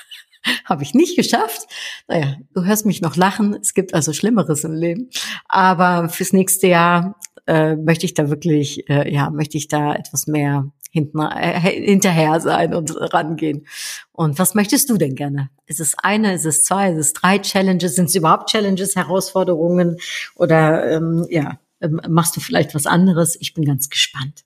habe 0.64 0.82
ich 0.82 0.94
nicht 0.94 1.16
geschafft. 1.16 1.66
Naja, 2.08 2.36
du 2.54 2.64
hörst 2.64 2.86
mich 2.86 3.02
noch 3.02 3.16
lachen. 3.16 3.56
Es 3.60 3.74
gibt 3.74 3.94
also 3.94 4.12
Schlimmeres 4.12 4.64
im 4.64 4.72
Leben. 4.72 5.10
Aber 5.46 6.08
fürs 6.08 6.32
nächste 6.32 6.68
Jahr 6.68 7.20
äh, 7.46 7.76
möchte 7.76 8.06
ich 8.06 8.14
da 8.14 8.30
wirklich, 8.30 8.88
äh, 8.88 9.12
ja, 9.12 9.30
möchte 9.30 9.58
ich 9.58 9.68
da 9.68 9.94
etwas 9.94 10.26
mehr 10.26 10.70
hinten, 10.94 11.18
äh, 11.18 11.61
hinterher 11.61 12.40
sein 12.40 12.72
und 12.72 12.94
rangehen. 13.12 13.66
Und 14.12 14.38
was 14.38 14.54
möchtest 14.54 14.88
du 14.88 14.96
denn 14.96 15.16
gerne? 15.16 15.50
Ist 15.66 15.80
es 15.80 15.98
eine, 15.98 16.35
ist 16.35 16.46
es 16.46 16.62
zwei, 16.62 16.92
ist 16.92 16.98
es 16.98 17.12
drei 17.12 17.40
Challenges? 17.40 17.96
Sind 17.96 18.07
es 18.07 18.14
überhaupt 18.14 18.48
Challenges, 18.48 18.94
Herausforderungen? 18.94 19.98
Oder 20.37 20.92
ähm, 20.92 21.26
ja, 21.28 21.59
ähm, 21.80 22.00
machst 22.09 22.37
du 22.37 22.40
vielleicht 22.40 22.76
was 22.76 22.87
anderes? 22.87 23.37
Ich 23.40 23.54
bin 23.54 23.64
ganz 23.64 23.90
gespannt. 23.90 24.44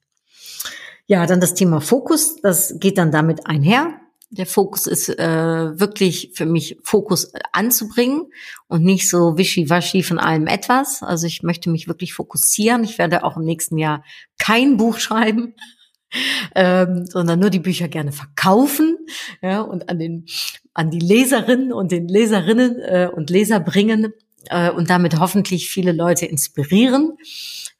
Ja, 1.06 1.26
dann 1.26 1.40
das 1.40 1.52
Thema 1.52 1.82
Fokus, 1.82 2.36
das 2.40 2.76
geht 2.78 2.96
dann 2.96 3.12
damit 3.12 3.46
einher. 3.46 4.00
Der 4.30 4.46
Fokus 4.46 4.86
ist 4.86 5.10
äh, 5.10 5.78
wirklich 5.78 6.30
für 6.32 6.46
mich 6.46 6.78
Fokus 6.82 7.32
anzubringen 7.52 8.22
und 8.68 8.84
nicht 8.84 9.08
so 9.10 9.36
wischiwaschi 9.36 10.02
von 10.02 10.18
allem 10.18 10.46
etwas. 10.46 11.02
Also 11.02 11.26
ich 11.26 11.42
möchte 11.42 11.68
mich 11.68 11.88
wirklich 11.88 12.14
fokussieren. 12.14 12.84
Ich 12.84 12.96
werde 12.96 13.22
auch 13.22 13.36
im 13.36 13.44
nächsten 13.44 13.76
Jahr 13.76 14.02
kein 14.38 14.78
Buch 14.78 14.98
schreiben 14.98 15.54
ähm, 16.54 17.06
sondern 17.06 17.40
nur 17.40 17.50
die 17.50 17.58
Bücher 17.58 17.88
gerne 17.88 18.12
verkaufen 18.12 18.96
ja, 19.42 19.60
und 19.60 19.88
an, 19.88 19.98
den, 19.98 20.26
an 20.74 20.90
die 20.90 20.98
Leserinnen 20.98 21.72
und 21.72 21.92
den 21.92 22.08
Leserinnen 22.08 22.78
äh, 22.80 23.10
und 23.12 23.30
Leser 23.30 23.60
bringen 23.60 24.12
äh, 24.46 24.70
und 24.70 24.90
damit 24.90 25.18
hoffentlich 25.18 25.68
viele 25.68 25.92
Leute 25.92 26.26
inspirieren. 26.26 27.16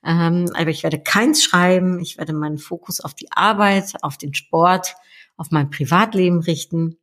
Ähm, 0.05 0.51
aber 0.55 0.71
ich 0.71 0.83
werde 0.83 1.01
keins 1.01 1.43
schreiben. 1.43 2.01
Ich 2.01 2.19
werde 2.19 2.33
meinen 2.33 2.59
Fokus 2.59 3.01
auf 3.01 3.15
die 3.15 3.31
Arbeit, 3.31 3.95
auf 4.03 4.17
den 4.17 4.35
Sport, 4.35 4.95
auf 5.37 5.51
mein 5.51 5.71
Privatleben 5.71 6.41
richten. 6.41 6.99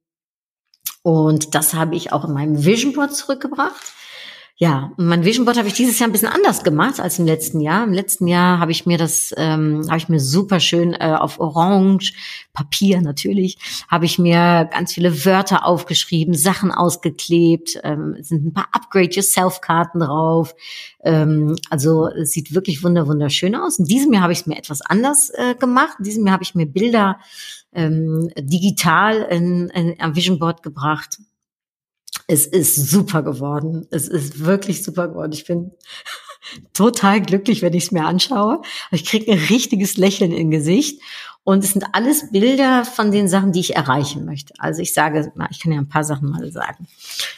Und 1.03 1.55
das 1.55 1.73
habe 1.73 1.95
ich 1.95 2.11
auch 2.11 2.25
in 2.25 2.33
meinem 2.33 2.65
Vision 2.65 2.93
Board 2.93 3.15
zurückgebracht. 3.15 3.93
Ja, 4.57 4.93
mein 4.95 5.25
Vision 5.25 5.43
Board 5.43 5.57
habe 5.57 5.67
ich 5.67 5.73
dieses 5.73 5.99
Jahr 5.99 6.07
ein 6.07 6.13
bisschen 6.13 6.29
anders 6.29 6.63
gemacht 6.63 7.01
als 7.01 7.19
im 7.19 7.25
letzten 7.25 7.59
Jahr. 7.59 7.83
Im 7.83 7.91
letzten 7.91 8.25
Jahr 8.25 8.57
habe 8.57 8.71
ich 8.71 8.85
mir 8.85 8.97
das, 8.97 9.33
ähm, 9.35 9.85
habe 9.89 9.97
ich 9.97 10.07
mir 10.07 10.21
super 10.21 10.61
schön 10.61 10.93
äh, 10.93 11.13
auf 11.19 11.41
Orange 11.41 12.13
Papier 12.53 13.01
natürlich, 13.01 13.57
habe 13.89 14.05
ich 14.05 14.17
mir 14.17 14.69
ganz 14.71 14.93
viele 14.93 15.25
Wörter 15.25 15.65
aufgeschrieben, 15.65 16.33
Sachen 16.35 16.71
ausgeklebt, 16.71 17.81
ähm, 17.83 18.15
sind 18.21 18.45
ein 18.45 18.53
paar 18.53 18.69
Upgrade 18.71 19.09
Yourself 19.09 19.59
Karten 19.59 19.99
drauf. 19.99 20.55
Ähm, 21.03 21.57
also 21.69 22.07
es 22.07 22.31
sieht 22.31 22.55
wirklich 22.55 22.81
wunder 22.81 23.07
wunderschön 23.09 23.55
aus. 23.57 23.77
In 23.77 23.83
diesem 23.83 24.13
Jahr 24.13 24.23
habe 24.23 24.31
ich 24.31 24.39
es 24.39 24.45
mir 24.45 24.57
etwas 24.57 24.79
anders 24.79 25.31
äh, 25.31 25.55
gemacht. 25.55 25.95
In 25.99 26.05
diesem 26.05 26.25
Jahr 26.25 26.35
habe 26.35 26.43
ich 26.43 26.55
mir 26.55 26.65
Bilder 26.65 27.19
ähm, 27.73 28.29
digital 28.39 29.21
in, 29.29 29.67
in, 29.71 29.95
am 29.99 30.15
Vision 30.15 30.39
Board 30.39 30.63
gebracht 30.63 31.19
es 32.27 32.47
ist 32.47 32.75
super 32.75 33.23
geworden. 33.23 33.87
Es 33.91 34.07
ist 34.07 34.43
wirklich 34.43 34.83
super 34.83 35.07
geworden. 35.07 35.31
Ich 35.31 35.45
bin 35.45 35.71
total 36.73 37.21
glücklich, 37.21 37.61
wenn 37.61 37.73
ich 37.73 37.85
es 37.85 37.91
mir 37.91 38.05
anschaue. 38.05 38.61
Ich 38.91 39.05
kriege 39.05 39.31
ein 39.31 39.39
richtiges 39.49 39.97
Lächeln 39.97 40.31
im 40.31 40.51
Gesicht. 40.51 41.01
Und 41.43 41.63
es 41.63 41.73
sind 41.73 41.85
alles 41.91 42.31
Bilder 42.31 42.85
von 42.85 43.11
den 43.11 43.27
Sachen, 43.27 43.51
die 43.51 43.59
ich 43.59 43.75
erreichen 43.75 44.25
möchte. 44.25 44.55
Also 44.57 44.81
ich 44.81 44.93
sage, 44.93 45.31
ich 45.51 45.59
kann 45.59 45.71
ja 45.71 45.77
ein 45.77 45.87
paar 45.87 46.03
Sachen 46.03 46.31
mal 46.31 46.51
sagen. 46.51 46.87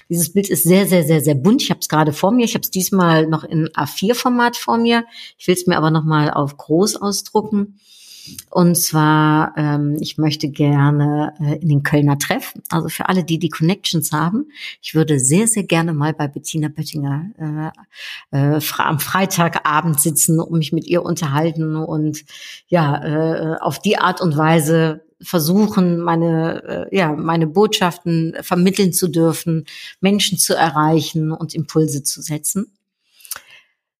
Dieses 0.07 0.31
Bild 0.31 0.47
ist 0.47 0.63
sehr, 0.63 0.87
sehr, 0.87 1.03
sehr, 1.03 1.19
sehr 1.19 1.35
bunt. 1.35 1.61
Ich 1.61 1.69
habe 1.71 1.81
es 1.81 1.89
gerade 1.89 2.13
vor 2.13 2.31
mir. 2.31 2.45
Ich 2.45 2.53
habe 2.53 2.61
es 2.61 2.71
diesmal 2.71 3.27
noch 3.27 3.43
in 3.43 3.67
A4-Format 3.67 4.55
vor 4.55 4.77
mir. 4.77 5.03
Ich 5.37 5.47
will 5.47 5.55
es 5.55 5.67
mir 5.67 5.75
aber 5.75 5.91
noch 5.91 6.05
mal 6.05 6.31
auf 6.31 6.55
groß 6.55 6.95
ausdrucken. 6.95 7.79
Und 8.49 8.75
zwar, 8.75 9.53
ähm, 9.57 9.97
ich 9.99 10.17
möchte 10.17 10.49
gerne 10.49 11.33
äh, 11.39 11.55
in 11.59 11.69
den 11.69 11.83
Kölner 11.83 12.17
Treff, 12.17 12.53
also 12.69 12.89
für 12.89 13.09
alle, 13.09 13.23
die 13.23 13.39
die 13.39 13.49
Connections 13.49 14.11
haben. 14.11 14.47
Ich 14.81 14.95
würde 14.95 15.19
sehr, 15.19 15.47
sehr 15.47 15.63
gerne 15.63 15.93
mal 15.93 16.13
bei 16.13 16.27
Bettina 16.27 16.67
Böttinger 16.69 17.73
äh, 18.31 18.55
äh, 18.55 18.61
am 18.77 18.99
Freitagabend 18.99 19.99
sitzen 19.99 20.39
und 20.39 20.57
mich 20.57 20.71
mit 20.71 20.87
ihr 20.87 21.03
unterhalten 21.03 21.75
und 21.75 22.23
ja, 22.67 23.03
äh, 23.03 23.57
auf 23.59 23.79
die 23.79 23.97
Art 23.97 24.21
und 24.21 24.37
Weise 24.37 25.07
versuchen, 25.21 25.99
meine, 25.99 26.87
äh, 26.91 26.95
ja, 26.95 27.11
meine 27.13 27.47
Botschaften 27.47 28.35
vermitteln 28.41 28.93
zu 28.93 29.07
dürfen, 29.07 29.65
Menschen 29.99 30.37
zu 30.37 30.55
erreichen 30.55 31.31
und 31.31 31.55
Impulse 31.55 32.03
zu 32.03 32.21
setzen. 32.21 32.76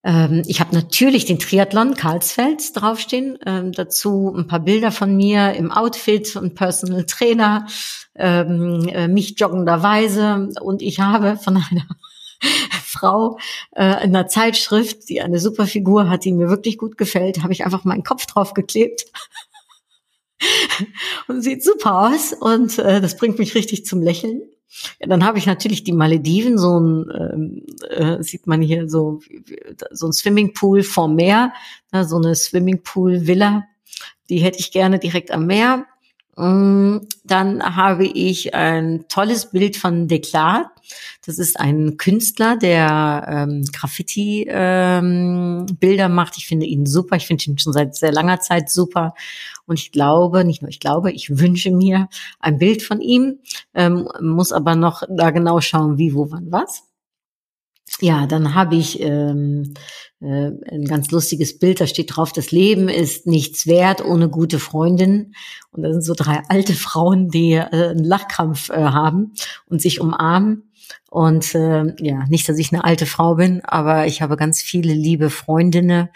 Ähm, 0.07 0.43
ich 0.47 0.61
habe 0.61 0.73
natürlich 0.73 1.25
den 1.25 1.37
Triathlon 1.37 1.93
Karlsfeld 1.93 2.61
draufstehen, 2.73 3.37
ähm, 3.45 3.73
dazu 3.73 4.33
ein 4.33 4.47
paar 4.47 4.61
Bilder 4.61 4.93
von 4.93 5.17
mir 5.17 5.51
im 5.53 5.69
Outfit 5.69 6.37
und 6.37 6.55
Personal 6.55 7.05
Trainer, 7.05 7.67
ähm, 8.15 8.87
äh, 8.87 9.09
mich 9.09 9.37
joggenderweise 9.37 10.49
und 10.61 10.81
ich 10.81 11.01
habe 11.01 11.35
von 11.35 11.57
einer 11.57 11.85
Frau 12.85 13.37
äh, 13.75 14.01
in 14.05 14.15
einer 14.15 14.27
Zeitschrift, 14.27 15.09
die 15.09 15.21
eine 15.21 15.39
super 15.39 15.67
Figur 15.67 16.09
hat, 16.09 16.23
die 16.23 16.31
mir 16.31 16.49
wirklich 16.49 16.77
gut 16.77 16.97
gefällt, 16.97 17.43
habe 17.43 17.51
ich 17.51 17.65
einfach 17.65 17.83
meinen 17.83 18.03
Kopf 18.03 18.25
drauf 18.27 18.53
geklebt. 18.53 19.03
und 21.27 21.41
sieht 21.41 21.65
super 21.65 22.07
aus 22.07 22.31
und 22.31 22.79
äh, 22.79 23.01
das 23.01 23.17
bringt 23.17 23.39
mich 23.39 23.55
richtig 23.55 23.85
zum 23.85 24.01
Lächeln. 24.01 24.41
Ja, 24.99 25.07
dann 25.07 25.23
habe 25.23 25.37
ich 25.37 25.45
natürlich 25.45 25.83
die 25.83 25.93
Malediven, 25.93 26.57
so 26.57 26.79
ein, 26.79 27.11
ähm, 27.17 27.63
äh, 27.89 28.21
sieht 28.23 28.47
man 28.47 28.61
hier 28.61 28.89
so, 28.89 29.21
so 29.91 30.07
ein 30.07 30.13
Swimmingpool 30.13 30.83
vom 30.83 31.15
Meer, 31.15 31.53
ne, 31.91 32.05
so 32.05 32.17
eine 32.17 32.35
Swimmingpool-Villa, 32.35 33.63
die 34.29 34.39
hätte 34.39 34.59
ich 34.59 34.71
gerne 34.71 34.99
direkt 34.99 35.31
am 35.31 35.47
Meer. 35.47 35.85
Mm, 36.37 36.99
dann 37.23 37.75
habe 37.75 38.05
ich 38.05 38.53
ein 38.53 39.05
tolles 39.09 39.49
Bild 39.49 39.75
von 39.75 40.07
Deklat. 40.07 40.67
Das 41.25 41.39
ist 41.39 41.59
ein 41.59 41.97
Künstler, 41.97 42.55
der 42.55 43.25
ähm, 43.27 43.65
Graffiti-Bilder 43.73 46.05
ähm, 46.05 46.13
macht. 46.13 46.37
Ich 46.37 46.47
finde 46.47 46.67
ihn 46.67 46.85
super. 46.85 47.15
Ich 47.15 47.25
finde 47.25 47.43
ihn 47.45 47.57
schon 47.57 47.73
seit 47.73 47.95
sehr 47.95 48.11
langer 48.11 48.39
Zeit 48.39 48.69
super. 48.69 49.15
Und 49.65 49.79
ich 49.79 49.91
glaube, 49.91 50.45
nicht 50.45 50.61
nur 50.61 50.69
ich 50.69 50.79
glaube, 50.79 51.11
ich 51.11 51.39
wünsche 51.39 51.71
mir 51.71 52.07
ein 52.39 52.59
Bild 52.59 52.83
von 52.83 53.01
ihm, 53.01 53.39
ähm, 53.73 54.07
muss 54.21 54.53
aber 54.53 54.75
noch 54.75 55.01
da 55.09 55.31
genau 55.31 55.59
schauen, 55.59 55.97
wie, 55.97 56.13
wo, 56.13 56.29
wann, 56.31 56.51
was. 56.51 56.86
Ja, 57.99 58.27
dann 58.27 58.53
habe 58.53 58.75
ich 58.75 58.99
ähm, 59.01 59.73
äh, 60.19 60.51
ein 60.71 60.85
ganz 60.85 61.09
lustiges 61.11 61.57
Bild, 61.57 61.79
da 61.81 61.87
steht 61.87 62.15
drauf, 62.15 62.31
das 62.31 62.51
Leben 62.51 62.89
ist 62.89 63.27
nichts 63.27 63.65
wert 63.65 64.03
ohne 64.03 64.29
gute 64.29 64.59
Freundin. 64.59 65.33
Und 65.71 65.83
da 65.83 65.91
sind 65.91 66.03
so 66.03 66.13
drei 66.15 66.41
alte 66.49 66.73
Frauen, 66.73 67.29
die 67.29 67.53
äh, 67.53 67.89
einen 67.89 68.03
Lachkrampf 68.03 68.69
äh, 68.69 68.75
haben 68.75 69.33
und 69.67 69.81
sich 69.81 69.99
umarmen. 70.01 70.63
Und 71.09 71.55
äh, 71.55 71.93
ja, 71.99 72.25
nicht, 72.27 72.47
dass 72.47 72.57
ich 72.57 72.71
eine 72.71 72.83
alte 72.83 73.05
Frau 73.05 73.35
bin, 73.35 73.63
aber 73.63 74.07
ich 74.07 74.21
habe 74.21 74.37
ganz 74.37 74.61
viele 74.61 74.93
liebe 74.93 75.29
Freundinnen, 75.29 76.09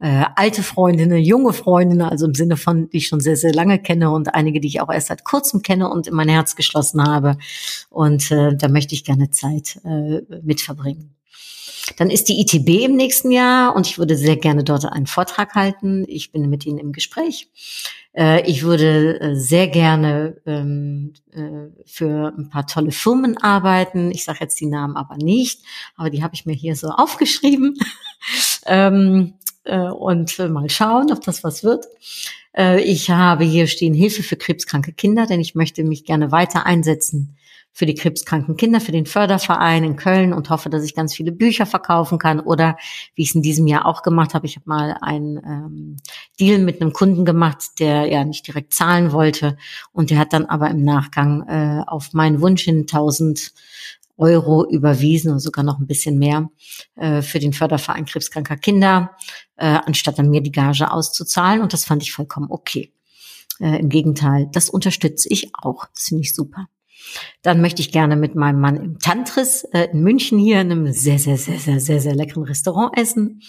äh, 0.00 0.24
alte 0.36 0.62
Freundinnen, 0.62 1.18
junge 1.18 1.52
Freundinnen, 1.52 2.02
also 2.02 2.26
im 2.26 2.34
Sinne 2.34 2.56
von, 2.56 2.88
die 2.90 2.98
ich 2.98 3.08
schon 3.08 3.20
sehr, 3.20 3.36
sehr 3.36 3.52
lange 3.52 3.78
kenne 3.78 4.10
und 4.10 4.34
einige, 4.34 4.60
die 4.60 4.68
ich 4.68 4.80
auch 4.80 4.90
erst 4.90 5.08
seit 5.08 5.24
kurzem 5.24 5.62
kenne 5.62 5.88
und 5.88 6.06
in 6.06 6.14
mein 6.14 6.28
Herz 6.28 6.56
geschlossen 6.56 7.02
habe. 7.04 7.36
Und 7.90 8.30
äh, 8.30 8.56
da 8.56 8.68
möchte 8.68 8.94
ich 8.94 9.04
gerne 9.04 9.30
Zeit 9.30 9.80
äh, 9.84 10.22
mit 10.42 10.60
verbringen. 10.60 11.17
Dann 11.96 12.10
ist 12.10 12.28
die 12.28 12.40
ITB 12.40 12.84
im 12.84 12.96
nächsten 12.96 13.30
Jahr 13.30 13.74
und 13.74 13.86
ich 13.86 13.98
würde 13.98 14.16
sehr 14.16 14.36
gerne 14.36 14.64
dort 14.64 14.84
einen 14.84 15.06
Vortrag 15.06 15.54
halten. 15.54 16.04
Ich 16.08 16.32
bin 16.32 16.48
mit 16.48 16.66
Ihnen 16.66 16.78
im 16.78 16.92
Gespräch. 16.92 17.48
Äh, 18.18 18.48
ich 18.48 18.62
würde 18.62 19.20
äh, 19.20 19.36
sehr 19.36 19.68
gerne 19.68 20.36
ähm, 20.44 21.12
äh, 21.32 21.70
für 21.86 22.34
ein 22.36 22.50
paar 22.50 22.66
tolle 22.66 22.90
Firmen 22.90 23.36
arbeiten. 23.38 24.10
Ich 24.10 24.24
sage 24.24 24.40
jetzt 24.40 24.60
die 24.60 24.66
Namen 24.66 24.96
aber 24.96 25.16
nicht, 25.16 25.62
aber 25.96 26.10
die 26.10 26.22
habe 26.22 26.34
ich 26.34 26.44
mir 26.44 26.54
hier 26.54 26.74
so 26.74 26.88
aufgeschrieben. 26.88 27.78
ähm, 28.66 29.34
und 29.64 30.38
mal 30.38 30.70
schauen, 30.70 31.12
ob 31.12 31.20
das 31.20 31.44
was 31.44 31.62
wird. 31.62 31.84
Ich 32.82 33.10
habe 33.10 33.44
hier 33.44 33.66
stehen 33.66 33.92
Hilfe 33.92 34.22
für 34.22 34.36
krebskranke 34.36 34.94
Kinder, 34.94 35.26
denn 35.26 35.40
ich 35.40 35.54
möchte 35.54 35.84
mich 35.84 36.06
gerne 36.06 36.32
weiter 36.32 36.64
einsetzen 36.64 37.36
für 37.78 37.86
die 37.86 37.94
krebskranken 37.94 38.56
Kinder, 38.56 38.80
für 38.80 38.90
den 38.90 39.06
Förderverein 39.06 39.84
in 39.84 39.94
Köln 39.94 40.32
und 40.32 40.50
hoffe, 40.50 40.68
dass 40.68 40.82
ich 40.82 40.96
ganz 40.96 41.14
viele 41.14 41.30
Bücher 41.30 41.64
verkaufen 41.64 42.18
kann. 42.18 42.40
Oder 42.40 42.76
wie 43.14 43.22
ich 43.22 43.28
es 43.28 43.34
in 43.36 43.42
diesem 43.42 43.68
Jahr 43.68 43.86
auch 43.86 44.02
gemacht 44.02 44.34
habe, 44.34 44.46
ich 44.46 44.56
habe 44.56 44.68
mal 44.68 44.96
einen 45.00 45.36
ähm, 45.36 45.96
Deal 46.40 46.58
mit 46.58 46.82
einem 46.82 46.92
Kunden 46.92 47.24
gemacht, 47.24 47.78
der 47.78 48.06
ja 48.06 48.24
nicht 48.24 48.48
direkt 48.48 48.74
zahlen 48.74 49.12
wollte. 49.12 49.56
Und 49.92 50.10
der 50.10 50.18
hat 50.18 50.32
dann 50.32 50.46
aber 50.46 50.68
im 50.70 50.82
Nachgang 50.82 51.46
äh, 51.46 51.84
auf 51.86 52.14
meinen 52.14 52.40
Wunsch 52.40 52.64
hin 52.64 52.80
1000 52.80 53.52
Euro 54.16 54.68
überwiesen 54.68 55.30
und 55.30 55.38
sogar 55.38 55.64
noch 55.64 55.78
ein 55.78 55.86
bisschen 55.86 56.18
mehr 56.18 56.50
äh, 56.96 57.22
für 57.22 57.38
den 57.38 57.52
Förderverein 57.52 58.06
krebskranker 58.06 58.56
Kinder, 58.56 59.12
äh, 59.54 59.78
anstatt 59.86 60.18
dann 60.18 60.30
mir 60.30 60.40
die 60.40 60.50
Gage 60.50 60.90
auszuzahlen. 60.90 61.62
Und 61.62 61.72
das 61.72 61.84
fand 61.84 62.02
ich 62.02 62.12
vollkommen 62.12 62.48
okay. 62.50 62.92
Äh, 63.60 63.78
Im 63.78 63.88
Gegenteil, 63.88 64.48
das 64.50 64.68
unterstütze 64.68 65.28
ich 65.28 65.52
auch. 65.54 65.86
Das 65.94 66.06
finde 66.06 66.22
ich 66.22 66.34
super. 66.34 66.66
Dann 67.42 67.60
möchte 67.60 67.80
ich 67.80 67.92
gerne 67.92 68.16
mit 68.16 68.34
meinem 68.34 68.60
Mann 68.60 68.76
im 68.76 68.98
Tantris 68.98 69.64
äh, 69.72 69.88
in 69.92 70.02
München 70.02 70.38
hier 70.38 70.60
in 70.60 70.72
einem 70.72 70.92
sehr, 70.92 71.18
sehr, 71.18 71.36
sehr, 71.36 71.58
sehr, 71.58 71.80
sehr, 71.80 72.00
sehr 72.00 72.14
leckeren 72.14 72.44
Restaurant 72.44 72.96
essen. 72.98 73.40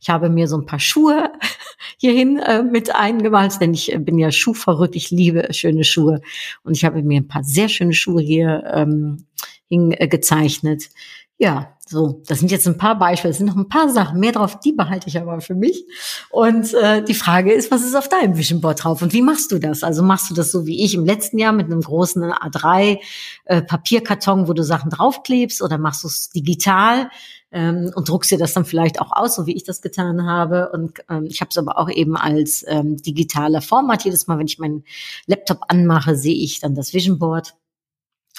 Ich 0.00 0.10
habe 0.10 0.30
mir 0.30 0.46
so 0.46 0.56
ein 0.56 0.66
paar 0.66 0.80
Schuhe 0.80 1.32
hierhin 1.98 2.38
äh, 2.38 2.62
mit 2.62 2.94
eingemalt, 2.94 3.60
denn 3.60 3.74
ich 3.74 3.92
äh, 3.92 3.98
bin 3.98 4.18
ja 4.18 4.30
schuhverrückt. 4.30 4.96
Ich 4.96 5.10
liebe 5.10 5.52
schöne 5.52 5.84
Schuhe. 5.84 6.20
Und 6.62 6.76
ich 6.76 6.84
habe 6.84 7.02
mir 7.02 7.20
ein 7.20 7.28
paar 7.28 7.44
sehr 7.44 7.68
schöne 7.68 7.94
Schuhe 7.94 8.22
hier 8.22 8.64
ähm, 8.72 9.26
hingezeichnet. 9.68 10.90
Ja, 11.38 11.76
so, 11.90 12.22
das 12.28 12.38
sind 12.38 12.52
jetzt 12.52 12.68
ein 12.68 12.78
paar 12.78 12.96
Beispiele, 12.96 13.32
es 13.32 13.38
sind 13.38 13.48
noch 13.48 13.56
ein 13.56 13.68
paar 13.68 13.88
Sachen, 13.88 14.20
mehr 14.20 14.30
drauf, 14.30 14.60
die 14.60 14.72
behalte 14.72 15.08
ich 15.08 15.20
aber 15.20 15.40
für 15.40 15.56
mich. 15.56 15.84
Und 16.30 16.72
äh, 16.72 17.02
die 17.02 17.14
Frage 17.14 17.52
ist, 17.52 17.72
was 17.72 17.82
ist 17.82 17.96
auf 17.96 18.08
deinem 18.08 18.36
Vision 18.36 18.60
Board 18.60 18.84
drauf 18.84 19.02
und 19.02 19.12
wie 19.12 19.22
machst 19.22 19.50
du 19.50 19.58
das? 19.58 19.82
Also 19.82 20.04
machst 20.04 20.30
du 20.30 20.34
das 20.34 20.52
so 20.52 20.66
wie 20.66 20.84
ich 20.84 20.94
im 20.94 21.04
letzten 21.04 21.38
Jahr 21.38 21.52
mit 21.52 21.66
einem 21.66 21.80
großen 21.80 22.22
A3 22.22 23.00
äh, 23.46 23.62
Papierkarton, 23.62 24.46
wo 24.46 24.52
du 24.52 24.62
Sachen 24.62 24.90
draufklebst 24.90 25.62
oder 25.62 25.78
machst 25.78 26.04
du 26.04 26.08
es 26.08 26.30
digital? 26.30 27.10
Ähm, 27.52 27.90
und 27.96 28.08
druckst 28.08 28.30
dir 28.30 28.38
das 28.38 28.52
dann 28.52 28.64
vielleicht 28.64 29.00
auch 29.00 29.10
aus, 29.10 29.34
so 29.34 29.46
wie 29.46 29.56
ich 29.56 29.64
das 29.64 29.82
getan 29.82 30.24
habe. 30.24 30.70
Und 30.72 31.00
ähm, 31.08 31.24
ich 31.28 31.40
habe 31.40 31.48
es 31.50 31.58
aber 31.58 31.78
auch 31.78 31.90
eben 31.90 32.16
als 32.16 32.64
ähm, 32.68 32.98
digitaler 32.98 33.62
Format. 33.62 34.04
Jedes 34.04 34.28
Mal, 34.28 34.38
wenn 34.38 34.46
ich 34.46 34.60
meinen 34.60 34.84
Laptop 35.26 35.62
anmache, 35.66 36.14
sehe 36.14 36.36
ich 36.36 36.60
dann 36.60 36.76
das 36.76 36.94
Vision 36.94 37.18
Board. 37.18 37.54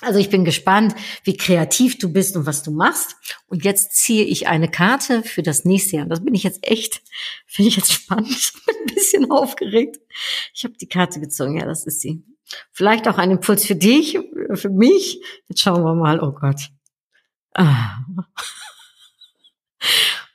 Also 0.02 0.18
ich 0.18 0.30
bin 0.30 0.46
gespannt, 0.46 0.96
wie 1.24 1.38
kreativ 1.38 2.00
du 2.00 2.12
bist 2.12 2.36
und 2.36 2.48
was 2.48 2.64
du 2.64 2.72
machst. 2.72 3.16
Und 3.48 3.64
jetzt 3.64 3.96
ziehe 3.96 4.26
ich 4.26 4.48
eine 4.48 4.70
Karte 4.70 5.22
für 5.22 5.44
das 5.44 5.64
nächste 5.64 5.98
Jahr. 5.98 6.04
Und 6.04 6.10
das 6.10 6.24
bin 6.24 6.34
ich 6.34 6.44
jetzt 6.44 6.68
echt, 6.68 7.02
finde 7.46 7.70
ich 7.70 7.78
jetzt 7.78 7.94
spannend, 7.94 8.54
ein 8.68 8.94
bisschen 8.94 9.30
aufgeregt. 9.32 10.00
Ich 10.54 10.64
habe 10.64 10.74
die 10.74 10.90
Karte 10.90 11.20
gezogen, 11.20 11.58
ja, 11.58 11.66
das 11.66 11.86
ist 11.86 12.02
sie. 12.02 12.24
Vielleicht 12.72 13.08
auch 13.08 13.18
ein 13.18 13.32
Impuls 13.32 13.66
für 13.66 13.76
dich, 13.76 14.20
für 14.56 14.70
mich. 14.70 15.22
Jetzt 15.48 15.62
schauen 15.62 15.84
wir 15.84 15.96
mal, 15.96 16.20
oh 16.20 16.34
Gott. 16.34 16.70
Ah. 17.54 18.00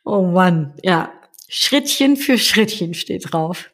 Oh 0.09 0.23
Mann, 0.23 0.73
ja. 0.85 1.13
Schrittchen 1.49 2.17
für 2.17 2.39
Schrittchen 2.39 2.95
steht 2.95 3.33
drauf. 3.33 3.73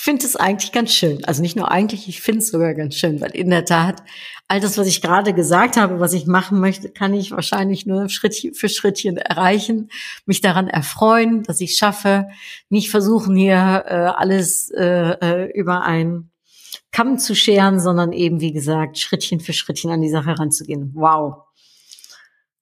Ich 0.00 0.04
finde 0.04 0.24
es 0.24 0.34
eigentlich 0.34 0.72
ganz 0.72 0.94
schön. 0.94 1.22
Also 1.26 1.42
nicht 1.42 1.56
nur 1.56 1.70
eigentlich, 1.70 2.08
ich 2.08 2.22
finde 2.22 2.38
es 2.38 2.50
sogar 2.50 2.72
ganz 2.72 2.94
schön, 2.94 3.20
weil 3.20 3.32
in 3.32 3.50
der 3.50 3.66
Tat 3.66 4.02
all 4.48 4.58
das, 4.58 4.78
was 4.78 4.86
ich 4.86 5.02
gerade 5.02 5.34
gesagt 5.34 5.76
habe, 5.76 6.00
was 6.00 6.14
ich 6.14 6.26
machen 6.26 6.58
möchte, 6.58 6.88
kann 6.88 7.12
ich 7.12 7.32
wahrscheinlich 7.32 7.84
nur 7.84 8.08
Schrittchen 8.08 8.54
für 8.54 8.70
Schrittchen 8.70 9.18
erreichen, 9.18 9.90
mich 10.24 10.40
daran 10.40 10.68
erfreuen, 10.68 11.42
dass 11.42 11.60
ich 11.60 11.76
schaffe, 11.76 12.28
nicht 12.70 12.88
versuchen 12.88 13.36
hier 13.36 13.84
äh, 13.86 13.92
alles 14.16 14.70
äh, 14.70 15.16
äh, 15.20 15.52
über 15.52 15.82
einen 15.82 16.30
Kamm 16.92 17.18
zu 17.18 17.34
scheren, 17.36 17.78
sondern 17.78 18.12
eben, 18.14 18.40
wie 18.40 18.54
gesagt, 18.54 18.98
Schrittchen 18.98 19.38
für 19.38 19.52
Schrittchen 19.52 19.90
an 19.90 20.00
die 20.00 20.08
Sache 20.08 20.38
ranzugehen. 20.38 20.92
Wow. 20.94 21.44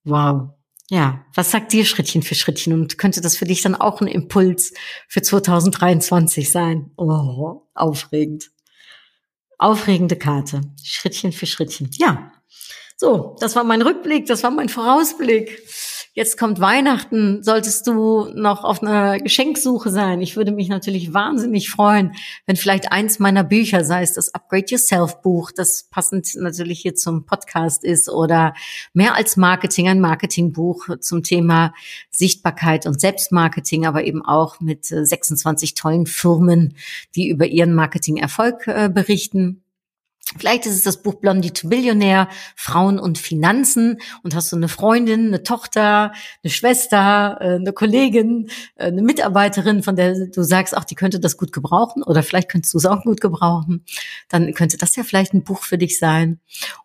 Wow. 0.03 0.58
Ja, 0.89 1.23
was 1.35 1.51
sagt 1.51 1.71
dir 1.71 1.85
Schrittchen 1.85 2.23
für 2.23 2.33
Schrittchen 2.33 2.73
und 2.73 2.97
könnte 2.97 3.21
das 3.21 3.37
für 3.37 3.45
dich 3.45 3.61
dann 3.61 3.75
auch 3.75 4.01
ein 4.01 4.07
Impuls 4.07 4.73
für 5.07 5.21
2023 5.21 6.51
sein? 6.51 6.89
Oh, 6.97 7.61
aufregend. 7.75 8.49
Aufregende 9.59 10.15
Karte. 10.15 10.61
Schrittchen 10.83 11.31
für 11.31 11.45
Schrittchen. 11.45 11.91
Ja. 11.99 12.31
So, 12.97 13.35
das 13.39 13.55
war 13.55 13.63
mein 13.63 13.83
Rückblick, 13.83 14.25
das 14.25 14.41
war 14.41 14.49
mein 14.49 14.67
Vorausblick. 14.67 15.61
Jetzt 16.13 16.37
kommt 16.39 16.59
Weihnachten, 16.59 17.43
solltest 17.43 17.85
du 17.85 18.25
noch 18.33 18.63
auf 18.63 18.81
einer 18.81 19.19
Geschenksuche 19.19 19.91
sein. 19.91 20.21
Ich 20.21 20.35
würde 20.35 20.51
mich 20.51 20.67
natürlich 20.67 21.13
wahnsinnig 21.13 21.69
freuen, 21.69 22.13
wenn 22.47 22.55
vielleicht 22.55 22.91
eins 22.91 23.19
meiner 23.19 23.43
Bücher, 23.43 23.85
sei 23.85 24.01
es 24.01 24.13
das 24.13 24.33
Upgrade 24.33 24.65
Yourself 24.67 25.21
Buch, 25.21 25.51
das 25.55 25.83
passend 25.91 26.35
natürlich 26.35 26.79
hier 26.79 26.95
zum 26.95 27.25
Podcast 27.25 27.83
ist 27.83 28.09
oder 28.09 28.55
mehr 28.93 29.15
als 29.15 29.37
Marketing, 29.37 29.87
ein 29.87 30.01
Marketingbuch 30.01 30.97
zum 30.99 31.21
Thema 31.21 31.73
Sichtbarkeit 32.09 32.87
und 32.87 32.99
Selbstmarketing, 32.99 33.85
aber 33.85 34.03
eben 34.03 34.25
auch 34.25 34.59
mit 34.59 34.85
26 34.85 35.75
tollen 35.75 36.07
Firmen, 36.07 36.75
die 37.15 37.29
über 37.29 37.45
ihren 37.45 37.73
Marketingerfolg 37.73 38.67
äh, 38.67 38.89
berichten. 38.91 39.63
Vielleicht 40.37 40.67
ist 40.67 40.75
es 40.75 40.83
das 40.83 41.01
Buch 41.01 41.15
Blondie 41.15 41.51
to 41.51 41.67
Billionaire, 41.67 42.27
Frauen 42.55 42.99
und 42.99 43.17
Finanzen 43.17 43.97
und 44.21 44.35
hast 44.35 44.51
du 44.51 44.57
eine 44.57 44.67
Freundin, 44.67 45.27
eine 45.27 45.41
Tochter, 45.41 46.11
eine 46.43 46.51
Schwester, 46.51 47.37
äh, 47.41 47.55
eine 47.55 47.73
Kollegin, 47.73 48.49
äh, 48.75 48.85
eine 48.85 49.01
Mitarbeiterin, 49.01 49.81
von 49.81 49.95
der 49.95 50.27
du 50.27 50.43
sagst, 50.43 50.77
ach, 50.77 50.85
die 50.85 50.93
könnte 50.93 51.19
das 51.19 51.35
gut 51.35 51.51
gebrauchen 51.51 52.03
oder 52.03 52.21
vielleicht 52.21 52.49
könntest 52.49 52.75
du 52.75 52.77
es 52.77 52.85
auch 52.85 53.01
gut 53.01 53.21
gebrauchen, 53.21 53.83
dann 54.27 54.53
könnte 54.53 54.77
das 54.77 54.95
ja 54.95 55.03
vielleicht 55.03 55.33
ein 55.33 55.43
Buch 55.43 55.63
für 55.63 55.79
dich 55.79 55.97
sein. 55.97 56.39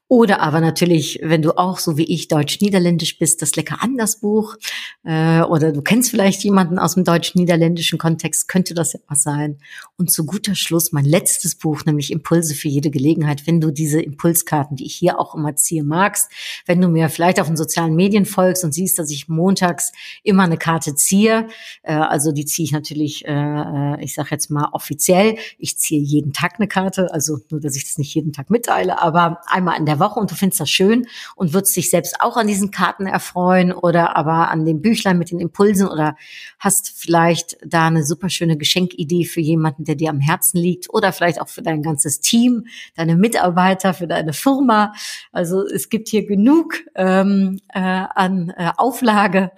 Oder 0.07 0.41
aber 0.41 0.61
natürlich, 0.61 1.19
wenn 1.23 1.41
du 1.41 1.57
auch 1.57 1.79
so 1.79 1.97
wie 1.97 2.05
ich 2.05 2.29
deutsch-niederländisch 2.29 3.19
bist, 3.19 3.41
das 3.41 3.57
Lecker 3.57 3.79
anders 3.81 4.21
Buch. 4.21 4.57
Äh, 5.03 5.41
oder 5.41 5.73
du 5.73 5.81
kennst 5.81 6.11
vielleicht 6.11 6.45
jemanden 6.45 6.79
aus 6.79 6.95
dem 6.95 7.05
deutsch-niederländischen 7.05 7.99
Kontext, 7.99 8.47
könnte 8.47 8.75
das 8.75 8.93
ja 8.93 9.01
was 9.09 9.23
sein. 9.23 9.59
Und 9.97 10.11
zu 10.11 10.27
guter 10.27 10.55
Schluss 10.55 10.93
mein 10.93 11.07
letztes 11.07 11.55
Buch, 11.55 11.87
nämlich 11.87 12.13
Impulse 12.13 12.55
für 12.55 12.69
jede 12.69 12.91
Gelegenheit. 12.91 13.47
Wenn 13.47 13.63
du 13.63 13.71
diese 13.71 14.03
Impulskarten, 14.03 14.77
die 14.77 14.85
ich 14.85 14.95
hier 14.95 15.19
auch 15.19 15.35
immer 15.35 15.57
ziehe, 15.57 15.83
magst, 15.83 16.31
wenn 16.67 16.83
du 16.83 16.89
mir 16.89 17.09
vielleicht 17.09 17.41
auf 17.41 17.47
den 17.47 17.57
sozialen 17.57 17.97
Medien 17.97 18.27
folgst 18.27 18.63
und 18.63 18.75
siehst, 18.75 18.99
dass 18.99 19.11
ich 19.11 19.29
montags 19.29 19.93
immer 20.23 20.43
eine 20.43 20.59
Karte 20.59 20.95
ziehe, 20.95 21.49
äh, 21.83 21.95
also 21.95 22.31
die 22.31 22.45
ziehe 22.45 22.65
ich 22.67 22.73
natürlich, 22.73 23.25
äh, 23.25 23.33
äh 23.33 24.05
ich 24.05 24.15
sage 24.15 24.29
jetzt 24.33 24.51
mal 24.51 24.69
offiziell, 24.73 25.39
ich 25.59 25.79
ziehe 25.79 26.03
jeden 26.03 26.35
Tag 26.35 26.57
eine 26.59 26.69
Karte, 26.69 27.11
also 27.11 27.39
nur, 27.51 27.61
dass 27.61 27.75
ich 27.75 27.85
das 27.85 27.97
nicht 27.97 28.15
jeden 28.15 28.35
Tag 28.35 28.51
mitteile, 28.51 29.01
aber 29.01 29.41
einmal 29.47 29.79
in 29.79 29.87
der 29.87 29.94
Woche 29.99 30.15
Woche 30.15 30.21
und 30.21 30.31
du 30.31 30.35
findest 30.35 30.61
das 30.61 30.71
schön 30.71 31.07
und 31.35 31.53
würdest 31.53 31.77
dich 31.77 31.91
selbst 31.91 32.21
auch 32.21 32.37
an 32.37 32.47
diesen 32.47 32.71
Karten 32.71 33.07
erfreuen 33.07 33.73
oder 33.73 34.17
aber 34.17 34.51
an 34.51 34.65
dem 34.65 34.81
Büchlein 34.81 35.19
mit 35.19 35.31
den 35.31 35.41
Impulsen 35.41 35.89
oder 35.89 36.17
hast 36.59 36.93
vielleicht 36.95 37.57
da 37.65 37.87
eine 37.87 38.05
super 38.05 38.29
schöne 38.29 38.57
Geschenkidee 38.57 39.25
für 39.25 39.41
jemanden, 39.41 39.85
der 39.85 39.95
dir 39.95 40.11
am 40.11 40.21
Herzen 40.21 40.59
liegt 40.59 40.91
oder 40.91 41.13
vielleicht 41.13 41.41
auch 41.41 41.49
für 41.49 41.63
dein 41.63 41.83
ganzes 41.83 42.21
Team, 42.21 42.67
deine 42.97 43.17
Mitarbeiter, 43.17 43.95
für 43.95 44.07
deine 44.07 44.33
Firma. 44.33 44.93
Also 45.33 45.67
es 45.67 45.89
gibt 45.89 46.09
hier 46.09 46.27
genug 46.27 46.75
ähm, 46.95 47.61
äh, 47.69 47.81
an 47.81 48.53
äh, 48.57 48.71
Auflage 48.77 49.51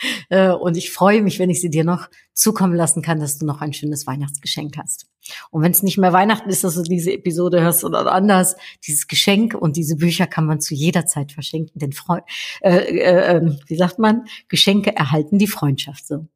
und 0.60 0.76
ich 0.76 0.90
freue 0.90 1.22
mich, 1.22 1.38
wenn 1.38 1.50
ich 1.50 1.60
sie 1.60 1.70
dir 1.70 1.84
noch 1.84 2.08
zukommen 2.32 2.74
lassen 2.74 3.02
kann, 3.02 3.20
dass 3.20 3.38
du 3.38 3.46
noch 3.46 3.60
ein 3.60 3.72
schönes 3.72 4.06
Weihnachtsgeschenk 4.06 4.76
hast. 4.78 5.06
Und 5.50 5.62
wenn 5.62 5.72
es 5.72 5.82
nicht 5.82 5.98
mehr 5.98 6.12
Weihnachten 6.12 6.48
ist, 6.48 6.64
dass 6.64 6.74
du 6.74 6.82
diese 6.82 7.12
Episode 7.12 7.60
hörst 7.60 7.84
oder 7.84 8.10
anders, 8.12 8.56
dieses 8.86 9.06
Geschenk 9.06 9.54
und 9.54 9.76
diese 9.76 9.96
Bücher 9.96 10.26
kann 10.26 10.46
man 10.46 10.60
zu 10.60 10.74
jeder 10.74 11.06
Zeit 11.06 11.32
verschenken. 11.32 11.78
Denn 11.78 11.92
Freu 11.92 12.20
äh, 12.62 12.78
äh, 12.78 13.36
ähm, 13.36 13.58
wie 13.66 13.76
sagt 13.76 13.98
man, 13.98 14.26
Geschenke 14.48 14.94
erhalten 14.96 15.38
die 15.38 15.46
Freundschaft. 15.46 16.06
So, 16.06 16.26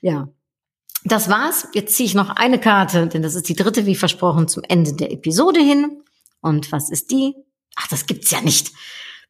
ja. 0.00 0.28
Das 1.04 1.30
war's. 1.30 1.66
Jetzt 1.72 1.96
ziehe 1.96 2.06
ich 2.06 2.14
noch 2.14 2.28
eine 2.28 2.58
Karte, 2.58 3.06
denn 3.06 3.22
das 3.22 3.34
ist 3.34 3.48
die 3.48 3.56
dritte, 3.56 3.86
wie 3.86 3.94
versprochen, 3.94 4.48
zum 4.48 4.62
Ende 4.68 4.92
der 4.92 5.10
Episode 5.10 5.60
hin. 5.60 6.02
Und 6.42 6.72
was 6.72 6.90
ist 6.90 7.10
die? 7.10 7.34
Ach, 7.76 7.88
das 7.88 8.06
gibt's 8.06 8.30
ja 8.30 8.40
nicht. 8.42 8.72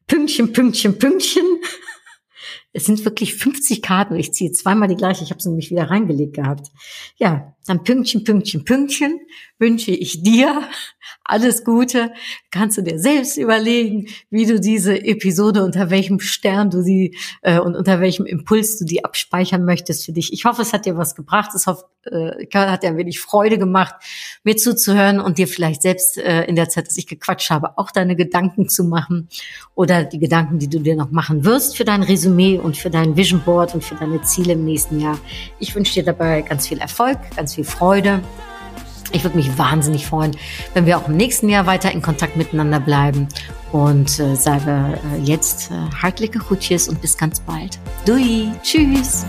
Pünktchen, 0.07 0.51
Pünktchen, 0.51 0.97
Pünktchen. 0.97 1.45
Es 2.73 2.85
sind 2.85 3.03
wirklich 3.03 3.35
50 3.35 3.81
Karten. 3.81 4.15
Ich 4.15 4.33
ziehe 4.33 4.51
zweimal 4.51 4.87
die 4.87 4.95
gleiche. 4.95 5.23
Ich 5.23 5.31
habe 5.31 5.41
sie 5.41 5.49
nämlich 5.49 5.71
wieder 5.71 5.89
reingelegt 5.89 6.35
gehabt. 6.35 6.67
Ja, 7.17 7.53
dann 7.67 7.83
Pünktchen, 7.83 8.23
Pünktchen, 8.23 8.63
Pünktchen 8.63 9.19
wünsche 9.59 9.91
ich 9.91 10.23
dir 10.23 10.63
alles 11.23 11.63
Gute. 11.63 12.11
Kannst 12.49 12.77
du 12.77 12.81
dir 12.81 12.99
selbst 12.99 13.37
überlegen, 13.37 14.07
wie 14.29 14.45
du 14.45 14.59
diese 14.59 15.03
Episode, 15.03 15.63
unter 15.63 15.89
welchem 15.89 16.19
Stern 16.19 16.71
du 16.71 16.81
sie 16.81 17.15
äh, 17.41 17.59
und 17.59 17.75
unter 17.75 18.01
welchem 18.01 18.25
Impuls 18.25 18.79
du 18.79 18.85
die 18.85 19.05
abspeichern 19.05 19.63
möchtest 19.63 20.05
für 20.05 20.11
dich. 20.11 20.33
Ich 20.33 20.45
hoffe, 20.45 20.63
es 20.63 20.73
hat 20.73 20.85
dir 20.85 20.97
was 20.97 21.15
gebracht. 21.15 21.51
Es 21.53 21.67
hoffe, 21.67 21.85
äh, 22.05 22.47
hat 22.53 22.83
dir 22.83 22.89
ein 22.89 22.97
wenig 22.97 23.19
Freude 23.19 23.59
gemacht, 23.59 23.95
mir 24.43 24.57
zuzuhören 24.57 25.19
und 25.19 25.37
dir 25.37 25.47
vielleicht 25.47 25.83
selbst 25.83 26.17
äh, 26.17 26.45
in 26.45 26.55
der 26.55 26.69
Zeit, 26.69 26.87
dass 26.87 26.97
ich 26.97 27.05
gequatscht 27.05 27.51
habe, 27.51 27.77
auch 27.77 27.91
deine 27.91 28.15
Gedanken 28.15 28.67
zu 28.67 28.83
machen 28.83 29.29
oder 29.75 30.03
die 30.03 30.19
Gedanken, 30.19 30.57
die 30.57 30.67
du 30.67 30.79
dir 30.79 30.95
noch 30.95 31.11
machen 31.11 31.45
wirst 31.45 31.77
für 31.77 31.85
dein 31.85 32.01
Resümee 32.01 32.57
und 32.61 32.77
für 32.77 32.89
dein 32.89 33.15
Vision 33.15 33.41
Board 33.41 33.73
und 33.73 33.83
für 33.83 33.95
deine 33.95 34.21
Ziele 34.21 34.53
im 34.53 34.65
nächsten 34.65 34.99
Jahr. 34.99 35.17
Ich 35.59 35.75
wünsche 35.75 35.93
dir 35.93 36.03
dabei 36.03 36.41
ganz 36.41 36.67
viel 36.67 36.79
Erfolg, 36.79 37.17
ganz 37.35 37.55
viel 37.55 37.63
Freude. 37.63 38.21
Ich 39.13 39.23
würde 39.23 39.35
mich 39.35 39.57
wahnsinnig 39.57 40.05
freuen, 40.07 40.35
wenn 40.73 40.85
wir 40.85 40.97
auch 40.97 41.07
im 41.07 41.17
nächsten 41.17 41.49
Jahr 41.49 41.65
weiter 41.65 41.91
in 41.91 42.01
Kontakt 42.01 42.37
miteinander 42.37 42.79
bleiben. 42.79 43.27
Und 43.71 44.19
äh, 44.19 44.35
sage 44.35 44.99
äh, 45.15 45.21
jetzt 45.23 45.71
äh, 45.71 45.95
hartliche 46.01 46.39
Groetjes 46.39 46.89
und 46.89 47.01
bis 47.01 47.17
ganz 47.17 47.39
bald. 47.39 47.79
Dui, 48.05 48.51
tschüss. 48.61 49.25